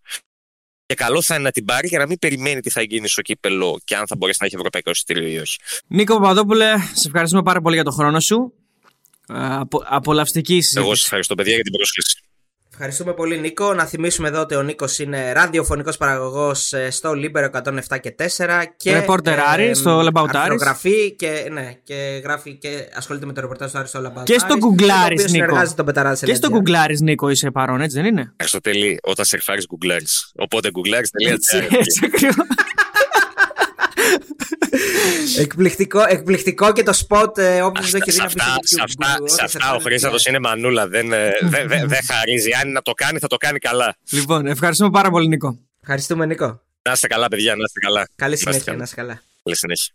Και 0.85 0.95
καλό 0.95 1.21
θα 1.21 1.35
είναι 1.35 1.43
να 1.43 1.51
την 1.51 1.65
πάρει 1.65 1.87
για 1.87 1.99
να 1.99 2.07
μην 2.07 2.19
περιμένει 2.19 2.61
τι 2.61 2.69
θα 2.69 2.81
γίνει 2.81 3.07
στο 3.07 3.21
κύπελο 3.21 3.81
και 3.83 3.95
αν 3.95 4.07
θα 4.07 4.15
μπορέσει 4.15 4.37
να 4.41 4.45
έχει 4.45 4.55
ευρωπαϊκό 4.55 4.89
εισιτήριο 4.89 5.27
ή 5.27 5.37
όχι. 5.37 5.57
Νίκο 5.87 6.13
Παπαδόπουλε, 6.15 6.73
σε 6.93 7.07
ευχαριστούμε 7.07 7.43
πάρα 7.43 7.61
πολύ 7.61 7.75
για 7.75 7.83
τον 7.83 7.93
χρόνο 7.93 8.19
σου. 8.19 8.53
Απο, 9.27 9.83
απολαυστική 9.85 10.53
συζήτηση. 10.53 10.79
Εγώ 10.79 10.95
σας 10.95 11.03
ευχαριστώ, 11.03 11.35
παιδιά, 11.35 11.53
για 11.53 11.63
την 11.63 11.71
πρόσκληση. 11.71 12.22
Ευχαριστούμε 12.76 13.13
πολύ 13.13 13.39
Νίκο. 13.39 13.74
Να 13.74 13.86
θυμίσουμε 13.86 14.28
εδώ 14.28 14.41
ότι 14.41 14.55
ο 14.55 14.61
Νίκος 14.61 14.99
είναι 14.99 15.32
ραδιοφωνικός 15.32 15.97
παραγωγός 15.97 16.74
ε, 16.74 16.89
στο 16.89 17.13
Λίμπερο 17.13 17.49
107 17.53 17.99
και 18.01 18.15
4 18.38 18.63
και 18.78 18.93
Ρεπορτεράρι 18.93 19.63
ε, 19.63 19.74
στο 19.74 20.01
Λαμπαουτάρι. 20.01 20.55
και, 21.17 21.47
ναι, 21.51 21.74
και 21.84 22.21
γράφει 22.24 22.57
και 22.57 22.89
ασχολείται 22.93 23.26
με 23.26 23.34
το 23.34 23.41
ρεπορτάζ 23.41 23.71
του 23.71 23.78
Άρη 23.78 23.88
στο 23.88 23.99
Λαμπαουτάρι. 23.99 24.32
Και 24.32 24.39
στο 24.39 24.57
Γκουγκλάρι 24.57 25.15
Νίκο. 25.30 25.57
Και 26.26 26.34
στο 26.34 26.49
Γκουγκλάρι 26.49 26.97
Νίκο 27.01 27.30
είσαι 27.30 27.51
παρόν, 27.51 27.82
έτσι 27.82 27.97
δεν 27.97 28.05
είναι; 28.05 28.34
Αριστοτελή, 28.38 28.99
όταν 29.03 29.26
σερφάρει 29.26 29.61
Γκουγκλάρις. 29.67 30.32
Οπότε 30.36 30.69
γκουγκλάρι.gr. 30.69 31.63
εκπληκτικό, 35.38 36.03
εκπληκτικό 36.07 36.74
και 36.74 36.84
το 36.84 36.93
σποτ 36.93 37.38
ε, 37.38 37.61
όποιος 37.61 37.91
δεν 37.91 38.01
έχει 38.05 38.11
δει 38.11 38.17
να 38.17 38.59
πει 38.59 38.67
Σε 39.30 39.43
αυτά 39.43 39.74
ο 39.76 39.80
Χρήστατο 39.80 40.17
είναι 40.28 40.39
μανούλα. 40.39 40.88
Δεν, 40.88 41.13
ε, 41.13 41.32
δεν, 41.41 41.67
δεν, 41.67 41.88
δεν 41.88 41.99
χαρίζει. 42.11 42.51
Αν 42.61 42.71
να 42.71 42.82
το 42.82 42.91
κάνει, 42.91 43.19
θα 43.19 43.28
το 43.28 43.38
κάνει 43.38 43.59
καλά. 43.59 43.95
Λοιπόν, 44.11 44.47
ευχαριστούμε 44.47 44.89
πάρα 44.89 45.09
πολύ, 45.09 45.28
Νίκο. 45.28 45.59
Ευχαριστούμε, 45.82 46.26
Νίκο. 46.26 46.61
Να 46.82 46.91
είστε 46.91 47.07
καλά, 47.07 47.28
παιδιά, 47.28 47.55
να 47.55 47.63
είστε 47.65 47.80
καλά. 47.80 48.07
Καλή 48.15 48.38
συνέχεια, 48.38 48.74
να 48.74 48.84
είστε 48.84 48.95
καλά. 48.95 49.21
Καλή 49.43 49.57
συνέχεια. 49.57 49.93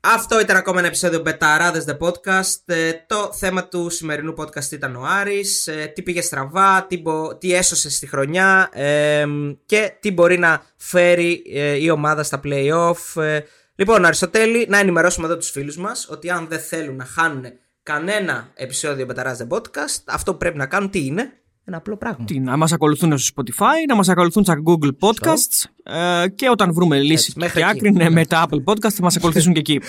Αυτό 0.00 0.40
ήταν 0.40 0.56
ακόμα 0.56 0.78
ένα 0.78 0.88
επεισόδιο 0.88 1.20
Μπεταράδες 1.20 1.84
The 1.88 1.98
Podcast. 1.98 2.62
Ε, 2.64 2.92
το 3.06 3.32
θέμα 3.32 3.68
του 3.68 3.90
σημερινού 3.90 4.34
podcast 4.38 4.70
ήταν 4.70 4.96
ο 4.96 5.02
Άρης. 5.04 5.66
Ε, 5.66 5.92
τι 5.94 6.02
πήγε 6.02 6.20
στραβά, 6.20 6.86
τι, 6.88 6.98
μπο, 6.98 7.36
τι 7.36 7.54
έσωσε 7.54 7.90
στη 7.90 8.06
χρονιά 8.06 8.70
ε, 8.72 9.26
και 9.66 9.96
τι 10.00 10.10
μπορεί 10.10 10.38
να 10.38 10.62
φέρει 10.76 11.42
ε, 11.54 11.74
η 11.74 11.90
ομάδα 11.90 12.22
στα 12.22 12.40
play-off. 12.44 13.40
Ε, 13.78 13.82
λοιπόν, 13.82 14.04
Αριστοτέλη, 14.04 14.66
να 14.68 14.78
ενημερώσουμε 14.78 15.26
εδώ 15.26 15.36
τους 15.36 15.50
φίλους 15.50 15.76
μας 15.76 16.08
ότι 16.10 16.30
αν 16.30 16.48
δεν 16.48 16.58
θέλουν 16.58 16.96
να 16.96 17.04
χάνουν 17.04 17.44
κανένα 17.82 18.50
επεισόδιο 18.54 19.04
Μπεταράδες 19.06 19.46
The 19.46 19.56
Podcast, 19.56 20.02
αυτό 20.04 20.32
που 20.32 20.38
πρέπει 20.38 20.56
να 20.56 20.66
κάνουν 20.66 20.90
τι 20.90 21.06
είναι; 21.06 21.40
Ένα 21.68 21.76
απλό 21.76 21.96
πράγμα. 21.96 22.24
Τι, 22.24 22.38
να 22.38 22.56
μας 22.56 22.72
ακολουθούν 22.72 23.18
στο 23.18 23.34
Spotify, 23.36 23.88
να 23.88 23.94
μας 23.94 24.08
ακολουθούν 24.08 24.44
στα 24.44 24.62
Google 24.66 24.90
Podcasts 25.00 25.64
ε, 25.82 26.28
και 26.28 26.48
όταν 26.50 26.72
βρούμε 26.72 26.98
λύση 26.98 27.32
και 27.32 27.64
άκρη 27.64 27.92
ναι, 27.92 28.10
με 28.10 28.26
τα 28.26 28.46
Apple 28.48 28.72
Podcasts 28.72 28.92
θα 28.92 29.02
μας 29.02 29.16
ακολουθήσουν 29.16 29.52
και 29.52 29.58
εκεί. 29.58 29.80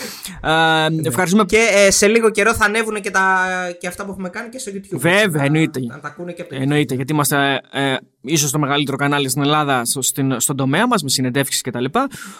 Ε, 0.44 0.90
ναι. 0.90 1.08
ευχαριστούμε. 1.08 1.46
Και 1.46 1.68
ε, 1.72 1.92
σε 1.92 2.08
λίγο 2.08 2.30
καιρό 2.30 2.54
θα 2.54 2.66
ανέβουν 2.66 3.02
και, 3.02 3.12
τα, 3.12 3.46
και 3.80 3.88
αυτά 3.88 4.06
που 4.06 4.12
έχουμε 4.12 4.30
κάνει 4.30 4.50
και 4.50 4.60
στο 4.60 4.72
YouTube. 4.76 4.98
Βέβαια, 4.98 5.44
εννοείται. 5.44 5.80
Να 5.80 6.00
τα 6.00 6.08
ακούνε 6.08 6.32
και 6.32 6.42
από 6.42 6.56
Εννοείται, 6.56 6.96
γιατί 6.96 7.14
είμαστε 7.14 7.62
ε, 7.72 7.96
ίσως 8.22 8.52
το 8.52 8.60
μεγαλύτερο 8.60 8.98
κανάλι 8.98 9.30
στην 9.30 9.42
Ελλάδα 9.42 9.86
στο, 9.86 10.02
στην, 10.02 10.40
στον 10.40 10.56
τομέα 10.56 10.88
μας, 10.88 11.04
με 11.04 11.10
συνεντεύξεις 11.10 11.62
κτλ. 11.62 11.86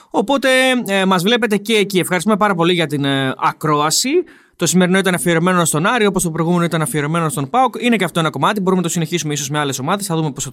Οπότε 0.10 0.50
ε, 0.88 1.06
μας 1.06 1.24
βλέπετε 1.24 1.58
και 1.58 1.74
εκεί. 1.74 2.00
Ευχαριστούμε 2.00 2.38
πάρα 2.38 2.56
πολύ 2.56 2.74
για 2.74 2.88
την 2.88 3.06
ε, 3.06 3.34
ακρόαση. 3.38 4.10
Το 4.58 4.66
σημερινό 4.66 4.98
ήταν 4.98 5.14
αφιερωμένο 5.14 5.66
στον 5.66 5.86
Άρη, 5.86 6.06
όπως 6.06 6.24
το 6.24 6.32
προηγούμενο 6.32 6.64
ήταν 6.64 6.82
αφιερωμένο 6.82 7.30
στον 7.30 7.50
Πάοκ. 7.50 7.76
Είναι 7.80 7.96
και 7.96 8.04
αυτό 8.04 8.20
ένα 8.20 8.30
κομμάτι. 8.30 8.60
Μπορούμε 8.60 8.82
να 8.82 8.88
το 8.88 8.94
συνεχίσουμε 8.94 9.34
ίσως 9.34 9.50
με 9.50 9.60
άλλες 9.60 9.80
ομάδες. 9.80 10.06
Θα 10.06 10.16
δούμε 10.16 10.32
πώς 10.32 10.44
θα, 10.44 10.50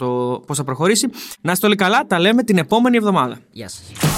πώς 0.47 0.57
θα 0.57 0.65
προχωρήσει. 0.65 1.09
Να 1.41 1.53
είστε 1.53 1.67
όλοι 1.67 1.77
καλά. 1.77 2.07
Τα 2.07 2.19
λέμε 2.19 2.43
την 2.43 2.59
επόμενη 2.59 2.97
εβδομάδα. 2.97 3.39
Γεια 3.51 3.69
σας. 3.69 4.14